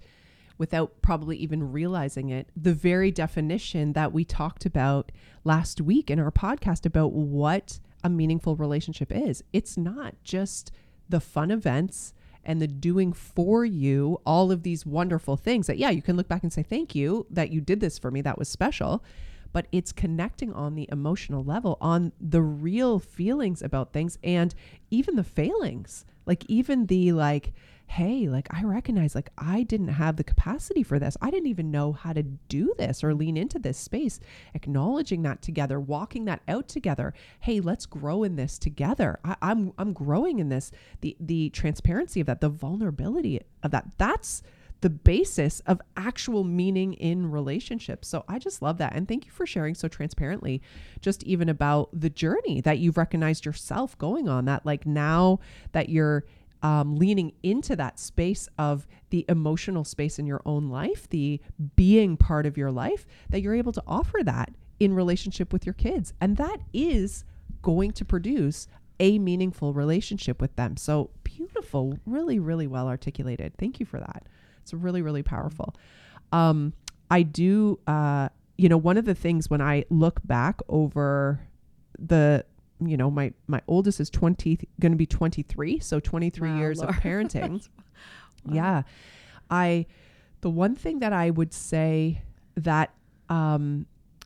without 0.57 1.01
probably 1.01 1.37
even 1.37 1.71
realizing 1.71 2.29
it, 2.29 2.49
the 2.55 2.73
very 2.73 3.11
definition 3.11 3.93
that 3.93 4.13
we 4.13 4.23
talked 4.25 4.65
about 4.65 5.11
last 5.43 5.81
week 5.81 6.09
in 6.09 6.19
our 6.19 6.31
podcast 6.31 6.85
about 6.85 7.13
what 7.13 7.79
a 8.03 8.09
meaningful 8.09 8.55
relationship 8.55 9.11
is. 9.11 9.43
It's 9.53 9.77
not 9.77 10.15
just 10.23 10.71
the 11.09 11.19
fun 11.19 11.51
events 11.51 12.13
and 12.43 12.61
the 12.61 12.67
doing 12.67 13.11
for 13.11 13.65
you 13.65 14.21
all 14.25 14.51
of 14.51 14.63
these 14.63 14.85
wonderful 14.85 15.35
things 15.35 15.67
that, 15.67 15.77
yeah, 15.77 15.89
you 15.89 16.01
can 16.01 16.15
look 16.15 16.27
back 16.27 16.43
and 16.43 16.53
say, 16.53 16.63
thank 16.63 16.93
you 16.93 17.25
that 17.29 17.49
you 17.49 17.61
did 17.61 17.79
this 17.79 17.97
for 17.97 18.11
me. 18.11 18.21
That 18.21 18.37
was 18.37 18.47
special. 18.47 19.03
But 19.55 19.67
it's 19.71 19.93
connecting 19.93 20.51
on 20.51 20.75
the 20.75 20.89
emotional 20.91 21.41
level, 21.41 21.77
on 21.79 22.11
the 22.19 22.41
real 22.41 22.99
feelings 22.99 23.61
about 23.61 23.93
things 23.93 24.17
and 24.21 24.53
even 24.91 25.15
the 25.15 25.23
failings. 25.23 26.03
Like, 26.25 26.43
even 26.49 26.87
the 26.87 27.13
like, 27.13 27.53
hey, 27.87 28.27
like 28.27 28.47
I 28.51 28.63
recognize 28.63 29.15
like 29.15 29.29
I 29.37 29.63
didn't 29.63 29.87
have 29.89 30.17
the 30.17 30.25
capacity 30.25 30.83
for 30.83 30.99
this. 30.99 31.15
I 31.21 31.31
didn't 31.31 31.47
even 31.47 31.71
know 31.71 31.93
how 31.93 32.11
to 32.11 32.23
do 32.23 32.73
this 32.77 33.01
or 33.01 33.13
lean 33.13 33.37
into 33.37 33.57
this 33.57 33.77
space. 33.77 34.19
Acknowledging 34.53 35.21
that 35.21 35.41
together, 35.41 35.79
walking 35.79 36.25
that 36.25 36.41
out 36.49 36.67
together. 36.67 37.13
Hey, 37.39 37.61
let's 37.61 37.85
grow 37.85 38.23
in 38.23 38.35
this 38.35 38.57
together. 38.57 39.19
I, 39.23 39.37
I'm 39.41 39.71
I'm 39.77 39.93
growing 39.93 40.39
in 40.39 40.49
this. 40.49 40.71
The 40.99 41.15
the 41.19 41.49
transparency 41.51 42.19
of 42.19 42.27
that, 42.27 42.41
the 42.41 42.49
vulnerability 42.49 43.39
of 43.63 43.71
that. 43.71 43.85
That's 43.97 44.43
the 44.85 44.89
basis 44.91 45.61
of 45.61 45.81
actual 45.97 46.43
meaning 46.43 46.93
in 46.93 47.31
relationships. 47.31 48.07
So 48.07 48.23
I 48.27 48.37
just 48.37 48.61
love 48.61 48.77
that. 48.77 48.93
And 48.93 49.07
thank 49.07 49.25
you 49.25 49.31
for 49.31 49.47
sharing 49.47 49.73
so 49.73 49.87
transparently, 49.87 50.61
just 51.01 51.23
even 51.23 51.49
about 51.49 51.89
the 51.91 52.11
journey 52.11 52.61
that 52.61 52.77
you've 52.77 52.95
recognized 52.95 53.47
yourself 53.47 53.97
going 53.97 54.29
on. 54.29 54.45
That, 54.45 54.63
like, 54.63 54.85
now 54.85 55.39
that 55.71 55.89
you're 55.89 56.23
um, 56.61 56.97
leaning 56.97 57.33
into 57.41 57.75
that 57.77 57.97
space 57.97 58.47
of 58.59 58.85
the 59.09 59.25
emotional 59.27 59.85
space 59.85 60.19
in 60.19 60.27
your 60.27 60.43
own 60.45 60.69
life, 60.69 61.09
the 61.09 61.41
being 61.75 62.15
part 62.15 62.45
of 62.45 62.55
your 62.55 62.69
life, 62.69 63.07
that 63.31 63.41
you're 63.41 63.55
able 63.55 63.71
to 63.71 63.83
offer 63.87 64.19
that 64.21 64.53
in 64.79 64.93
relationship 64.93 65.51
with 65.51 65.65
your 65.65 65.73
kids. 65.73 66.13
And 66.21 66.37
that 66.37 66.59
is 66.73 67.25
going 67.63 67.91
to 67.93 68.05
produce 68.05 68.67
a 68.99 69.17
meaningful 69.17 69.73
relationship 69.73 70.39
with 70.39 70.55
them. 70.57 70.77
So 70.77 71.09
beautiful, 71.23 71.97
really, 72.05 72.37
really 72.37 72.67
well 72.67 72.87
articulated. 72.87 73.53
Thank 73.57 73.79
you 73.79 73.87
for 73.87 73.99
that. 73.99 74.27
It's 74.65 74.73
really, 74.73 75.03
really 75.03 75.21
powerful. 75.21 75.75
Um, 76.31 76.73
I 77.11 77.21
do, 77.21 77.79
uh, 77.85 78.29
you 78.57 78.67
know, 78.67 78.77
one 78.77 78.97
of 78.97 79.05
the 79.05 79.13
things 79.13 79.47
when 79.47 79.61
I 79.61 79.85
look 79.91 80.19
back 80.25 80.59
over 80.67 81.39
the 81.99 82.45
you 82.85 82.97
know, 82.97 83.09
my 83.09 83.31
my 83.47 83.61
oldest 83.67 83.99
is 83.99 84.09
20 84.09 84.59
going 84.81 84.91
to 84.91 84.97
be 84.97 85.05
23, 85.05 85.79
so 85.79 85.99
23 85.99 86.49
wow, 86.49 86.57
years 86.57 86.79
Lord. 86.79 86.89
of 86.89 86.95
parenting. 87.01 87.67
wow. 88.45 88.53
Yeah. 88.53 88.81
I 89.49 89.85
the 90.41 90.49
one 90.49 90.75
thing 90.75 90.99
that 90.99 91.13
I 91.13 91.29
would 91.29 91.53
say 91.53 92.21
that 92.55 92.93
um, 93.29 93.85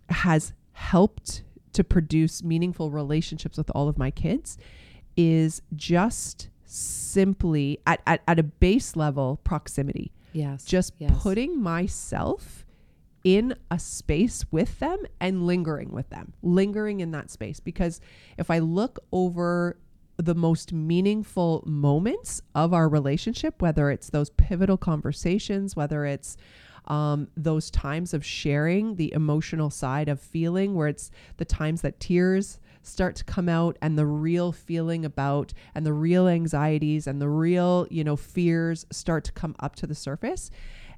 has 0.09 0.53
helped 0.71 1.43
to 1.73 1.83
produce 1.83 2.43
meaningful 2.43 2.91
relationships 2.91 3.57
with 3.57 3.69
all 3.75 3.87
of 3.87 3.97
my 3.97 4.09
kids 4.09 4.57
is 5.15 5.61
just 5.75 6.49
simply 6.65 7.79
at, 7.85 8.01
at, 8.07 8.21
at 8.27 8.39
a 8.39 8.43
base 8.43 8.95
level 8.95 9.39
proximity. 9.43 10.11
Yes. 10.33 10.63
Just 10.65 10.93
yes. 10.97 11.11
putting 11.21 11.61
myself 11.61 12.65
in 13.23 13.53
a 13.69 13.79
space 13.79 14.45
with 14.51 14.79
them 14.79 14.99
and 15.19 15.45
lingering 15.45 15.91
with 15.91 16.09
them, 16.09 16.33
lingering 16.41 17.01
in 17.01 17.11
that 17.11 17.29
space. 17.29 17.59
Because 17.59 17.99
if 18.37 18.49
I 18.49 18.59
look 18.59 18.99
over 19.11 19.77
the 20.17 20.35
most 20.35 20.73
meaningful 20.73 21.63
moments 21.65 22.41
of 22.55 22.73
our 22.73 22.89
relationship, 22.89 23.61
whether 23.61 23.89
it's 23.89 24.09
those 24.09 24.29
pivotal 24.31 24.77
conversations, 24.77 25.75
whether 25.75 26.05
it's 26.05 26.37
um, 26.87 27.27
those 27.37 27.69
times 27.71 28.13
of 28.13 28.25
sharing 28.25 28.95
the 28.95 29.13
emotional 29.13 29.69
side 29.69 30.09
of 30.09 30.19
feeling, 30.19 30.75
where 30.75 30.87
it's 30.87 31.11
the 31.37 31.45
times 31.45 31.81
that 31.81 31.99
tears 31.99 32.59
start 32.81 33.15
to 33.17 33.23
come 33.23 33.49
out 33.49 33.77
and 33.81 33.97
the 33.97 34.05
real 34.05 34.51
feeling 34.51 35.05
about 35.05 35.53
and 35.75 35.85
the 35.85 35.93
real 35.93 36.27
anxieties 36.27 37.07
and 37.07 37.21
the 37.21 37.29
real, 37.29 37.87
you 37.89 38.03
know, 38.03 38.15
fears 38.15 38.85
start 38.91 39.23
to 39.25 39.31
come 39.31 39.55
up 39.59 39.75
to 39.75 39.87
the 39.87 39.95
surface. 39.95 40.49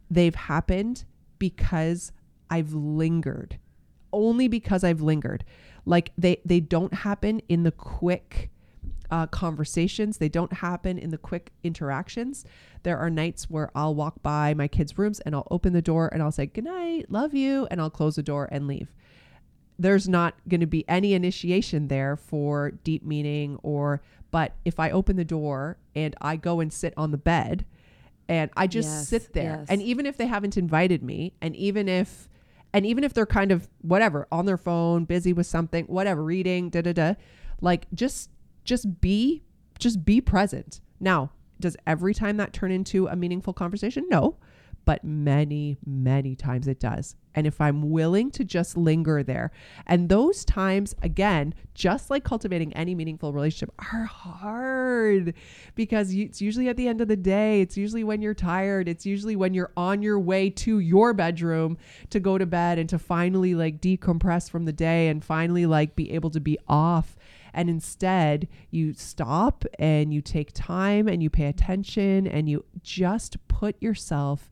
They've 0.10 0.36
happened 0.36 1.06
because 1.40 2.12
I've 2.50 2.74
lingered. 2.74 3.58
Only 4.14 4.48
because 4.48 4.84
I've 4.84 5.02
lingered. 5.02 5.46
Like 5.86 6.12
they 6.18 6.42
they 6.46 6.60
don't 6.60 6.94
happen 6.94 7.40
in 7.48 7.64
the 7.64 7.72
quick 7.72 8.52
uh, 9.12 9.28
conversations. 9.28 10.18
They 10.18 10.30
don't 10.30 10.54
happen 10.54 10.98
in 10.98 11.10
the 11.10 11.18
quick 11.18 11.52
interactions. 11.64 12.46
There 12.84 12.98
are 12.98 13.10
nights 13.10 13.50
where 13.50 13.70
I'll 13.76 13.94
walk 13.94 14.22
by 14.24 14.54
my 14.54 14.68
kids' 14.68 14.98
rooms 14.98 15.20
and 15.20 15.36
I'll 15.36 15.48
open 15.52 15.74
the 15.74 15.82
door 15.82 16.10
and 16.12 16.24
I'll 16.24 16.32
say, 16.32 16.46
Good 16.46 16.64
night, 16.64 17.12
love 17.12 17.34
you, 17.34 17.68
and 17.70 17.82
I'll 17.82 17.90
close 17.90 18.16
the 18.16 18.24
door 18.24 18.48
and 18.52 18.68
leave. 18.68 18.94
There's 19.82 20.08
not 20.08 20.36
going 20.48 20.62
to 20.62 20.68
be 20.68 20.88
any 20.88 21.14
initiation 21.14 21.88
there 21.88 22.16
for 22.16 22.72
deep 22.84 23.04
meaning 23.04 23.58
or, 23.64 24.02
but 24.30 24.54
if 24.64 24.80
I 24.80 24.92
open 24.92 25.16
the 25.16 25.26
door 25.26 25.78
and 25.96 26.16
I 26.22 26.36
go 26.36 26.60
and 26.60 26.72
sit 26.72 26.94
on 26.96 27.10
the 27.10 27.18
bed 27.18 27.66
and 28.30 28.52
I 28.56 28.68
just 28.68 28.88
yes, 28.88 29.08
sit 29.08 29.34
there. 29.34 29.58
Yes. 29.60 29.68
And 29.70 29.82
even 29.82 30.06
if 30.06 30.18
they 30.18 30.28
haven't 30.28 30.56
invited 30.56 31.02
me, 31.02 31.34
and 31.42 31.56
even 31.56 31.90
if 31.90 32.30
and 32.74 32.86
even 32.86 33.04
if 33.04 33.14
they're 33.14 33.26
kind 33.26 33.52
of 33.52 33.68
whatever, 33.82 34.28
on 34.32 34.46
their 34.46 34.58
phone, 34.58 35.06
busy 35.06 35.34
with 35.34 35.48
something, 35.48 35.86
whatever, 35.86 36.24
reading, 36.24 36.70
da 36.70 36.82
da 36.82 36.94
da, 36.94 37.14
like 37.60 37.88
just 37.94 38.30
just 38.64 39.02
be 39.02 39.42
just 39.80 40.06
be 40.06 40.22
present. 40.22 40.80
Now, 41.00 41.32
does 41.60 41.76
every 41.88 42.14
time 42.14 42.38
that 42.38 42.54
turn 42.54 42.72
into 42.72 43.08
a 43.08 43.16
meaningful 43.16 43.54
conversation? 43.54 44.06
No 44.10 44.38
but 44.92 45.06
many, 45.06 45.78
many 45.86 46.36
times 46.36 46.68
it 46.68 46.78
does. 46.78 47.16
And 47.34 47.48
if 47.48 47.62
I'm 47.62 47.92
willing 47.92 48.30
to 48.32 48.44
just 48.44 48.76
linger 48.76 49.24
there, 49.24 49.54
and 49.88 50.10
those 50.10 50.44
times, 50.44 50.94
again, 51.02 51.54
just 51.74 52.10
like 52.10 52.26
cultivating 52.26 52.74
any 52.74 52.94
meaningful 52.94 53.32
relationship, 53.32 53.74
are 53.80 54.04
hard 54.04 55.34
because 55.76 56.14
it's 56.14 56.42
usually 56.42 56.68
at 56.68 56.76
the 56.76 56.90
end 56.90 57.00
of 57.00 57.08
the 57.08 57.16
day. 57.16 57.62
It's 57.62 57.78
usually 57.78 58.04
when 58.04 58.22
you're 58.22 58.34
tired. 58.34 58.90
It's 58.90 59.06
usually 59.06 59.38
when 59.38 59.54
you're 59.54 59.72
on 59.78 60.02
your 60.02 60.20
way 60.20 60.50
to 60.50 60.80
your 60.80 61.14
bedroom 61.14 61.78
to 62.10 62.20
go 62.20 62.38
to 62.38 62.46
bed 62.46 62.78
and 62.78 62.90
to 62.90 63.00
finally 63.00 63.56
like 63.56 63.80
decompress 63.80 64.50
from 64.50 64.66
the 64.66 64.74
day 64.74 65.08
and 65.08 65.24
finally 65.24 65.66
like 65.66 65.96
be 65.96 66.12
able 66.12 66.32
to 66.32 66.42
be 66.42 66.58
off. 66.68 67.16
And 67.54 67.70
instead, 67.70 68.50
you 68.72 68.94
stop 68.94 69.64
and 69.80 70.14
you 70.14 70.22
take 70.22 70.52
time 70.54 71.08
and 71.08 71.24
you 71.24 71.30
pay 71.30 71.46
attention 71.46 72.28
and 72.28 72.50
you 72.50 72.66
just 72.82 73.48
put 73.48 73.82
yourself 73.82 74.50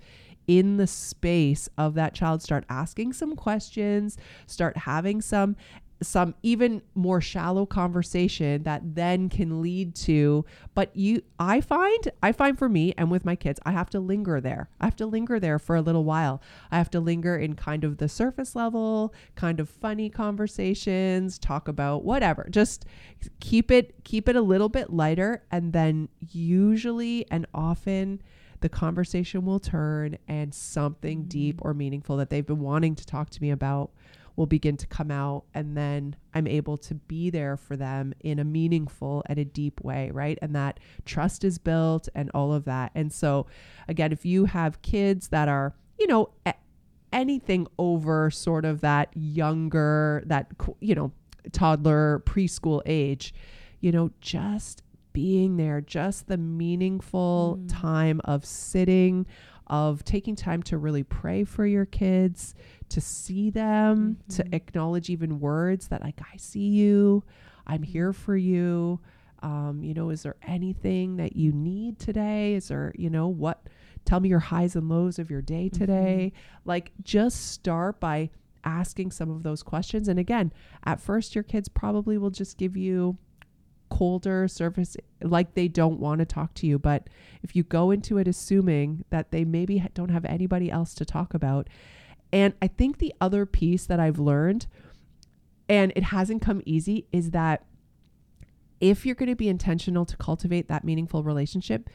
in 0.49 0.77
the 0.77 0.87
space 0.87 1.69
of 1.77 1.93
that 1.93 2.15
child 2.15 2.41
start 2.41 2.65
asking 2.69 3.13
some 3.13 3.35
questions 3.35 4.17
start 4.47 4.75
having 4.75 5.21
some 5.21 5.55
some 6.01 6.33
even 6.41 6.81
more 6.95 7.21
shallow 7.21 7.65
conversation 7.65 8.63
that 8.63 8.81
then 8.95 9.29
can 9.29 9.61
lead 9.61 9.93
to 9.93 10.43
but 10.73 10.95
you 10.95 11.21
i 11.37 11.61
find 11.61 12.09
i 12.23 12.31
find 12.31 12.57
for 12.57 12.67
me 12.67 12.93
and 12.97 13.11
with 13.11 13.25
my 13.25 13.35
kids 13.35 13.59
i 13.65 13.71
have 13.71 13.89
to 13.91 13.99
linger 13.99 14.41
there. 14.41 14.69
I 14.79 14.85
have 14.85 14.95
to 14.95 15.05
linger 15.05 15.39
there 15.39 15.59
for 15.59 15.75
a 15.75 15.81
little 15.81 16.03
while. 16.03 16.41
I 16.71 16.77
have 16.77 16.89
to 16.91 16.99
linger 16.99 17.37
in 17.37 17.55
kind 17.55 17.83
of 17.83 17.97
the 17.97 18.09
surface 18.09 18.55
level 18.55 19.13
kind 19.35 19.59
of 19.59 19.69
funny 19.69 20.09
conversations 20.09 21.37
talk 21.37 21.67
about 21.67 22.03
whatever. 22.03 22.47
Just 22.49 22.85
keep 23.39 23.69
it 23.69 24.03
keep 24.03 24.27
it 24.27 24.35
a 24.35 24.41
little 24.41 24.69
bit 24.69 24.91
lighter 24.91 25.43
and 25.51 25.73
then 25.73 26.09
usually 26.19 27.25
and 27.29 27.45
often 27.53 28.21
the 28.61 28.69
conversation 28.69 29.45
will 29.45 29.59
turn 29.59 30.17
and 30.27 30.53
something 30.53 31.23
deep 31.23 31.57
mm. 31.57 31.65
or 31.65 31.73
meaningful 31.73 32.17
that 32.17 32.29
they've 32.29 32.45
been 32.45 32.59
wanting 32.59 32.95
to 32.95 33.05
talk 33.05 33.29
to 33.31 33.41
me 33.41 33.51
about 33.51 33.91
will 34.35 34.45
begin 34.45 34.77
to 34.77 34.87
come 34.87 35.11
out 35.11 35.43
and 35.53 35.75
then 35.75 36.15
I'm 36.33 36.47
able 36.47 36.77
to 36.77 36.95
be 36.95 37.29
there 37.29 37.57
for 37.57 37.75
them 37.75 38.13
in 38.21 38.39
a 38.39 38.45
meaningful 38.45 39.21
and 39.25 39.37
a 39.37 39.43
deep 39.43 39.81
way, 39.81 40.11
right? 40.11 40.39
And 40.41 40.55
that 40.55 40.79
trust 41.03 41.43
is 41.43 41.57
built 41.57 42.07
and 42.15 42.31
all 42.33 42.53
of 42.53 42.63
that. 42.63 42.91
And 42.95 43.11
so 43.11 43.47
again, 43.89 44.13
if 44.13 44.25
you 44.25 44.45
have 44.45 44.81
kids 44.81 45.27
that 45.29 45.49
are, 45.49 45.75
you 45.99 46.07
know, 46.07 46.29
anything 47.11 47.67
over 47.77 48.31
sort 48.31 48.63
of 48.63 48.79
that 48.81 49.09
younger 49.13 50.23
that 50.25 50.51
you 50.79 50.95
know, 50.95 51.11
toddler 51.51 52.23
preschool 52.25 52.81
age, 52.85 53.33
you 53.81 53.91
know, 53.91 54.09
just 54.21 54.83
being 55.19 55.57
there, 55.57 55.81
just 55.81 56.27
the 56.27 56.37
meaningful 56.37 57.59
mm. 57.59 57.69
time 57.69 58.21
of 58.23 58.45
sitting, 58.45 59.25
of 59.67 60.01
taking 60.05 60.33
time 60.33 60.63
to 60.63 60.77
really 60.77 61.03
pray 61.03 61.43
for 61.43 61.65
your 61.65 61.85
kids, 61.85 62.55
to 62.87 63.01
see 63.01 63.49
them, 63.49 64.15
mm-hmm. 64.15 64.33
to 64.33 64.55
acknowledge 64.55 65.09
even 65.09 65.41
words 65.41 65.89
that, 65.89 66.01
like, 66.01 66.21
I 66.21 66.37
see 66.37 66.69
you, 66.69 67.21
I'm 67.67 67.83
here 67.83 68.13
for 68.13 68.37
you. 68.37 69.01
Um, 69.43 69.83
you 69.83 69.93
know, 69.93 70.09
is 70.09 70.23
there 70.23 70.37
anything 70.47 71.17
that 71.17 71.35
you 71.35 71.51
need 71.51 71.99
today? 71.99 72.53
Is 72.53 72.69
there, 72.69 72.93
you 72.95 73.09
know, 73.09 73.27
what? 73.27 73.67
Tell 74.05 74.21
me 74.21 74.29
your 74.29 74.39
highs 74.39 74.77
and 74.77 74.87
lows 74.87 75.19
of 75.19 75.29
your 75.29 75.41
day 75.41 75.67
today. 75.67 76.31
Mm-hmm. 76.33 76.69
Like, 76.69 76.93
just 77.03 77.51
start 77.51 77.99
by 77.99 78.29
asking 78.63 79.11
some 79.11 79.29
of 79.29 79.43
those 79.43 79.63
questions. 79.63 80.07
And 80.07 80.17
again, 80.17 80.53
at 80.85 81.01
first, 81.01 81.35
your 81.35 81.43
kids 81.43 81.67
probably 81.67 82.17
will 82.17 82.29
just 82.29 82.57
give 82.57 82.77
you 82.77 83.17
colder 83.99 84.47
surface 84.47 84.95
like 85.21 85.53
they 85.55 85.67
don't 85.67 85.99
want 85.99 86.19
to 86.19 86.25
talk 86.25 86.53
to 86.53 86.65
you 86.65 86.79
but 86.79 87.07
if 87.43 87.53
you 87.55 87.63
go 87.63 87.91
into 87.91 88.17
it 88.17 88.27
assuming 88.29 89.03
that 89.09 89.31
they 89.31 89.43
maybe 89.43 89.83
don't 89.93 90.09
have 90.09 90.23
anybody 90.23 90.71
else 90.71 90.93
to 90.93 91.03
talk 91.03 91.33
about 91.33 91.67
and 92.31 92.53
i 92.61 92.67
think 92.67 92.97
the 92.99 93.13
other 93.19 93.45
piece 93.45 93.85
that 93.85 93.99
i've 93.99 94.17
learned 94.17 94.67
and 95.67 95.91
it 95.97 96.03
hasn't 96.03 96.41
come 96.41 96.61
easy 96.65 97.05
is 97.11 97.31
that 97.31 97.65
if 98.79 99.05
you're 99.05 99.15
going 99.15 99.27
to 99.29 99.35
be 99.35 99.49
intentional 99.49 100.05
to 100.05 100.15
cultivate 100.15 100.69
that 100.69 100.85
meaningful 100.85 101.21
relationship 101.23 101.89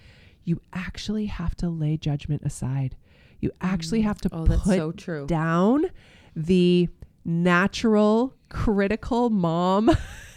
you 0.44 0.60
actually 0.74 1.24
have 1.26 1.54
to 1.56 1.70
lay 1.70 1.96
judgment 1.96 2.42
aside. 2.44 2.96
You 3.40 3.50
actually 3.62 4.00
Mm. 4.02 4.04
have 4.04 4.20
to 4.20 4.28
Oh, 4.30 4.44
put 4.44 4.60
so 4.60 4.92
down 5.24 5.86
the 6.36 6.90
natural 7.24 8.34
critical 8.50 9.30
mom 9.30 9.90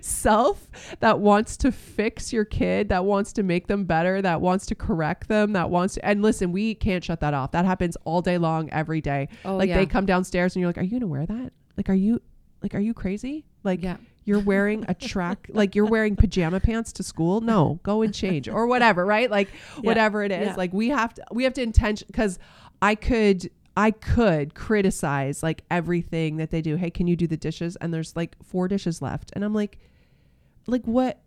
self 0.00 0.68
that 1.00 1.18
wants 1.20 1.56
to 1.58 1.72
fix 1.72 2.32
your 2.32 2.44
kid, 2.44 2.88
that 2.88 3.04
wants 3.04 3.32
to 3.34 3.42
make 3.42 3.66
them 3.66 3.84
better, 3.84 4.22
that 4.22 4.40
wants 4.40 4.66
to 4.66 4.74
correct 4.74 5.28
them, 5.28 5.52
that 5.52 5.70
wants 5.70 5.94
to 5.94 6.04
and 6.04 6.22
listen, 6.22 6.52
we 6.52 6.74
can't 6.74 7.02
shut 7.02 7.20
that 7.20 7.34
off. 7.34 7.52
That 7.52 7.64
happens 7.64 7.96
all 8.04 8.22
day 8.22 8.38
long 8.38 8.70
every 8.70 9.00
day. 9.00 9.28
Oh, 9.44 9.56
like 9.56 9.68
yeah. 9.68 9.76
they 9.76 9.86
come 9.86 10.06
downstairs 10.06 10.54
and 10.54 10.60
you're 10.60 10.68
like, 10.68 10.78
"Are 10.78 10.82
you 10.82 10.90
going 10.90 11.00
to 11.00 11.06
wear 11.06 11.26
that? 11.26 11.52
Like 11.76 11.88
are 11.88 11.94
you 11.94 12.20
like 12.62 12.74
are 12.74 12.80
you 12.80 12.94
crazy? 12.94 13.44
Like 13.62 13.82
Yeah. 13.82 13.96
you're 14.24 14.40
wearing 14.40 14.84
a 14.88 14.94
track 14.94 15.48
like 15.52 15.74
you're 15.74 15.86
wearing 15.86 16.16
pajama 16.16 16.60
pants 16.60 16.92
to 16.94 17.02
school 17.02 17.40
no 17.40 17.78
go 17.82 18.02
and 18.02 18.14
change 18.14 18.48
or 18.48 18.66
whatever 18.66 19.04
right 19.04 19.30
like 19.30 19.48
whatever 19.80 20.22
it 20.22 20.30
is 20.32 20.46
Yeah. 20.48 20.54
like 20.56 20.72
we 20.72 20.88
have 20.90 21.12
to 21.14 21.24
we 21.32 21.44
have 21.44 21.52
to 21.54 21.62
intention 21.62 22.06
because 22.06 22.38
i 22.80 22.94
could 22.94 23.50
i 23.76 23.90
could 23.90 24.54
criticize 24.54 25.42
like 25.42 25.62
everything 25.70 26.36
that 26.36 26.50
they 26.50 26.62
do. 26.62 26.76
Hey 26.76 26.90
can 26.90 27.06
you 27.06 27.16
do 27.16 27.26
the 27.26 27.36
dishes? 27.36 27.76
And 27.76 27.92
there's 27.92 28.14
like 28.16 28.36
four 28.44 28.68
dishes 28.68 29.02
left. 29.02 29.30
And 29.34 29.44
i'm 29.44 29.54
like 29.54 29.78
like 30.66 30.84
what 30.84 31.20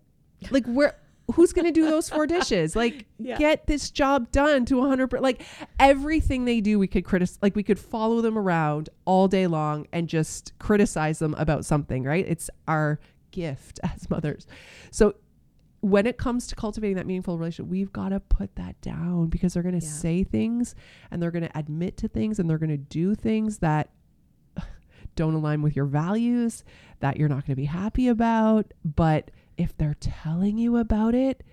like 0.51 0.65
where 0.65 0.95
who's 1.35 1.51
gonna 1.51 1.73
do 1.73 1.83
those 1.83 2.09
four 2.09 2.25
dishes? 2.25 2.75
Like 2.75 3.05
Yeah. 3.19 3.37
get 3.37 3.67
this 3.67 3.89
job 3.91 4.31
done 4.31 4.63
to 4.65 4.75
100%. 4.75 5.19
like 5.21 5.41
everything 5.79 6.45
they 6.45 6.61
do 6.61 6.79
we 6.79 6.87
could 6.87 7.03
criticize 7.03 7.37
like 7.41 7.55
we 7.55 7.63
could 7.63 7.79
follow 7.79 8.21
them 8.21 8.37
around 8.37 8.89
all 9.05 9.27
day 9.27 9.45
long 9.47 9.87
and 9.91 10.07
just 10.07 10.53
criticize 10.59 11.19
them 11.19 11.33
about 11.37 11.65
something 11.65 12.03
right? 12.03 12.25
It's 12.27 12.49
our 12.67 12.99
gift 13.31 13.79
as 13.83 14.09
mothers. 14.09 14.47
So 14.91 15.15
when 15.89 16.05
it 16.07 16.17
comes 16.17 16.47
to 16.47 16.55
cultivating 16.55 16.95
that 16.97 17.05
meaningful 17.05 17.37
relationship 17.37 17.69
we've 17.69 17.93
got 17.93 18.09
to 18.09 18.19
put 18.19 18.55
that 18.55 18.79
down 18.81 19.27
because 19.27 19.53
they're 19.53 19.63
going 19.63 19.79
to 19.79 19.85
Yeah. 19.85 19.91
say 19.91 20.23
things 20.23 20.75
and 21.11 21.21
they're 21.21 21.31
going 21.31 21.43
to 21.47 21.57
admit 21.57 21.97
to 21.97 22.07
things 22.07 22.39
and 22.39 22.49
they're 22.49 22.57
going 22.57 22.69
to 22.69 22.77
do 22.77 23.15
things 23.15 23.59
that 23.59 23.89
don't 25.15 25.33
align 25.33 25.61
with 25.61 25.75
your 25.75 25.85
values 25.85 26.63
that 26.99 27.17
you're 27.17 27.29
not 27.29 27.45
going 27.45 27.55
to 27.55 27.61
be 27.61 27.65
happy 27.65 28.07
about 28.07 28.73
but 28.83 29.31
if 29.57 29.75
they're 29.77 29.97
telling 29.99 30.57
you 30.57 30.77
about 30.77 31.15
it 31.15 31.43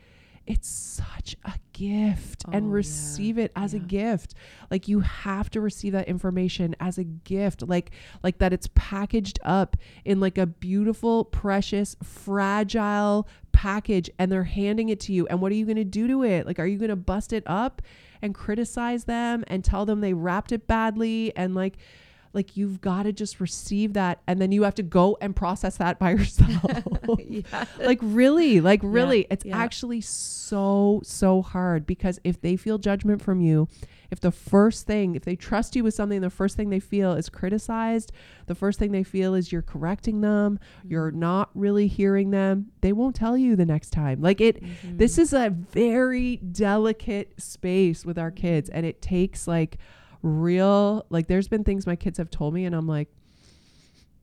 it's 0.46 0.68
such 0.68 1.34
a 1.46 1.54
gift 1.72 2.44
Oh, 2.46 2.50
and 2.52 2.66
yeah. 2.66 2.74
receive 2.74 3.38
it 3.38 3.50
as 3.56 3.72
a 3.72 3.78
gift 3.78 4.34
like 4.70 4.86
you 4.88 5.00
have 5.00 5.48
to 5.50 5.60
receive 5.62 5.94
that 5.94 6.06
information 6.06 6.76
as 6.80 6.98
a 6.98 7.04
gift 7.04 7.62
like 7.66 7.92
like 8.22 8.38
that 8.38 8.52
it's 8.52 8.68
packaged 8.74 9.38
up 9.42 9.74
in 10.04 10.20
like 10.20 10.36
a 10.36 10.44
beautiful 10.46 11.24
precious 11.24 11.96
fragile 12.02 13.26
package 13.54 14.10
and 14.18 14.30
they're 14.30 14.44
handing 14.44 14.90
it 14.90 15.00
to 15.00 15.12
you. 15.12 15.26
And 15.28 15.40
what 15.40 15.50
are 15.50 15.54
you 15.54 15.64
going 15.64 15.76
to 15.76 15.84
do 15.84 16.06
to 16.08 16.24
it? 16.24 16.46
Like 16.46 16.58
are 16.58 16.66
you 16.66 16.76
going 16.76 16.90
to 16.90 16.96
bust 16.96 17.32
it 17.32 17.44
up 17.46 17.80
and 18.20 18.34
criticize 18.34 19.04
them 19.04 19.44
and 19.46 19.64
tell 19.64 19.86
them 19.86 20.00
they 20.00 20.12
wrapped 20.12 20.52
it 20.52 20.66
badly? 20.66 21.34
And 21.34 21.54
like 21.54 21.78
like 22.34 22.56
you've 22.56 22.80
got 22.80 23.04
to 23.04 23.12
just 23.12 23.40
receive 23.40 23.92
that 23.92 24.20
and 24.26 24.40
then 24.40 24.50
you 24.50 24.64
have 24.64 24.74
to 24.74 24.82
go 24.82 25.16
and 25.20 25.34
process 25.34 25.76
that 25.78 25.98
by 25.98 26.10
yourself. 26.18 26.62
Yeah. 27.28 27.64
like 27.78 27.98
really 28.02 28.60
like 28.60 28.80
really 28.82 29.26
it's 29.30 29.44
yeah. 29.44 29.56
actually 29.56 30.00
so 30.00 31.00
so 31.04 31.42
hard 31.42 31.86
because 31.86 32.18
if 32.24 32.40
they 32.40 32.56
feel 32.56 32.78
judgment 32.78 33.22
from 33.22 33.40
you 33.40 33.68
if 34.10 34.20
the 34.20 34.30
first 34.32 34.86
thing 34.86 35.14
if 35.14 35.24
they 35.24 35.36
trust 35.36 35.74
you 35.76 35.82
with 35.84 35.94
something 35.94 36.20
the 36.20 36.30
first 36.30 36.56
thing 36.56 36.70
they 36.70 36.80
feel 36.80 37.12
is 37.12 37.28
criticized 37.28 38.12
the 38.46 38.54
first 38.54 38.78
thing 38.78 38.92
they 38.92 39.02
feel 39.02 39.34
is 39.34 39.50
you're 39.52 39.62
correcting 39.62 40.20
them 40.20 40.58
you're 40.86 41.10
Mm-hmm. 41.10 41.20
not 41.20 41.50
really 41.54 41.86
hearing 41.86 42.30
them 42.30 42.66
they 42.80 42.92
won't 42.92 43.14
tell 43.16 43.36
you 43.36 43.56
the 43.56 43.66
next 43.66 43.90
time 43.90 44.20
like 44.20 44.40
it 44.40 44.62
Mm-hmm. 44.62 44.96
this 44.98 45.18
is 45.18 45.32
a 45.32 45.50
very 45.50 46.36
delicate 46.36 47.32
space 47.40 48.04
with 48.04 48.18
our 48.18 48.30
kids 48.30 48.68
and 48.70 48.84
it 48.86 49.00
takes 49.02 49.46
like 49.48 49.78
real 50.22 51.04
like 51.10 51.26
there's 51.26 51.48
been 51.48 51.64
things 51.64 51.86
my 51.86 51.96
kids 51.96 52.18
have 52.18 52.30
told 52.30 52.54
me 52.54 52.64
and 52.64 52.74
i'm 52.74 52.86
like 52.88 53.08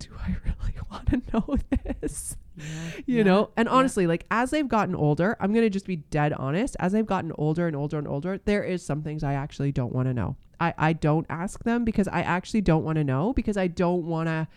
do 0.01 0.09
i 0.19 0.35
really 0.45 0.75
want 0.91 1.07
to 1.09 1.21
know 1.33 1.57
this 2.01 2.35
Yeah. 2.57 2.63
you 3.05 3.17
Yeah. 3.17 3.23
know 3.23 3.49
and 3.57 3.67
Yeah. 3.67 3.73
honestly 3.75 4.07
like 4.07 4.25
as 4.31 4.53
I've 4.53 4.67
gotten 4.67 4.95
older 4.95 5.37
i'm 5.39 5.53
going 5.53 5.65
to 5.65 5.69
just 5.69 5.85
be 5.85 5.95
dead 5.97 6.33
honest 6.33 6.75
as 6.79 6.93
I've 6.93 7.05
gotten 7.05 7.31
older 7.37 7.67
and 7.67 7.75
older 7.75 7.97
and 7.97 8.07
older 8.07 8.39
there 8.45 8.63
is 8.63 8.83
some 8.85 9.01
things 9.03 9.23
i 9.23 9.33
actually 9.33 9.71
don't 9.71 9.93
want 9.93 10.07
to 10.07 10.13
know 10.13 10.35
i 10.59 10.73
i 10.77 10.93
don't 10.93 11.25
ask 11.29 11.63
them 11.63 11.85
because 11.85 12.07
i 12.09 12.21
actually 12.21 12.61
don't 12.61 12.83
want 12.83 12.97
to 12.97 13.03
know 13.03 13.33
because 13.33 13.57
i 13.57 13.67
don't 13.67 14.05
want 14.05 14.27
to 14.27 14.47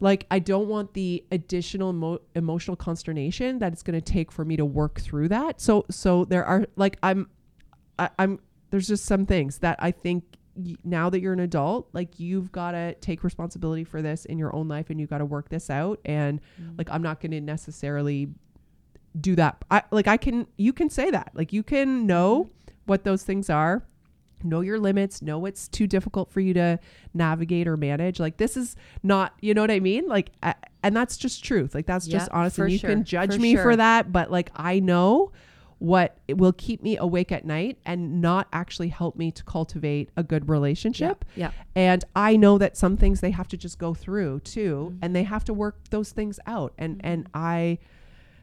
like 0.00 0.26
i 0.30 0.38
don't 0.38 0.68
want 0.68 0.92
the 0.94 1.24
additional 1.30 1.90
emo- 1.90 2.20
emotional 2.34 2.76
consternation 2.76 3.58
that 3.58 3.72
it's 3.72 3.82
going 3.82 3.98
to 4.00 4.12
take 4.12 4.30
for 4.32 4.44
me 4.44 4.56
to 4.56 4.64
work 4.64 5.00
through 5.00 5.28
that 5.28 5.60
so 5.60 5.84
so 5.90 6.24
there 6.24 6.44
are 6.44 6.66
like 6.76 6.96
i'm 7.02 7.28
I, 7.98 8.10
i'm 8.18 8.40
there's 8.70 8.88
just 8.88 9.04
some 9.04 9.24
things 9.26 9.58
that 9.58 9.76
i 9.80 9.90
think 9.90 10.24
now 10.84 11.10
that 11.10 11.20
you're 11.20 11.32
an 11.32 11.40
adult 11.40 11.88
like 11.92 12.20
you've 12.20 12.52
got 12.52 12.72
to 12.72 12.94
take 12.96 13.24
responsibility 13.24 13.82
for 13.84 14.00
this 14.02 14.24
in 14.24 14.38
your 14.38 14.54
own 14.54 14.68
life 14.68 14.88
and 14.90 15.00
you've 15.00 15.10
got 15.10 15.18
to 15.18 15.24
work 15.24 15.48
this 15.48 15.68
out. 15.70 15.98
And 16.04 16.40
Mm. 16.60 16.78
like 16.78 16.88
i'm 16.90 17.02
not 17.02 17.20
going 17.20 17.32
to 17.32 17.40
necessarily 17.40 18.28
do 19.20 19.34
that. 19.36 19.64
I 19.70 19.82
like 19.90 20.06
i 20.08 20.16
can 20.16 20.46
you 20.56 20.72
can 20.72 20.90
say 20.90 21.10
that. 21.10 21.30
Like 21.34 21.52
you 21.52 21.62
can 21.62 22.06
know 22.06 22.50
what 22.86 23.04
those 23.04 23.22
things 23.22 23.48
are 23.50 23.84
know 24.46 24.60
your 24.60 24.78
limits 24.78 25.22
know 25.22 25.38
what's 25.38 25.68
too 25.68 25.86
difficult 25.86 26.30
for 26.30 26.38
you 26.40 26.52
to 26.52 26.78
navigate 27.14 27.66
or 27.66 27.76
manage. 27.78 28.20
Like 28.20 28.36
this 28.36 28.56
is 28.58 28.76
not 29.02 29.32
you 29.40 29.54
know 29.54 29.62
what 29.62 29.70
i 29.70 29.80
mean? 29.80 30.06
Like 30.06 30.30
I, 30.42 30.54
and 30.82 30.94
that's 30.94 31.16
just 31.16 31.42
truth. 31.42 31.74
Like 31.74 31.86
that's 31.86 32.06
just 32.06 32.28
Yeah, 32.30 32.36
honest. 32.38 32.56
for 32.56 32.64
and 32.64 32.72
you 32.72 32.78
sure, 32.78 32.90
can 32.90 33.04
judge 33.04 33.34
for 33.34 33.40
me 33.40 33.56
for 33.56 33.74
that 33.76 34.12
but 34.12 34.30
like 34.30 34.50
i 34.54 34.80
know 34.80 35.32
what 35.84 36.16
will 36.28 36.52
keep 36.52 36.82
me 36.82 36.96
awake 36.96 37.30
at 37.30 37.44
night 37.44 37.78
and 37.84 38.20
not 38.20 38.48
actually 38.52 38.88
help 38.88 39.16
me 39.16 39.30
to 39.30 39.44
cultivate 39.44 40.08
a 40.16 40.22
good 40.22 40.48
relationship 40.48 41.24
Yeah. 41.36 41.50
and 41.74 42.02
I 42.16 42.36
know 42.36 42.56
that 42.58 42.76
some 42.76 42.96
things 42.96 43.20
they 43.20 43.32
have 43.32 43.48
to 43.48 43.56
just 43.56 43.78
go 43.78 43.92
through 43.94 44.40
too, 44.40 44.74
Mm-hmm. 44.90 44.98
and 45.02 45.14
they 45.16 45.24
have 45.24 45.44
to 45.44 45.52
work 45.54 45.76
those 45.90 46.10
things 46.12 46.40
out. 46.46 46.72
And 46.78 47.00
and 47.04 47.28
I 47.34 47.78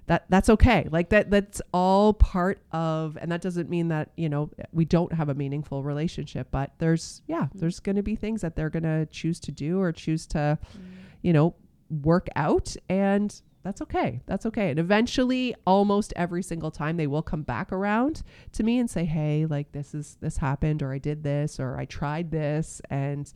that 0.08 0.26
that's 0.30 0.50
okay. 0.50 0.88
Like 0.92 1.10
that 1.10 1.30
that's 1.32 1.62
all 1.74 2.14
part 2.14 2.60
of 2.72 3.18
and 3.22 3.32
that 3.32 3.42
doesn't 3.42 3.70
mean 3.70 3.88
that, 3.90 4.10
you 4.18 4.30
know, 4.30 4.50
we 4.72 4.86
don't 4.86 5.14
have 5.14 5.30
a 5.30 5.34
meaningful 5.34 5.84
relationship, 5.84 6.48
but 6.52 6.72
there's 6.80 7.22
yeah, 7.28 7.44
Mm-hmm. 7.46 7.60
there's 7.60 7.80
going 7.80 7.96
to 7.96 8.04
be 8.04 8.16
things 8.16 8.42
that 8.42 8.56
they're 8.56 8.70
going 8.70 8.84
to 8.84 9.08
choose 9.12 9.40
to 9.42 9.52
do 9.52 9.80
or 9.80 9.92
choose 9.92 10.26
to, 10.28 10.38
Mm-hmm. 10.62 10.84
you 11.24 11.34
know, 11.34 11.56
work 12.04 12.28
out 12.36 12.76
and 12.90 13.42
that's 13.64 13.82
okay. 13.82 14.22
That's 14.26 14.46
okay. 14.48 14.70
And 14.72 14.80
eventually 14.80 15.56
almost 15.66 16.14
every 16.16 16.44
single 16.44 16.72
time 16.72 16.98
they 16.98 17.08
will 17.08 17.22
come 17.22 17.44
back 17.44 17.72
around 17.72 18.24
to 18.54 18.64
me 18.64 18.80
and 18.80 18.90
say, 18.90 19.06
"Hey, 19.06 19.46
like 19.46 19.72
this 19.72 19.94
is 19.94 20.18
this 20.22 20.38
happened 20.38 20.82
or 20.82 20.92
I 20.94 20.98
did 20.98 21.24
this 21.24 21.60
or 21.60 21.78
I 21.78 21.86
tried 21.86 22.32
this." 22.32 22.82
And 22.90 23.32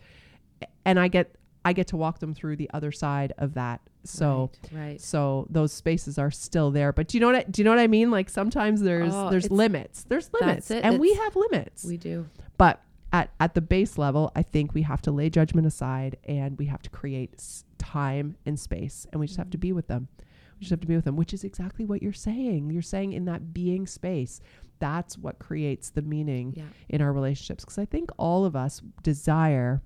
and 0.85 0.99
I 0.99 1.07
get 1.07 1.35
I 1.63 1.73
get 1.73 1.87
to 1.87 1.97
walk 1.97 2.19
them 2.19 2.33
through 2.33 2.57
the 2.57 2.69
other 2.73 2.91
side 2.91 3.33
of 3.37 3.55
that. 3.55 3.81
So 4.03 4.51
right, 4.71 4.79
right. 4.89 5.01
so 5.01 5.47
those 5.49 5.73
spaces 5.73 6.19
are 6.19 6.29
still 6.29 6.69
there. 6.69 6.93
But 6.93 7.07
do 7.07 7.17
you 7.17 7.21
know 7.21 7.27
what 7.27 7.35
I, 7.37 7.43
do 7.43 7.61
you 7.61 7.63
know 7.63 7.71
what 7.71 7.79
I 7.79 7.87
mean? 7.87 8.11
Like 8.11 8.29
sometimes 8.29 8.81
there's 8.81 9.13
Oh, 9.13 9.29
there's 9.31 9.49
limits. 9.49 10.03
There's 10.03 10.29
limits. 10.39 10.69
it. 10.69 10.83
And 10.83 10.99
we 10.99 11.13
have 11.15 11.35
limits. 11.35 11.83
we 11.83 11.97
do. 11.97 12.27
But 12.59 12.81
at, 13.11 13.31
at 13.39 13.55
the 13.55 13.61
base 13.61 13.97
level, 13.97 14.31
I 14.35 14.43
think 14.43 14.73
we 14.75 14.83
have 14.83 15.01
to 15.03 15.11
lay 15.11 15.29
judgment 15.31 15.65
aside 15.65 16.17
and 16.25 16.57
we 16.59 16.65
have 16.65 16.81
to 16.83 16.89
create 16.91 17.31
s- 17.35 17.63
time 17.85 18.35
and 18.45 18.59
space 18.59 19.05
and 19.11 19.19
we 19.19 19.27
just 19.27 19.37
have 19.37 19.49
to 19.51 19.57
mm-hmm. 19.57 19.61
be 19.61 19.73
with 19.73 19.87
them. 19.87 20.07
We 20.55 20.61
just 20.61 20.71
have 20.71 20.81
to 20.81 20.87
be 20.87 20.95
with 20.95 21.05
them, 21.05 21.17
which 21.17 21.33
is 21.33 21.43
exactly 21.43 21.85
what 21.85 22.01
you're 22.01 22.13
saying. 22.13 22.71
You're 22.71 22.81
saying 22.81 23.13
in 23.13 23.25
that 23.25 23.53
being 23.53 23.85
space, 23.85 24.41
that's 24.79 25.17
what 25.17 25.37
creates 25.39 25.89
the 25.89 26.01
meaning 26.01 26.53
Yeah. 26.55 26.63
in 26.89 27.01
our 27.01 27.13
relationships. 27.13 27.63
Because 27.63 27.77
I 27.77 27.85
think 27.85 28.09
all 28.17 28.45
of 28.45 28.55
us 28.55 28.81
desire 29.03 29.81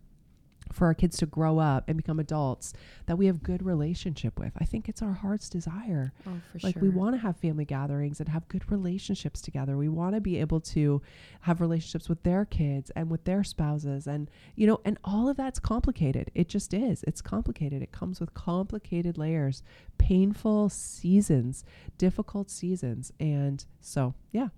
for 0.72 0.86
our 0.86 0.94
kids 0.94 1.18
to 1.18 1.26
grow 1.26 1.60
up 1.60 1.86
and 1.88 1.98
become 1.98 2.20
adults 2.20 2.74
that 3.06 3.18
we 3.18 3.26
have 3.26 3.44
good 3.44 3.64
relationship 3.64 4.40
with. 4.40 4.54
I 4.60 4.66
think 4.66 4.88
it's 4.88 5.02
our 5.02 5.14
heart's 5.14 5.50
desire. 5.50 6.14
Oh, 6.28 6.42
for 6.52 6.60
like 6.62 6.76
sure. 6.76 6.84
we 6.84 6.90
want 6.90 7.16
to 7.16 7.20
have 7.20 7.38
family 7.38 7.66
gatherings 7.66 8.20
and 8.20 8.30
have 8.30 8.48
good 8.48 8.72
relationships 8.72 9.42
together. 9.42 9.78
We 9.78 9.90
want 9.90 10.16
to 10.16 10.22
be 10.22 10.38
able 10.40 10.62
to 10.62 11.02
have 11.42 11.62
relationships 11.62 12.10
with 12.10 12.24
their 12.24 12.46
kids 12.46 12.92
and 12.96 13.10
with 13.10 13.24
their 13.26 13.44
spouses 13.44 14.08
and 14.08 14.30
you 14.56 14.68
know 14.68 14.80
and 14.86 14.98
all 15.04 15.30
of 15.30 15.38
that's 15.38 15.60
complicated. 15.60 16.32
It 16.36 16.50
just 16.50 16.74
is. 16.74 17.04
It's 17.04 17.22
complicated. 17.22 17.82
It 17.82 17.92
comes 17.92 18.20
with 18.20 18.34
complicated 18.34 19.18
layers 19.18 19.64
painful 19.98 20.70
seasons 20.70 21.64
difficult 21.98 22.50
seasons. 22.50 23.12
And 23.20 23.64
so 23.82 24.14
yeah. 24.32 24.50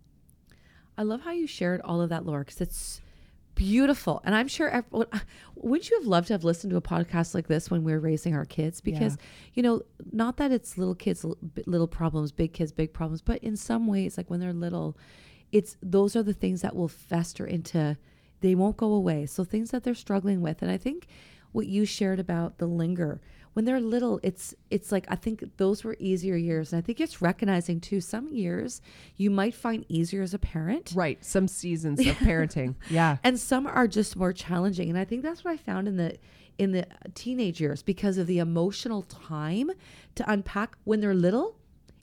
I 0.98 1.04
love 1.04 1.22
how 1.22 1.32
you 1.32 1.48
shared 1.48 1.82
all 1.82 2.02
of 2.02 2.10
that, 2.10 2.26
Lori, 2.26 2.44
because 2.44 2.62
it's 2.62 3.02
beautiful. 3.56 4.22
And 4.24 4.36
I'm 4.36 4.48
sure, 4.48 4.70
everyone, 4.70 5.08
wouldn't 5.56 5.90
you 5.90 5.98
have 6.00 6.08
loved 6.08 6.28
to 6.28 6.34
have 6.34 6.44
listened 6.44 6.72
to 6.72 6.78
a 6.78 6.82
podcast 6.82 7.34
like 7.34 7.48
this 7.48 7.70
when 7.70 7.84
we 7.84 7.92
were 7.92 8.00
raising 8.00 8.36
our 8.36 8.46
kids? 8.46 8.82
Because, 8.82 9.18
you 9.54 9.64
know, 9.64 9.82
not 10.12 10.38
that 10.38 10.52
it's 10.52 10.78
little 10.78 10.96
kids, 10.96 11.26
little 11.66 11.88
problems, 11.88 12.32
big 12.32 12.54
kids, 12.54 12.72
big 12.72 12.94
problems, 12.94 13.22
but 13.22 13.44
in 13.44 13.56
some 13.56 13.88
ways, 13.88 14.18
like 14.18 14.30
when 14.30 14.40
they're 14.40 14.54
little, 14.54 14.98
it's 15.52 15.78
those 15.82 16.16
are 16.16 16.24
the 16.24 16.34
things 16.34 16.62
that 16.62 16.76
will 16.76 16.88
fester 16.88 17.46
into, 17.46 17.98
they 18.42 18.56
won't 18.56 18.78
go 18.78 18.94
away. 18.94 19.26
So 19.26 19.44
things 19.44 19.72
that 19.72 19.84
they're 19.84 19.94
struggling 19.94 20.42
with. 20.42 20.62
And 20.62 20.72
I 20.72 20.78
think 20.78 21.08
what 21.52 21.68
you 21.68 21.86
shared 21.86 22.20
about 22.20 22.58
the 22.58 22.68
linger 22.68 23.22
when 23.54 23.66
they're 23.66 23.80
little 23.80 24.20
it's 24.24 24.54
it's 24.70 24.92
like 24.92 25.06
i 25.10 25.16
think 25.16 25.44
those 25.58 25.84
were 25.84 25.96
easier 26.00 26.36
years. 26.36 26.74
And 26.74 26.82
i 26.82 26.86
think 26.86 27.00
it's 27.00 27.22
recognizing 27.22 27.80
too 27.80 28.02
some 28.02 28.30
years 28.30 28.82
you 29.18 29.30
might 29.30 29.54
find 29.54 29.86
easier 29.90 30.22
as 30.22 30.34
a 30.34 30.40
parent. 30.40 30.94
Right. 30.96 31.24
Some 31.24 31.48
seasons 31.48 32.00
of 32.00 32.16
parenting. 32.18 32.76
Yeah. 32.90 33.18
And 33.24 33.40
some 33.40 33.68
are 33.68 33.88
just 33.88 34.16
more 34.16 34.34
challenging. 34.34 34.90
And 34.90 34.98
i 34.98 35.06
think 35.06 35.24
that's 35.24 35.44
what 35.44 35.52
i 35.52 35.58
found 35.58 35.88
in 35.88 35.98
the 35.98 36.18
in 36.58 36.72
the 36.72 36.86
teenage 37.16 37.60
years 37.60 37.82
because 37.82 38.18
of 38.18 38.28
the 38.28 38.40
emotional 38.40 39.02
time 39.04 39.72
to 40.16 40.32
unpack 40.32 40.78
when 40.84 41.00
they're 41.00 41.16
little 41.16 41.56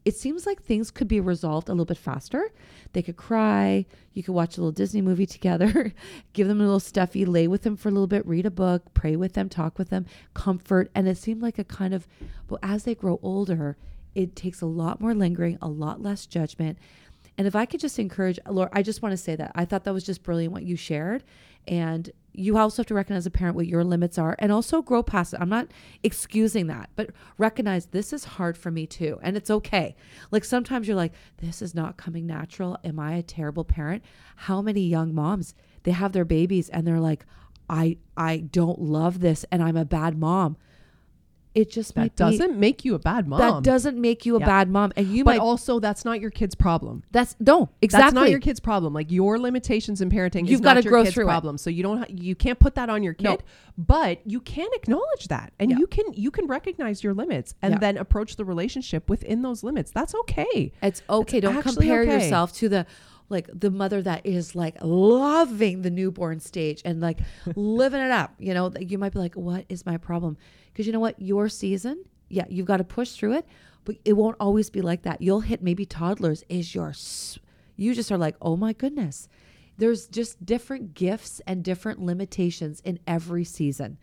it 0.08 0.16
seems 0.16 0.46
like 0.46 0.62
things 0.62 0.90
could 0.90 1.06
be 1.06 1.20
resolved 1.20 1.68
a 1.68 1.72
little 1.72 1.84
bit 1.84 1.98
faster. 1.98 2.50
They 2.94 3.02
could 3.02 3.18
cry. 3.18 3.84
You 4.14 4.22
could 4.22 4.32
watch 4.32 4.56
a 4.56 4.60
little 4.62 4.72
Disney 4.72 5.02
movie 5.02 5.26
together, 5.36 5.92
give 6.32 6.48
them 6.48 6.62
a 6.62 6.64
little 6.64 6.80
stuffy, 6.80 7.26
lay 7.26 7.46
with 7.46 7.60
them 7.60 7.76
for 7.76 7.90
a 7.90 7.92
little 7.92 8.06
bit, 8.06 8.26
read 8.26 8.46
a 8.46 8.50
book, 8.50 8.94
pray 8.94 9.16
with 9.16 9.34
them, 9.34 9.50
talk 9.50 9.76
with 9.76 9.90
them, 9.90 10.06
comfort. 10.32 10.90
And 10.94 11.06
it 11.06 11.18
seemed 11.18 11.42
like 11.42 11.58
a 11.58 11.64
kind 11.64 11.92
of, 11.92 12.08
but 12.46 12.58
as 12.62 12.84
they 12.84 12.94
grow 12.94 13.20
older, 13.22 13.76
it 14.14 14.34
takes 14.34 14.62
a 14.62 14.66
lot 14.66 14.98
more 14.98 15.14
lingering, 15.14 15.58
a 15.60 15.68
lot 15.68 16.00
less 16.00 16.24
judgment. 16.24 16.78
And 17.36 17.46
if 17.46 17.54
I 17.54 17.66
could 17.66 17.80
just 17.80 17.98
encourage, 17.98 18.38
Lori, 18.48 18.70
I 18.72 18.80
just 18.80 19.02
want 19.02 19.12
to 19.12 19.18
say 19.18 19.36
that 19.36 19.52
I 19.54 19.66
thought 19.66 19.84
that 19.84 19.92
was 19.92 20.04
just 20.04 20.22
brilliant 20.22 20.54
what 20.54 20.62
you 20.62 20.74
shared. 20.74 21.22
And 21.66 22.10
you 22.38 22.56
also 22.56 22.82
have 22.82 22.86
to 22.86 22.94
recognize 22.94 23.22
as 23.22 23.26
a 23.26 23.30
parent 23.30 23.56
what 23.56 23.66
your 23.66 23.84
limits 23.84 24.18
are 24.18 24.36
and 24.38 24.52
also 24.52 24.80
grow 24.80 25.02
past 25.02 25.34
it. 25.34 25.40
I'm 25.40 25.48
not 25.48 25.68
excusing 26.02 26.68
that, 26.68 26.90
but 26.96 27.10
recognize 27.36 27.86
this 27.86 28.12
is 28.12 28.24
hard 28.24 28.56
for 28.56 28.70
me 28.70 28.86
too. 28.86 29.18
And 29.22 29.36
it's 29.36 29.50
okay. 29.50 29.96
Like 30.30 30.44
sometimes 30.44 30.86
you're 30.86 30.96
like, 30.96 31.12
this 31.38 31.60
is 31.60 31.74
not 31.74 31.96
coming 31.96 32.26
natural. 32.26 32.78
Am 32.84 32.98
I 33.00 33.14
a 33.14 33.22
terrible 33.22 33.64
parent? 33.64 34.04
How 34.36 34.62
many 34.62 34.82
young 34.82 35.14
moms, 35.14 35.54
they 35.82 35.90
have 35.90 36.12
their 36.12 36.24
babies 36.24 36.68
and 36.68 36.86
they're 36.86 37.00
like, 37.00 37.24
I 37.68 37.98
I 38.16 38.38
don't 38.38 38.80
love 38.80 39.20
this 39.20 39.44
and 39.50 39.62
I'm 39.62 39.76
a 39.76 39.84
bad 39.84 40.16
mom 40.18 40.56
it 41.54 41.70
just 41.70 41.94
that 41.94 42.14
doesn't 42.16 42.52
be, 42.52 42.58
make 42.58 42.84
you 42.84 42.94
a 42.94 42.98
bad 42.98 43.26
mom. 43.26 43.40
That 43.40 43.62
doesn't 43.62 44.00
make 44.00 44.26
you 44.26 44.36
a 44.36 44.40
yeah. 44.40 44.46
bad 44.46 44.70
mom, 44.70 44.92
and 44.96 45.08
you 45.08 45.24
but 45.24 45.32
might 45.32 45.40
also 45.40 45.80
that's 45.80 46.04
not 46.04 46.20
your 46.20 46.30
kid's 46.30 46.54
problem. 46.54 47.02
That's 47.10 47.36
no 47.40 47.70
exactly. 47.80 48.04
That's 48.04 48.14
not 48.14 48.30
your 48.30 48.40
kid's 48.40 48.60
problem. 48.60 48.92
Like 48.92 49.10
your 49.10 49.38
limitations 49.38 50.00
in 50.00 50.10
parenting, 50.10 50.48
you've 50.48 50.62
got 50.62 50.74
to 50.74 50.82
grow 50.82 51.04
through 51.04 51.24
problem. 51.24 51.56
It. 51.56 51.58
So 51.58 51.70
you 51.70 51.82
don't 51.82 52.08
you 52.10 52.34
can't 52.34 52.58
put 52.58 52.74
that 52.76 52.90
on 52.90 53.02
your 53.02 53.14
kid, 53.14 53.24
no. 53.24 53.38
but 53.76 54.20
you 54.24 54.40
can 54.40 54.68
acknowledge 54.74 55.28
that, 55.28 55.52
and 55.58 55.70
yeah. 55.70 55.78
you 55.78 55.86
can 55.86 56.12
you 56.12 56.30
can 56.30 56.46
recognize 56.46 57.02
your 57.02 57.14
limits, 57.14 57.54
and 57.62 57.74
yeah. 57.74 57.78
then 57.78 57.96
approach 57.96 58.36
the 58.36 58.44
relationship 58.44 59.08
within 59.08 59.42
those 59.42 59.62
limits. 59.62 59.90
That's 59.90 60.14
okay. 60.14 60.72
It's 60.82 61.02
okay. 61.08 61.38
It's 61.38 61.44
don't 61.44 61.62
compare 61.62 62.02
okay. 62.02 62.12
yourself 62.12 62.52
to 62.54 62.68
the 62.68 62.86
like 63.28 63.48
the 63.52 63.70
mother 63.70 64.00
that 64.02 64.24
is 64.24 64.54
like 64.54 64.76
loving 64.82 65.82
the 65.82 65.90
newborn 65.90 66.40
stage 66.40 66.82
and 66.84 67.00
like 67.00 67.18
living 67.56 68.00
it 68.00 68.10
up. 68.10 68.34
You 68.38 68.54
know, 68.54 68.72
you 68.80 68.98
might 68.98 69.12
be 69.12 69.18
like, 69.18 69.34
what 69.34 69.64
is 69.68 69.84
my 69.84 69.96
problem? 69.96 70.36
Because 70.72 70.86
you 70.86 70.92
know 70.92 71.00
what? 71.00 71.20
Your 71.20 71.48
season, 71.48 72.04
yeah, 72.28 72.44
you've 72.48 72.66
got 72.66 72.78
to 72.78 72.84
push 72.84 73.12
through 73.12 73.34
it, 73.34 73.46
but 73.84 73.96
it 74.04 74.14
won't 74.14 74.36
always 74.40 74.70
be 74.70 74.80
like 74.80 75.02
that. 75.02 75.20
You'll 75.20 75.40
hit 75.40 75.62
maybe 75.62 75.84
toddlers 75.84 76.44
is 76.48 76.74
your, 76.74 76.92
you 77.76 77.94
just 77.94 78.10
are 78.12 78.18
like, 78.18 78.36
oh 78.40 78.56
my 78.56 78.72
goodness. 78.72 79.28
There's 79.76 80.08
just 80.08 80.44
different 80.44 80.94
gifts 80.94 81.40
and 81.46 81.62
different 81.62 82.00
limitations 82.00 82.80
in 82.84 82.98
every 83.06 83.44
season. 83.44 83.98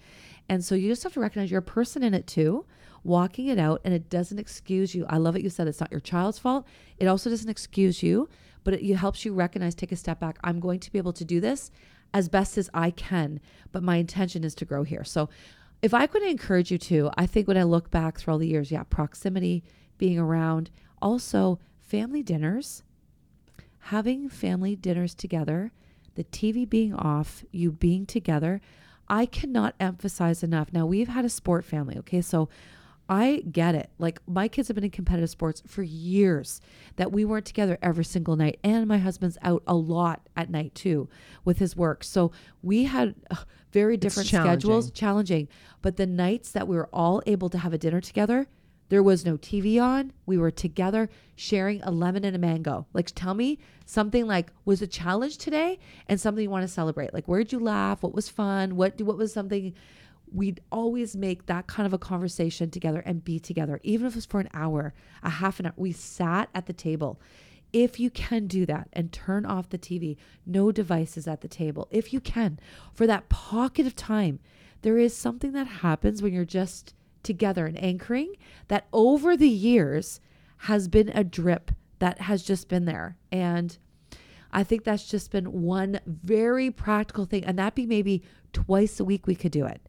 And 0.48 0.64
so 0.64 0.74
you 0.74 0.88
just 0.88 1.04
have 1.04 1.14
to 1.14 1.20
recognize 1.20 1.52
you're 1.52 1.60
a 1.60 1.64
person 1.64 2.02
in 2.02 2.14
it 2.14 2.28
too, 2.28 2.66
walking 3.04 3.48
it 3.48 3.60
out, 3.60 3.82
and 3.84 3.94
it 3.94 4.10
doesn't 4.10 4.40
excuse 4.40 4.96
you. 4.96 5.06
I 5.10 5.18
love 5.18 5.34
what 5.34 5.44
you 5.44 5.50
said. 5.50 5.68
It's 5.68 5.82
not 5.82 5.92
your 5.92 6.00
child's 6.00 6.40
fault. 6.40 6.66
It 6.98 7.08
also 7.08 7.30
doesn't 7.30 7.50
excuse 7.50 8.02
you 8.02 8.30
but 8.66 8.74
it, 8.74 8.96
helps 8.96 9.24
you 9.24 9.34
recognize, 9.34 9.76
take 9.76 9.94
a 9.94 9.96
step 9.96 10.20
back. 10.20 10.38
I'm 10.44 10.60
going 10.60 10.82
to 10.82 10.92
be 10.92 10.98
able 10.98 11.14
to 11.14 11.24
do 11.24 11.40
this 11.40 11.72
as 12.14 12.28
best 12.28 12.58
as 12.58 12.70
I 12.74 12.92
can, 12.92 13.40
but 13.72 13.84
my 13.84 13.96
intention 13.98 14.44
is 14.44 14.56
to 14.56 14.66
grow 14.66 14.84
here. 14.84 15.06
So 15.06 15.30
if 15.82 15.94
I 15.94 16.08
could 16.08 16.24
encourage 16.24 16.72
you 16.72 16.78
to, 16.80 17.12
I 17.18 17.26
think 17.26 17.48
when 17.48 17.58
I 17.58 17.64
look 17.64 17.92
back 17.92 18.18
through 18.18 18.34
all 18.34 18.40
the 18.40 18.48
years, 18.48 18.72
yeah, 18.72 18.84
proximity, 18.84 19.64
being 19.98 20.20
around, 20.20 20.72
also 21.02 21.60
family 21.80 22.24
dinners, 22.24 22.84
having 23.80 24.28
family 24.28 24.76
dinners 24.76 25.14
together, 25.14 25.72
the 26.16 26.24
TV 26.24 26.68
being 26.68 26.94
off, 26.94 27.46
you 27.52 27.72
being 27.72 28.06
together. 28.06 28.62
I 29.08 29.28
cannot 29.28 29.76
emphasize 29.80 30.42
enough. 30.42 30.74
Now, 30.74 30.86
we've 30.86 31.10
had 31.10 31.26
a 31.26 31.30
sport 31.30 31.64
family, 31.64 31.98
okay? 32.00 32.22
So 32.22 32.50
I 33.08 33.44
get 33.52 33.76
it. 33.76 33.90
Like 34.00 34.20
my 34.28 34.48
kids 34.48 34.68
have 34.68 34.76
been 34.76 34.84
in 34.84 34.90
competitive 34.90 35.30
sports 35.30 35.62
for 35.68 35.84
years 35.84 36.60
that 36.96 37.12
we 37.12 37.24
weren't 37.24 37.46
together 37.46 37.78
every 37.82 38.06
single 38.06 38.36
night. 38.36 38.60
And 38.64 38.88
my 38.88 38.98
husband's 38.98 39.38
out 39.42 39.64
a 39.68 39.76
lot 39.76 40.28
at 40.36 40.50
night 40.50 40.74
too 40.74 41.08
with 41.44 41.60
his 41.60 41.76
work. 41.76 42.04
So 42.04 42.32
we 42.64 42.86
had 42.86 43.16
uh, 43.30 43.36
very 43.72 43.98
different 43.98 44.30
challenging. 44.30 44.60
schedules, 44.60 44.92
challenging. 44.92 45.48
But 45.82 45.98
the 45.98 46.08
nights 46.08 46.52
that 46.52 46.68
we 46.68 46.76
were 46.76 46.90
all 46.92 47.22
able 47.28 47.50
to 47.50 47.60
have 47.60 47.74
a 47.74 47.78
dinner 47.78 48.02
together, 48.02 48.48
there 48.90 49.04
was 49.04 49.26
no 49.26 49.38
TV 49.38 49.82
on. 49.82 50.14
We 50.26 50.38
were 50.38 50.52
together 50.52 51.10
sharing 51.36 51.82
a 51.82 51.92
lemon 51.92 52.24
and 52.24 52.36
a 52.36 52.40
mango. 52.40 52.86
Like, 52.94 53.12
tell 53.14 53.34
me 53.34 53.60
something 53.86 54.28
like 54.28 54.52
was 54.64 54.82
a 54.82 54.88
challenge 54.88 55.38
today 55.38 55.80
and 56.08 56.20
something 56.22 56.44
you 56.44 56.50
want 56.50 56.64
to 56.64 56.74
celebrate. 56.74 57.14
Like, 57.14 57.26
where'd 57.26 57.52
you 57.52 57.60
laugh? 57.60 58.04
What 58.04 58.14
was 58.14 58.30
fun? 58.30 58.76
What 58.76 59.02
what 59.02 59.18
was 59.18 59.34
something 59.34 59.74
we'd 60.36 60.60
always 60.72 61.16
make 61.16 61.46
that 61.46 61.68
kind 61.68 61.88
of 61.88 61.94
a 61.94 61.98
conversation 61.98 62.70
together 62.70 63.00
and 63.00 63.24
be 63.24 63.40
together, 63.40 63.80
even 63.84 64.06
if 64.06 64.14
it 64.14 64.18
was 64.18 64.26
for 64.26 64.40
an 64.40 64.50
hour, 64.54 64.94
a 65.24 65.30
half 65.30 65.60
an 65.60 65.68
hour. 65.68 65.74
We 65.78 65.94
sat 65.94 66.50
at 66.54 66.66
the 66.66 66.74
table. 66.74 67.20
If 67.72 68.00
you 68.00 68.10
can 68.10 68.48
do 68.48 68.66
that 68.66 68.90
and 68.94 69.12
turn 69.12 69.46
off 69.46 69.70
the 69.70 69.78
TV, 69.78 70.18
no 70.46 70.72
devices 70.72 71.28
at 71.28 71.42
the 71.42 71.48
table, 71.48 71.88
if 71.90 72.14
you 72.14 72.20
can, 72.20 72.60
for 72.94 73.08
that 73.08 73.30
pocket 73.30 73.88
of 73.88 73.96
time, 73.96 74.40
there 74.82 74.98
is 74.98 75.16
something 75.16 75.54
that 75.54 75.68
happens 75.68 76.22
when 76.22 76.34
you're 76.34 76.46
just 76.46 76.94
together 77.24 77.66
and 77.66 77.82
anchoring 77.82 78.36
that 78.68 78.88
over 78.94 79.36
the 79.36 79.50
years 79.50 80.20
has 80.58 80.88
been 80.88 81.10
a 81.10 81.24
drip 81.24 81.72
that 82.00 82.22
has 82.22 82.44
just 82.44 82.68
been 82.68 82.86
there. 82.86 83.18
And 83.32 83.78
I 84.52 84.64
think 84.64 84.84
that's 84.84 85.10
just 85.10 85.32
been 85.32 85.64
one 85.64 86.00
very 86.06 86.72
practical 86.72 87.26
thing. 87.26 87.44
And 87.44 87.58
that'd 87.58 87.76
be 87.76 87.86
maybe 87.86 88.24
twice 88.54 89.00
a 89.00 89.06
week 89.06 89.28
we 89.28 89.36
could 89.36 89.52
do 89.52 89.66
it. 89.66 89.82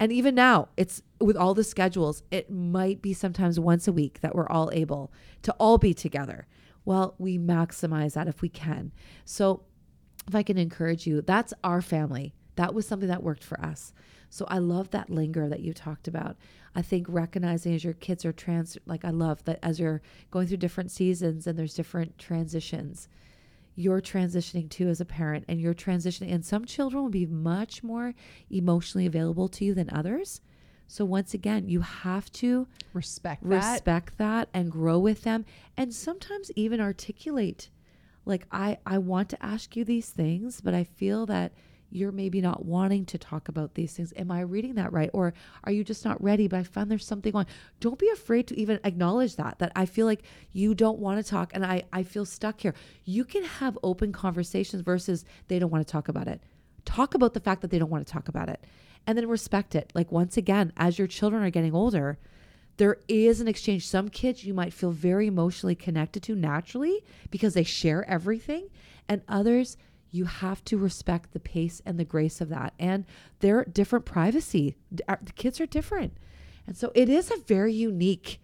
And 0.00 0.10
even 0.10 0.34
now, 0.34 0.68
it's 0.78 1.02
with 1.20 1.36
all 1.36 1.52
the 1.52 1.62
schedules, 1.62 2.22
it 2.30 2.50
might 2.50 3.02
be 3.02 3.12
sometimes 3.12 3.60
once 3.60 3.86
a 3.86 3.92
week 3.92 4.20
that 4.22 4.34
we're 4.34 4.48
all 4.48 4.70
able 4.72 5.12
to 5.42 5.52
all 5.52 5.76
be 5.76 5.92
together. 5.92 6.46
Well, 6.86 7.14
we 7.18 7.38
maximize 7.38 8.14
that 8.14 8.26
if 8.26 8.40
we 8.40 8.48
can. 8.48 8.92
So, 9.26 9.62
if 10.26 10.34
I 10.34 10.42
can 10.42 10.58
encourage 10.58 11.06
you, 11.06 11.20
that's 11.20 11.52
our 11.62 11.82
family. 11.82 12.34
That 12.56 12.74
was 12.74 12.86
something 12.86 13.08
that 13.08 13.22
worked 13.22 13.44
for 13.44 13.60
us. 13.60 13.92
So 14.28 14.46
I 14.48 14.58
love 14.58 14.90
that 14.90 15.10
linger 15.10 15.48
that 15.48 15.60
you 15.60 15.74
talked 15.74 16.06
about. 16.06 16.36
I 16.74 16.82
think 16.82 17.06
recognizing 17.08 17.74
as 17.74 17.82
your 17.82 17.94
kids 17.94 18.24
are 18.24 18.32
trans, 18.32 18.78
like 18.86 19.04
I 19.04 19.10
love 19.10 19.42
that 19.44 19.58
as 19.62 19.80
you're 19.80 20.02
going 20.30 20.46
through 20.46 20.58
different 20.58 20.92
seasons 20.92 21.46
and 21.46 21.58
there's 21.58 21.74
different 21.74 22.16
transitions, 22.16 23.08
you're 23.80 24.00
transitioning 24.00 24.68
to 24.68 24.88
as 24.88 25.00
a 25.00 25.04
parent 25.04 25.44
and 25.48 25.60
you're 25.60 25.74
transitioning 25.74 26.32
and 26.32 26.44
some 26.44 26.64
children 26.64 27.02
will 27.02 27.10
be 27.10 27.26
much 27.26 27.82
more 27.82 28.14
emotionally 28.50 29.06
available 29.06 29.48
to 29.48 29.64
you 29.64 29.74
than 29.74 29.88
others 29.90 30.40
so 30.86 31.04
once 31.04 31.32
again 31.32 31.68
you 31.68 31.80
have 31.80 32.30
to 32.30 32.66
respect 32.92 33.42
that. 33.48 33.72
respect 33.72 34.18
that 34.18 34.48
and 34.52 34.70
grow 34.70 34.98
with 34.98 35.22
them 35.22 35.44
and 35.76 35.94
sometimes 35.94 36.50
even 36.56 36.80
articulate 36.80 37.70
like 38.26 38.46
i 38.52 38.76
i 38.84 38.98
want 38.98 39.28
to 39.28 39.44
ask 39.44 39.74
you 39.76 39.84
these 39.84 40.10
things 40.10 40.60
but 40.60 40.74
i 40.74 40.84
feel 40.84 41.24
that 41.24 41.52
you're 41.90 42.12
maybe 42.12 42.40
not 42.40 42.64
wanting 42.64 43.04
to 43.06 43.18
talk 43.18 43.48
about 43.48 43.74
these 43.74 43.92
things. 43.92 44.12
Am 44.16 44.30
I 44.30 44.40
reading 44.40 44.74
that 44.76 44.92
right? 44.92 45.10
Or 45.12 45.34
are 45.64 45.72
you 45.72 45.84
just 45.84 46.04
not 46.04 46.22
ready? 46.22 46.48
But 46.48 46.60
I 46.60 46.62
found 46.62 46.90
there's 46.90 47.06
something 47.06 47.34
on. 47.34 47.46
Don't 47.80 47.98
be 47.98 48.08
afraid 48.10 48.46
to 48.48 48.58
even 48.58 48.80
acknowledge 48.84 49.36
that, 49.36 49.58
that 49.58 49.72
I 49.74 49.86
feel 49.86 50.06
like 50.06 50.22
you 50.52 50.74
don't 50.74 50.98
want 50.98 51.24
to 51.24 51.28
talk 51.28 51.52
and 51.54 51.64
I, 51.64 51.82
I 51.92 52.02
feel 52.02 52.24
stuck 52.24 52.60
here. 52.60 52.74
You 53.04 53.24
can 53.24 53.44
have 53.44 53.78
open 53.82 54.12
conversations 54.12 54.82
versus 54.82 55.24
they 55.48 55.58
don't 55.58 55.70
want 55.70 55.86
to 55.86 55.90
talk 55.92 56.08
about 56.08 56.28
it. 56.28 56.40
Talk 56.84 57.14
about 57.14 57.34
the 57.34 57.40
fact 57.40 57.62
that 57.62 57.70
they 57.70 57.78
don't 57.78 57.90
want 57.90 58.06
to 58.06 58.12
talk 58.12 58.28
about 58.28 58.48
it 58.48 58.64
and 59.06 59.16
then 59.16 59.28
respect 59.28 59.74
it. 59.74 59.90
Like, 59.94 60.12
once 60.12 60.36
again, 60.36 60.72
as 60.76 60.98
your 60.98 61.08
children 61.08 61.42
are 61.42 61.50
getting 61.50 61.74
older, 61.74 62.18
there 62.76 62.98
is 63.08 63.40
an 63.40 63.48
exchange. 63.48 63.86
Some 63.86 64.08
kids 64.08 64.44
you 64.44 64.54
might 64.54 64.72
feel 64.72 64.90
very 64.90 65.26
emotionally 65.26 65.74
connected 65.74 66.22
to 66.24 66.34
naturally 66.34 67.04
because 67.30 67.54
they 67.54 67.64
share 67.64 68.08
everything, 68.08 68.68
and 69.08 69.22
others 69.28 69.76
you 70.10 70.24
have 70.24 70.64
to 70.64 70.76
respect 70.76 71.32
the 71.32 71.40
pace 71.40 71.80
and 71.86 71.98
the 71.98 72.04
grace 72.04 72.40
of 72.40 72.48
that 72.48 72.74
and 72.78 73.04
their 73.40 73.64
different 73.64 74.04
privacy. 74.04 74.76
Uh, 75.08 75.16
the 75.22 75.32
kids 75.32 75.60
are 75.60 75.66
different. 75.66 76.16
And 76.66 76.76
so 76.76 76.92
it 76.94 77.08
is 77.08 77.30
a 77.30 77.36
very 77.36 77.72
unique, 77.72 78.40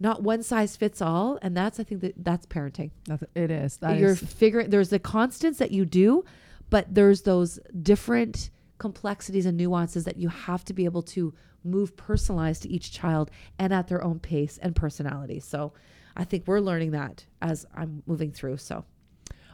not 0.00 0.22
one 0.22 0.42
size 0.42 0.76
fits 0.76 1.00
all. 1.02 1.38
And 1.42 1.56
that's, 1.56 1.78
I 1.78 1.84
think 1.84 2.00
that 2.00 2.14
that's 2.16 2.46
parenting. 2.46 2.90
It 3.34 3.50
is. 3.50 3.78
That 3.78 3.98
You're 3.98 4.12
is. 4.12 4.20
figuring, 4.20 4.70
there's 4.70 4.90
the 4.90 4.98
constants 4.98 5.58
that 5.58 5.70
you 5.70 5.84
do, 5.84 6.24
but 6.70 6.94
there's 6.94 7.22
those 7.22 7.58
different 7.82 8.50
complexities 8.78 9.46
and 9.46 9.56
nuances 9.56 10.04
that 10.04 10.16
you 10.16 10.28
have 10.28 10.64
to 10.64 10.72
be 10.72 10.84
able 10.84 11.02
to 11.02 11.32
move 11.64 11.96
personalized 11.96 12.62
to 12.62 12.68
each 12.68 12.90
child 12.90 13.30
and 13.58 13.72
at 13.72 13.88
their 13.88 14.02
own 14.02 14.18
pace 14.18 14.58
and 14.58 14.74
personality. 14.74 15.38
So 15.38 15.72
I 16.16 16.24
think 16.24 16.44
we're 16.46 16.60
learning 16.60 16.90
that 16.90 17.24
as 17.40 17.64
I'm 17.74 18.02
moving 18.06 18.32
through. 18.32 18.56
So 18.56 18.84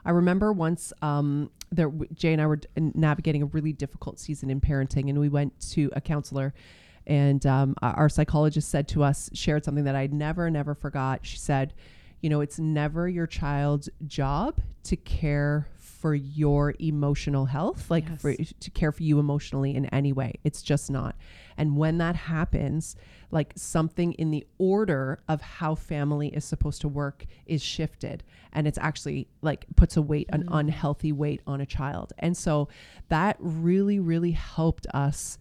I 0.05 0.11
remember 0.11 0.53
once 0.53 0.93
um, 1.03 1.51
there, 1.71 1.91
Jay 2.15 2.33
and 2.33 2.43
I 2.43 2.47
were 2.47 2.61
navigating 2.77 3.43
a 3.43 3.47
really 3.47 3.73
difficult 3.73 4.19
season 4.19 4.51
in 4.51 4.61
parenting, 4.61 5.09
and 5.09 5.19
we 5.19 5.29
went 5.29 5.59
to 5.73 5.91
a 5.95 6.01
counselor. 6.01 6.55
And 7.07 7.45
um, 7.47 7.75
our 7.81 8.09
psychologist 8.09 8.69
said 8.69 8.87
to 8.89 9.03
us, 9.03 9.31
shared 9.33 9.65
something 9.65 9.85
that 9.85 9.97
I 9.97 10.09
never, 10.09 10.51
never 10.51 10.75
forgot. 10.75 11.21
She 11.25 11.39
said, 11.39 11.73
You 12.21 12.29
know, 12.29 12.41
it's 12.43 12.59
never 12.59 13.09
your 13.09 13.27
child's 13.27 13.89
job 14.07 14.61
to 14.85 14.97
care 14.97 15.69
for 16.01 16.15
your 16.15 16.75
emotional 16.79 17.47
health, 17.47 17.91
like 17.91 18.09
yes. 18.09 18.21
for, 18.23 18.35
to 18.35 18.71
care 18.71 18.93
for 18.93 19.03
you 19.03 19.19
emotionally 19.19 19.75
in 19.75 19.87
any 19.87 20.13
way. 20.13 20.35
It's 20.45 20.63
just 20.63 20.91
not. 20.91 21.17
And 21.57 21.77
when 21.77 21.99
that 21.99 22.15
happens, 22.15 22.95
like 23.33 23.53
something 23.57 24.13
in 24.13 24.31
the 24.31 24.47
order 24.59 25.19
of 25.29 25.41
how 25.41 25.75
family 25.75 26.29
is 26.29 26.45
supposed 26.45 26.81
to 26.83 26.89
work 26.89 27.27
is 27.47 27.63
shifted. 27.63 28.23
And 28.53 28.69
it's 28.69 28.79
actually 28.79 29.27
like 29.43 29.67
puts 29.75 29.97
a 29.97 30.03
weight, 30.03 30.29
mm-hmm. 30.29 30.43
an 30.43 30.49
unhealthy 30.53 31.11
weight 31.11 31.43
on 31.47 31.61
a 31.61 31.67
child. 31.67 32.13
And 32.21 32.37
so 32.37 32.69
that 33.09 33.37
really, 33.41 33.99
really 33.99 34.33
helped 34.33 34.87
us 34.95 35.39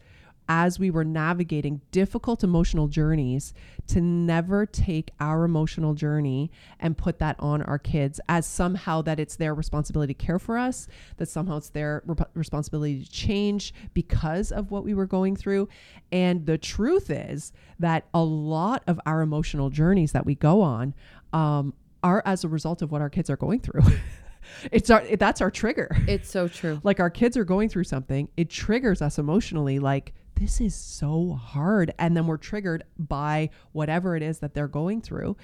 as 0.50 0.80
we 0.80 0.90
were 0.90 1.04
navigating 1.04 1.82
difficult 1.92 2.44
emotional 2.44 2.88
journeys 2.88 3.54
to 3.88 4.02
never 4.02 4.66
take 4.66 5.12
our 5.20 5.44
emotional 5.44 5.94
journey 5.94 6.52
and 6.80 6.98
put 6.98 7.20
that 7.20 7.36
on 7.40 7.62
our 7.64 7.80
kids 7.80 8.20
as 8.30 8.46
somehow 8.46 9.02
that 9.02 9.20
it's 9.20 9.36
their 9.36 9.54
responsibility 9.54 10.14
to 10.14 10.26
care 10.26 10.40
for 10.40 10.58
us, 10.58 10.88
that 11.18 11.30
somehow 11.30 11.58
it's 11.58 11.70
their 11.70 12.04
rep- 12.06 12.30
responsibility 12.34 13.04
to 13.04 13.12
change 13.12 13.74
because 13.94 14.52
of 14.52 14.72
what 14.72 14.84
we 14.84 14.94
were 14.94 15.06
going 15.06 15.36
through. 15.36 15.68
And 16.12 16.46
the 16.46 16.58
truth 16.58 17.10
is 17.10 17.54
that 17.80 18.06
a 18.14 18.24
lot 18.24 18.84
of 18.88 19.00
our 19.06 19.22
emotional 19.22 19.70
journeys 19.70 20.12
that 20.12 20.26
we 20.26 20.36
go 20.36 20.62
on 20.62 20.94
um, 21.34 21.74
are 22.04 22.22
as 22.26 22.44
a 22.44 22.48
result 22.48 22.82
of 22.82 22.92
what 22.92 23.02
our 23.02 23.10
kids 23.10 23.30
are 23.30 23.38
going 23.38 23.60
through. 23.60 23.82
it's 24.72 24.90
our 24.90 25.04
that's 25.18 25.42
our 25.42 25.52
trigger. 25.52 25.96
It's 26.08 26.30
so 26.30 26.48
true. 26.48 26.80
like 26.84 27.00
our 27.00 27.10
kids 27.10 27.38
are 27.38 27.44
going 27.44 27.70
through 27.70 27.86
something, 27.86 28.30
it 28.38 28.50
triggers 28.50 29.02
us 29.02 29.18
emotionally 29.18 29.80
like 29.80 30.14
this 30.40 30.62
is 30.62 30.76
so 30.76 31.34
hard. 31.34 31.94
And 31.98 32.16
then 32.16 32.28
we're 32.28 32.38
triggered 32.38 32.84
by 32.98 33.50
whatever 33.72 34.16
it 34.16 34.24
is 34.24 34.40
that 34.40 34.54
they're 34.54 34.68
going 34.68 35.02
through. 35.02 35.36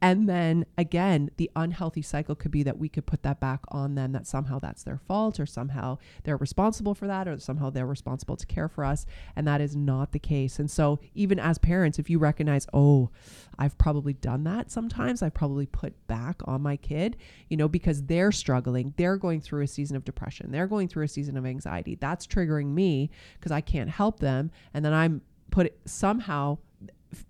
And 0.00 0.28
then 0.28 0.64
again, 0.76 1.30
the 1.36 1.50
unhealthy 1.56 2.02
cycle 2.02 2.34
could 2.34 2.50
be 2.50 2.62
that 2.62 2.78
we 2.78 2.88
could 2.88 3.06
put 3.06 3.22
that 3.24 3.40
back 3.40 3.60
on 3.68 3.96
them 3.96 4.12
that 4.12 4.26
somehow 4.26 4.58
that's 4.58 4.84
their 4.84 4.98
fault 4.98 5.40
or 5.40 5.46
somehow 5.46 5.98
they're 6.22 6.36
responsible 6.36 6.94
for 6.94 7.06
that 7.08 7.26
or 7.26 7.38
somehow 7.38 7.70
they're 7.70 7.86
responsible 7.86 8.36
to 8.36 8.46
care 8.46 8.68
for 8.68 8.84
us. 8.84 9.06
And 9.34 9.46
that 9.48 9.60
is 9.60 9.74
not 9.74 10.12
the 10.12 10.18
case. 10.18 10.58
And 10.58 10.70
so, 10.70 11.00
even 11.14 11.38
as 11.38 11.58
parents, 11.58 11.98
if 11.98 12.08
you 12.08 12.18
recognize, 12.18 12.66
oh, 12.72 13.10
I've 13.58 13.76
probably 13.76 14.12
done 14.12 14.44
that 14.44 14.70
sometimes, 14.70 15.22
I've 15.22 15.34
probably 15.34 15.66
put 15.66 16.06
back 16.06 16.42
on 16.44 16.62
my 16.62 16.76
kid, 16.76 17.16
you 17.48 17.56
know, 17.56 17.68
because 17.68 18.04
they're 18.04 18.32
struggling, 18.32 18.94
they're 18.96 19.16
going 19.16 19.40
through 19.40 19.62
a 19.62 19.66
season 19.66 19.96
of 19.96 20.04
depression, 20.04 20.52
they're 20.52 20.68
going 20.68 20.86
through 20.86 21.04
a 21.04 21.08
season 21.08 21.36
of 21.36 21.44
anxiety. 21.44 21.96
That's 21.96 22.26
triggering 22.26 22.66
me 22.66 23.10
because 23.34 23.50
I 23.50 23.60
can't 23.60 23.90
help 23.90 24.20
them. 24.20 24.52
And 24.72 24.84
then 24.84 24.92
I'm 24.92 25.22
put 25.50 25.76
somehow 25.86 26.58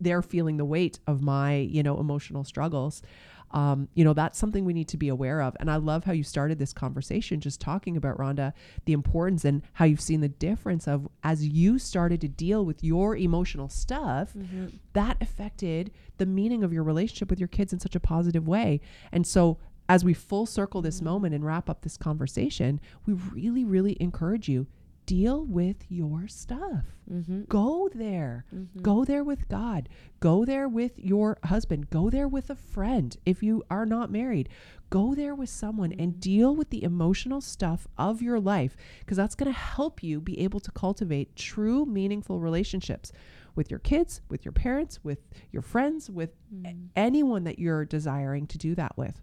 they're 0.00 0.22
feeling 0.22 0.56
the 0.56 0.64
weight 0.64 0.98
of 1.06 1.22
my 1.22 1.56
you 1.56 1.82
know 1.82 1.98
emotional 1.98 2.44
struggles 2.44 3.02
um, 3.50 3.88
you 3.94 4.04
know 4.04 4.12
that's 4.12 4.38
something 4.38 4.64
we 4.64 4.74
need 4.74 4.88
to 4.88 4.96
be 4.96 5.08
aware 5.08 5.40
of 5.40 5.56
and 5.60 5.70
i 5.70 5.76
love 5.76 6.04
how 6.04 6.12
you 6.12 6.22
started 6.22 6.58
this 6.58 6.72
conversation 6.72 7.40
just 7.40 7.60
talking 7.60 7.96
about 7.96 8.18
rhonda 8.18 8.52
the 8.84 8.92
importance 8.92 9.44
and 9.44 9.62
how 9.74 9.84
you've 9.84 10.00
seen 10.00 10.20
the 10.20 10.28
difference 10.28 10.86
of 10.86 11.08
as 11.22 11.46
you 11.46 11.78
started 11.78 12.20
to 12.20 12.28
deal 12.28 12.64
with 12.64 12.84
your 12.84 13.16
emotional 13.16 13.68
stuff 13.68 14.34
mm-hmm. 14.34 14.66
that 14.92 15.16
affected 15.20 15.90
the 16.18 16.26
meaning 16.26 16.62
of 16.62 16.72
your 16.72 16.82
relationship 16.82 17.30
with 17.30 17.38
your 17.38 17.48
kids 17.48 17.72
in 17.72 17.80
such 17.80 17.94
a 17.94 18.00
positive 18.00 18.46
way 18.46 18.80
and 19.12 19.26
so 19.26 19.58
as 19.88 20.04
we 20.04 20.12
full 20.12 20.44
circle 20.44 20.82
this 20.82 20.96
mm-hmm. 20.96 21.06
moment 21.06 21.34
and 21.34 21.44
wrap 21.44 21.70
up 21.70 21.82
this 21.82 21.96
conversation 21.96 22.80
we 23.06 23.14
really 23.32 23.64
really 23.64 23.96
encourage 24.00 24.48
you 24.48 24.66
deal 25.08 25.42
with 25.42 25.86
your 25.88 26.28
stuff. 26.28 26.84
Mm-hmm. 27.10 27.44
Go 27.48 27.88
there. 27.94 28.44
Mm-hmm. 28.54 28.82
Go 28.82 29.06
there 29.06 29.24
with 29.24 29.48
God. 29.48 29.88
Go 30.20 30.44
there 30.44 30.68
with 30.68 30.98
your 30.98 31.38
husband. 31.44 31.88
Go 31.88 32.10
there 32.10 32.28
with 32.28 32.50
a 32.50 32.54
friend. 32.54 33.16
If 33.24 33.42
you 33.42 33.64
are 33.70 33.86
not 33.86 34.12
married, 34.12 34.50
go 34.90 35.14
there 35.14 35.34
with 35.34 35.48
someone 35.48 35.92
and 35.92 36.12
mm-hmm. 36.12 36.20
deal 36.20 36.54
with 36.54 36.68
the 36.68 36.84
emotional 36.84 37.40
stuff 37.40 37.88
of 37.96 38.20
your 38.20 38.38
life 38.38 38.76
because 39.00 39.16
that's 39.16 39.34
going 39.34 39.50
to 39.50 39.58
help 39.58 40.02
you 40.02 40.20
be 40.20 40.38
able 40.40 40.60
to 40.60 40.70
cultivate 40.72 41.34
true, 41.34 41.86
meaningful 41.86 42.38
relationships 42.38 43.10
with 43.54 43.70
your 43.70 43.80
kids, 43.80 44.20
with 44.28 44.44
your 44.44 44.52
parents, 44.52 45.00
with 45.02 45.20
your 45.50 45.62
friends, 45.62 46.10
with 46.10 46.36
mm. 46.54 46.88
anyone 46.94 47.44
that 47.44 47.58
you're 47.58 47.86
desiring 47.86 48.46
to 48.48 48.58
do 48.58 48.74
that 48.74 48.92
with. 48.98 49.22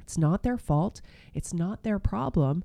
It's 0.00 0.16
not 0.16 0.42
their 0.42 0.56
fault, 0.58 1.02
it's 1.34 1.52
not 1.52 1.82
their 1.82 1.98
problem, 1.98 2.64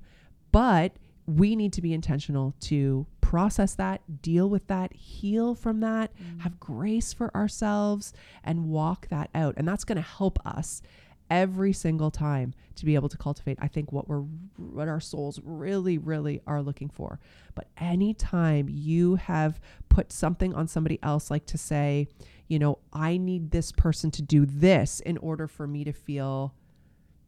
but 0.52 0.96
we 1.26 1.54
need 1.56 1.72
to 1.74 1.82
be 1.82 1.92
intentional 1.92 2.54
to 2.60 3.06
process 3.20 3.74
that, 3.76 4.22
deal 4.22 4.50
with 4.50 4.66
that, 4.66 4.92
heal 4.92 5.54
from 5.54 5.80
that, 5.80 6.10
mm. 6.16 6.40
have 6.40 6.58
grace 6.58 7.12
for 7.12 7.34
ourselves, 7.36 8.12
and 8.42 8.68
walk 8.68 9.08
that 9.08 9.30
out. 9.34 9.54
And 9.56 9.68
that's 9.68 9.84
going 9.84 9.96
to 9.96 10.02
help 10.02 10.44
us 10.44 10.82
every 11.30 11.72
single 11.72 12.10
time 12.10 12.52
to 12.74 12.84
be 12.84 12.96
able 12.96 13.08
to 13.08 13.16
cultivate 13.16 13.56
i 13.62 13.68
think 13.68 13.92
what 13.92 14.08
we're 14.08 14.24
what 14.56 14.88
our 14.88 15.00
souls 15.00 15.40
really 15.44 15.96
really 15.96 16.40
are 16.46 16.60
looking 16.60 16.88
for 16.88 17.20
but 17.54 17.68
anytime 17.78 18.68
you 18.68 19.14
have 19.14 19.60
put 19.88 20.12
something 20.12 20.52
on 20.54 20.66
somebody 20.66 20.98
else 21.02 21.30
like 21.30 21.46
to 21.46 21.56
say 21.56 22.08
you 22.48 22.58
know 22.58 22.78
i 22.92 23.16
need 23.16 23.52
this 23.52 23.70
person 23.70 24.10
to 24.10 24.22
do 24.22 24.44
this 24.44 24.98
in 25.00 25.16
order 25.18 25.46
for 25.46 25.66
me 25.66 25.84
to 25.84 25.92
feel 25.92 26.52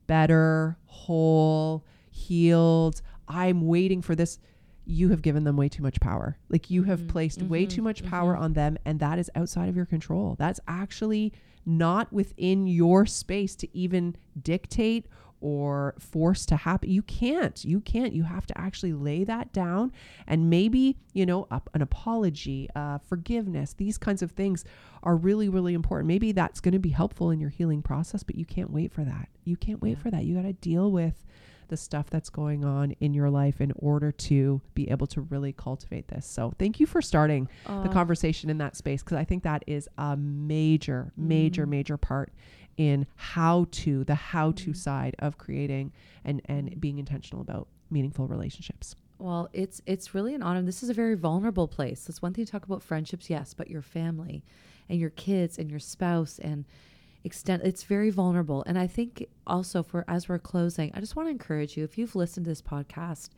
better 0.08 0.76
whole 0.86 1.84
healed 2.10 3.00
I'm 3.32 3.66
waiting 3.66 4.02
for 4.02 4.14
this. 4.14 4.38
You 4.84 5.10
have 5.10 5.22
given 5.22 5.44
them 5.44 5.56
way 5.56 5.68
too 5.68 5.82
much 5.82 6.00
power. 6.00 6.36
Like 6.48 6.70
you 6.70 6.82
have 6.84 7.00
mm-hmm. 7.00 7.08
placed 7.08 7.38
mm-hmm. 7.38 7.48
way 7.48 7.66
too 7.66 7.82
much 7.82 8.04
power 8.04 8.34
mm-hmm. 8.34 8.42
on 8.42 8.52
them, 8.52 8.78
and 8.84 8.98
that 9.00 9.18
is 9.18 9.30
outside 9.34 9.68
of 9.68 9.76
your 9.76 9.86
control. 9.86 10.36
That's 10.38 10.60
actually 10.66 11.32
not 11.64 12.12
within 12.12 12.66
your 12.66 13.06
space 13.06 13.54
to 13.56 13.76
even 13.76 14.16
dictate 14.42 15.06
or 15.42 15.94
forced 15.98 16.48
to 16.48 16.56
happen. 16.56 16.88
You 16.88 17.02
can't. 17.02 17.62
You 17.64 17.80
can't. 17.80 18.12
You 18.12 18.22
have 18.22 18.46
to 18.46 18.58
actually 18.58 18.92
lay 18.92 19.24
that 19.24 19.52
down 19.52 19.92
and 20.26 20.48
maybe, 20.48 20.96
you 21.12 21.26
know, 21.26 21.48
up 21.50 21.68
an 21.74 21.82
apology, 21.82 22.68
uh, 22.76 22.98
forgiveness, 22.98 23.74
these 23.74 23.98
kinds 23.98 24.22
of 24.22 24.30
things 24.30 24.64
are 25.02 25.16
really, 25.16 25.48
really 25.48 25.74
important. 25.74 26.06
Maybe 26.06 26.32
that's 26.32 26.60
going 26.60 26.72
to 26.72 26.78
be 26.78 26.90
helpful 26.90 27.30
in 27.30 27.40
your 27.40 27.50
healing 27.50 27.82
process, 27.82 28.22
but 28.22 28.36
you 28.36 28.44
can't 28.44 28.70
wait 28.70 28.92
for 28.92 29.04
that. 29.04 29.28
You 29.44 29.56
can't 29.56 29.82
wait 29.82 29.96
yeah. 29.96 30.02
for 30.02 30.10
that. 30.12 30.24
You 30.24 30.36
got 30.36 30.42
to 30.42 30.52
deal 30.52 30.90
with 30.92 31.24
the 31.72 31.76
stuff 31.78 32.10
that's 32.10 32.28
going 32.28 32.66
on 32.66 32.92
in 33.00 33.14
your 33.14 33.30
life 33.30 33.60
in 33.60 33.72
order 33.76 34.12
to 34.12 34.60
be 34.74 34.90
able 34.90 35.06
to 35.06 35.22
really 35.22 35.54
cultivate 35.54 36.06
this. 36.08 36.26
So 36.26 36.52
thank 36.58 36.78
you 36.78 36.86
for 36.86 37.00
starting 37.00 37.48
uh, 37.66 37.82
the 37.82 37.88
conversation 37.88 38.50
in 38.50 38.58
that 38.58 38.76
space 38.76 39.02
because 39.02 39.16
I 39.16 39.24
think 39.24 39.42
that 39.44 39.64
is 39.66 39.88
a 39.96 40.14
major, 40.14 41.12
major, 41.16 41.66
mm. 41.66 41.70
major 41.70 41.96
part 41.96 42.30
in 42.82 43.06
how 43.14 43.66
to 43.70 44.04
the 44.04 44.14
how 44.14 44.50
to 44.52 44.70
mm. 44.70 44.76
side 44.76 45.14
of 45.18 45.38
creating 45.38 45.92
and 46.24 46.42
and 46.46 46.80
being 46.80 46.98
intentional 46.98 47.40
about 47.40 47.68
meaningful 47.90 48.26
relationships. 48.26 48.96
Well, 49.18 49.48
it's 49.52 49.80
it's 49.86 50.14
really 50.14 50.34
an 50.34 50.42
honor. 50.42 50.62
This 50.62 50.82
is 50.82 50.90
a 50.90 50.94
very 50.94 51.14
vulnerable 51.14 51.68
place. 51.68 52.08
It's 52.08 52.20
one 52.20 52.32
thing 52.34 52.44
to 52.44 52.50
talk 52.50 52.64
about 52.64 52.82
friendships, 52.82 53.30
yes, 53.30 53.54
but 53.54 53.70
your 53.70 53.82
family 53.82 54.42
and 54.88 54.98
your 54.98 55.10
kids 55.10 55.58
and 55.58 55.70
your 55.70 55.80
spouse 55.80 56.38
and 56.40 56.64
extent 57.24 57.62
it's 57.64 57.84
very 57.84 58.10
vulnerable 58.10 58.64
and 58.66 58.76
i 58.76 58.84
think 58.84 59.28
also 59.46 59.80
for 59.80 60.04
as 60.08 60.28
we're 60.28 60.40
closing 60.40 60.90
i 60.92 60.98
just 60.98 61.14
want 61.14 61.28
to 61.28 61.30
encourage 61.30 61.76
you 61.76 61.84
if 61.84 61.96
you've 61.96 62.16
listened 62.16 62.44
to 62.44 62.50
this 62.50 62.60
podcast 62.60 63.28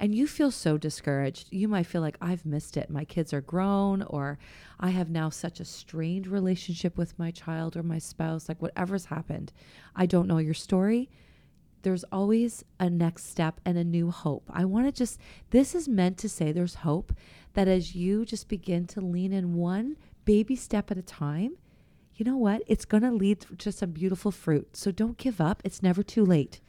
and 0.00 0.14
you 0.14 0.26
feel 0.26 0.50
so 0.50 0.76
discouraged 0.76 1.46
you 1.50 1.68
might 1.68 1.86
feel 1.86 2.00
like 2.00 2.16
i've 2.20 2.44
missed 2.44 2.76
it 2.76 2.90
my 2.90 3.04
kids 3.04 3.32
are 3.32 3.40
grown 3.40 4.02
or 4.02 4.38
i 4.80 4.90
have 4.90 5.10
now 5.10 5.28
such 5.28 5.60
a 5.60 5.64
strained 5.64 6.26
relationship 6.26 6.96
with 6.98 7.18
my 7.18 7.30
child 7.30 7.76
or 7.76 7.82
my 7.82 7.98
spouse 7.98 8.48
like 8.48 8.60
whatever's 8.60 9.04
happened 9.04 9.52
i 9.94 10.06
don't 10.06 10.26
know 10.26 10.38
your 10.38 10.54
story 10.54 11.08
there's 11.82 12.04
always 12.12 12.64
a 12.78 12.90
next 12.90 13.30
step 13.30 13.60
and 13.64 13.78
a 13.78 13.84
new 13.84 14.10
hope 14.10 14.44
i 14.50 14.64
want 14.64 14.86
to 14.86 14.92
just 14.92 15.20
this 15.50 15.74
is 15.74 15.86
meant 15.86 16.18
to 16.18 16.28
say 16.28 16.50
there's 16.50 16.76
hope 16.76 17.12
that 17.52 17.68
as 17.68 17.94
you 17.94 18.24
just 18.24 18.48
begin 18.48 18.86
to 18.86 19.00
lean 19.00 19.32
in 19.32 19.54
one 19.54 19.96
baby 20.24 20.56
step 20.56 20.90
at 20.90 20.98
a 20.98 21.02
time 21.02 21.56
you 22.20 22.24
know 22.24 22.36
what? 22.36 22.62
It's 22.66 22.84
going 22.84 23.02
to 23.02 23.10
lead 23.10 23.46
to 23.56 23.72
some 23.72 23.92
beautiful 23.92 24.30
fruit. 24.30 24.76
So 24.76 24.92
don't 24.92 25.16
give 25.16 25.40
up. 25.40 25.62
It's 25.64 25.82
never 25.82 26.02
too 26.02 26.22
late. 26.22 26.60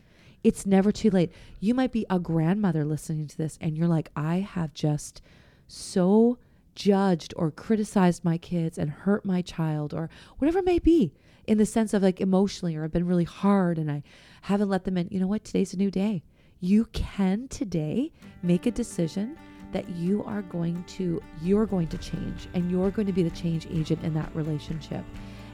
It's 0.43 0.65
never 0.65 0.91
too 0.91 1.09
late. 1.09 1.31
You 1.59 1.73
might 1.73 1.91
be 1.91 2.05
a 2.09 2.19
grandmother 2.19 2.83
listening 2.83 3.27
to 3.27 3.37
this 3.37 3.57
and 3.61 3.77
you're 3.77 3.87
like, 3.87 4.09
I 4.15 4.37
have 4.37 4.73
just 4.73 5.21
so 5.67 6.37
judged 6.73 7.33
or 7.37 7.51
criticized 7.51 8.25
my 8.25 8.37
kids 8.37 8.77
and 8.77 8.89
hurt 8.89 9.25
my 9.25 9.41
child 9.41 9.93
or 9.93 10.09
whatever 10.37 10.59
it 10.59 10.65
may 10.65 10.79
be 10.79 11.13
in 11.45 11.57
the 11.57 11.65
sense 11.65 11.93
of 11.93 12.01
like 12.01 12.21
emotionally 12.21 12.75
or 12.75 12.83
I've 12.83 12.91
been 12.91 13.07
really 13.07 13.23
hard 13.23 13.77
and 13.77 13.91
I 13.91 14.03
haven't 14.43 14.69
let 14.69 14.85
them 14.85 14.97
in. 14.97 15.07
You 15.11 15.19
know 15.19 15.27
what? 15.27 15.43
Today's 15.43 15.73
a 15.73 15.77
new 15.77 15.91
day. 15.91 16.23
You 16.59 16.85
can 16.93 17.47
today 17.47 18.11
make 18.41 18.65
a 18.65 18.71
decision 18.71 19.37
that 19.71 19.89
you 19.89 20.23
are 20.25 20.41
going 20.43 20.83
to 20.83 21.21
you're 21.41 21.65
going 21.65 21.87
to 21.87 21.97
change 21.97 22.47
and 22.53 22.69
you're 22.69 22.91
going 22.91 23.07
to 23.07 23.13
be 23.13 23.23
the 23.23 23.29
change 23.31 23.67
agent 23.71 24.03
in 24.03 24.13
that 24.13 24.33
relationship 24.35 25.03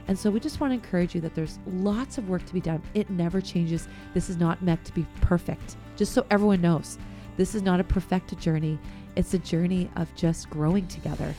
And 0.08 0.18
so 0.18 0.30
we 0.30 0.40
just 0.40 0.58
want 0.58 0.70
to 0.70 0.74
encourage 0.74 1.14
you 1.14 1.20
that 1.20 1.34
there's 1.34 1.58
lots 1.66 2.16
of 2.16 2.28
work 2.28 2.44
to 2.46 2.54
be 2.54 2.60
done. 2.60 2.82
It 2.94 3.10
never 3.10 3.40
changes. 3.40 3.86
This 4.14 4.30
is 4.30 4.38
not 4.38 4.62
meant 4.62 4.84
to 4.86 4.94
be 4.94 5.06
perfect, 5.20 5.76
just 5.96 6.12
so 6.12 6.26
everyone 6.30 6.62
knows. 6.62 6.98
This 7.36 7.54
is 7.54 7.62
not 7.62 7.78
a 7.78 7.84
perfected 7.84 8.40
journey. 8.40 8.78
It's 9.16 9.34
a 9.34 9.38
journey 9.38 9.90
of 9.96 10.12
just 10.16 10.48
growing 10.48 10.88
together. 10.88 11.34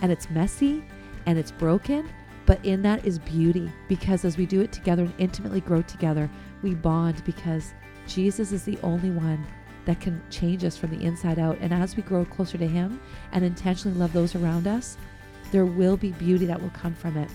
And 0.00 0.10
it's 0.12 0.30
messy 0.30 0.84
and 1.26 1.38
it's 1.38 1.50
broken, 1.50 2.08
but 2.46 2.64
in 2.64 2.80
that 2.82 3.04
is 3.04 3.18
beauty 3.18 3.70
because 3.88 4.24
as 4.24 4.36
we 4.36 4.46
do 4.46 4.60
it 4.60 4.72
together 4.72 5.02
and 5.02 5.14
intimately 5.18 5.60
grow 5.60 5.82
together, 5.82 6.30
we 6.62 6.74
bond 6.74 7.22
because 7.24 7.74
Jesus 8.06 8.52
is 8.52 8.64
the 8.64 8.78
only 8.82 9.10
one 9.10 9.44
that 9.84 10.00
can 10.00 10.22
change 10.30 10.64
us 10.64 10.76
from 10.76 10.90
the 10.96 11.04
inside 11.04 11.38
out. 11.38 11.58
And 11.60 11.72
as 11.74 11.96
we 11.96 12.02
grow 12.02 12.24
closer 12.24 12.58
to 12.58 12.66
Him 12.66 13.00
and 13.32 13.44
intentionally 13.44 13.98
love 13.98 14.12
those 14.12 14.34
around 14.34 14.66
us, 14.66 14.96
there 15.50 15.66
will 15.66 15.96
be 15.96 16.12
beauty 16.12 16.46
that 16.46 16.60
will 16.60 16.70
come 16.70 16.94
from 16.94 17.16
it. 17.16 17.28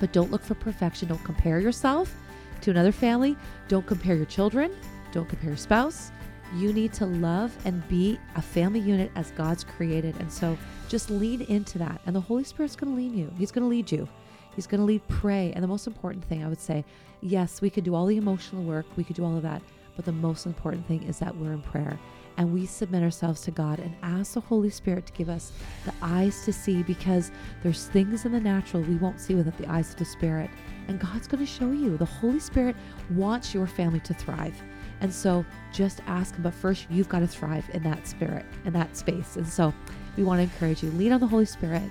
But 0.00 0.12
don't 0.12 0.30
look 0.30 0.42
for 0.42 0.54
perfection. 0.54 1.08
Don't 1.08 1.22
compare 1.24 1.60
yourself 1.60 2.14
to 2.62 2.70
another 2.70 2.92
family. 2.92 3.36
Don't 3.68 3.86
compare 3.86 4.16
your 4.16 4.26
children. 4.26 4.74
Don't 5.12 5.28
compare 5.28 5.50
your 5.50 5.56
spouse. 5.56 6.10
You 6.54 6.72
need 6.72 6.92
to 6.94 7.06
love 7.06 7.56
and 7.64 7.86
be 7.88 8.18
a 8.36 8.42
family 8.42 8.80
unit 8.80 9.10
as 9.16 9.30
God's 9.32 9.64
created. 9.64 10.14
And 10.20 10.30
so 10.30 10.58
just 10.88 11.10
lean 11.10 11.42
into 11.42 11.78
that. 11.78 12.00
And 12.06 12.14
the 12.14 12.20
Holy 12.20 12.44
Spirit's 12.44 12.76
going 12.76 12.94
to 12.94 12.96
lead 12.96 13.14
you. 13.14 13.32
He's 13.38 13.50
going 13.50 13.62
to 13.62 13.68
lead 13.68 13.90
you. 13.90 14.08
He's 14.54 14.66
going 14.66 14.80
to 14.80 14.84
lead 14.84 15.06
pray. 15.08 15.52
And 15.54 15.64
the 15.64 15.68
most 15.68 15.86
important 15.86 16.24
thing 16.24 16.44
I 16.44 16.48
would 16.48 16.60
say, 16.60 16.84
yes, 17.22 17.62
we 17.62 17.70
could 17.70 17.84
do 17.84 17.94
all 17.94 18.06
the 18.06 18.18
emotional 18.18 18.62
work. 18.64 18.84
We 18.96 19.04
could 19.04 19.16
do 19.16 19.24
all 19.24 19.36
of 19.36 19.42
that. 19.42 19.62
But 19.96 20.04
the 20.04 20.12
most 20.12 20.46
important 20.46 20.86
thing 20.86 21.02
is 21.04 21.18
that 21.20 21.36
we're 21.36 21.52
in 21.52 21.62
prayer 21.62 21.98
and 22.42 22.52
we 22.52 22.66
submit 22.66 23.04
ourselves 23.04 23.40
to 23.42 23.52
God 23.52 23.78
and 23.78 23.94
ask 24.02 24.34
the 24.34 24.40
Holy 24.40 24.68
Spirit 24.68 25.06
to 25.06 25.12
give 25.12 25.28
us 25.28 25.52
the 25.84 25.92
eyes 26.02 26.44
to 26.44 26.52
see 26.52 26.82
because 26.82 27.30
there's 27.62 27.86
things 27.86 28.24
in 28.24 28.32
the 28.32 28.40
natural 28.40 28.82
we 28.82 28.96
won't 28.96 29.20
see 29.20 29.36
without 29.36 29.56
the 29.58 29.70
eyes 29.70 29.90
of 29.90 29.96
the 29.96 30.04
Spirit. 30.04 30.50
And 30.88 30.98
God's 30.98 31.28
going 31.28 31.46
to 31.46 31.50
show 31.50 31.70
you. 31.70 31.96
The 31.96 32.04
Holy 32.04 32.40
Spirit 32.40 32.74
wants 33.10 33.54
your 33.54 33.68
family 33.68 34.00
to 34.00 34.12
thrive. 34.12 34.60
And 35.00 35.14
so 35.14 35.46
just 35.72 36.00
ask. 36.08 36.34
But 36.40 36.52
first, 36.52 36.88
you've 36.90 37.08
got 37.08 37.20
to 37.20 37.28
thrive 37.28 37.64
in 37.74 37.84
that 37.84 38.08
spirit, 38.08 38.44
in 38.64 38.72
that 38.72 38.96
space. 38.96 39.36
And 39.36 39.46
so 39.46 39.72
we 40.16 40.24
want 40.24 40.38
to 40.38 40.42
encourage 40.42 40.82
you 40.82 40.90
lean 40.90 41.12
on 41.12 41.20
the 41.20 41.28
Holy 41.28 41.46
Spirit, 41.46 41.88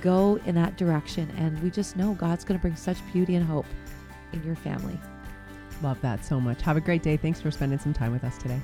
go 0.00 0.40
in 0.46 0.54
that 0.54 0.78
direction. 0.78 1.30
And 1.36 1.62
we 1.62 1.68
just 1.68 1.98
know 1.98 2.14
God's 2.14 2.44
going 2.44 2.58
to 2.58 2.62
bring 2.62 2.76
such 2.76 2.96
beauty 3.12 3.34
and 3.34 3.44
hope 3.44 3.66
in 4.32 4.42
your 4.42 4.56
family. 4.56 4.98
Love 5.82 6.00
that 6.00 6.24
so 6.24 6.40
much. 6.40 6.62
Have 6.62 6.78
a 6.78 6.80
great 6.80 7.02
day. 7.02 7.18
Thanks 7.18 7.42
for 7.42 7.50
spending 7.50 7.78
some 7.78 7.92
time 7.92 8.12
with 8.12 8.24
us 8.24 8.38
today. 8.38 8.62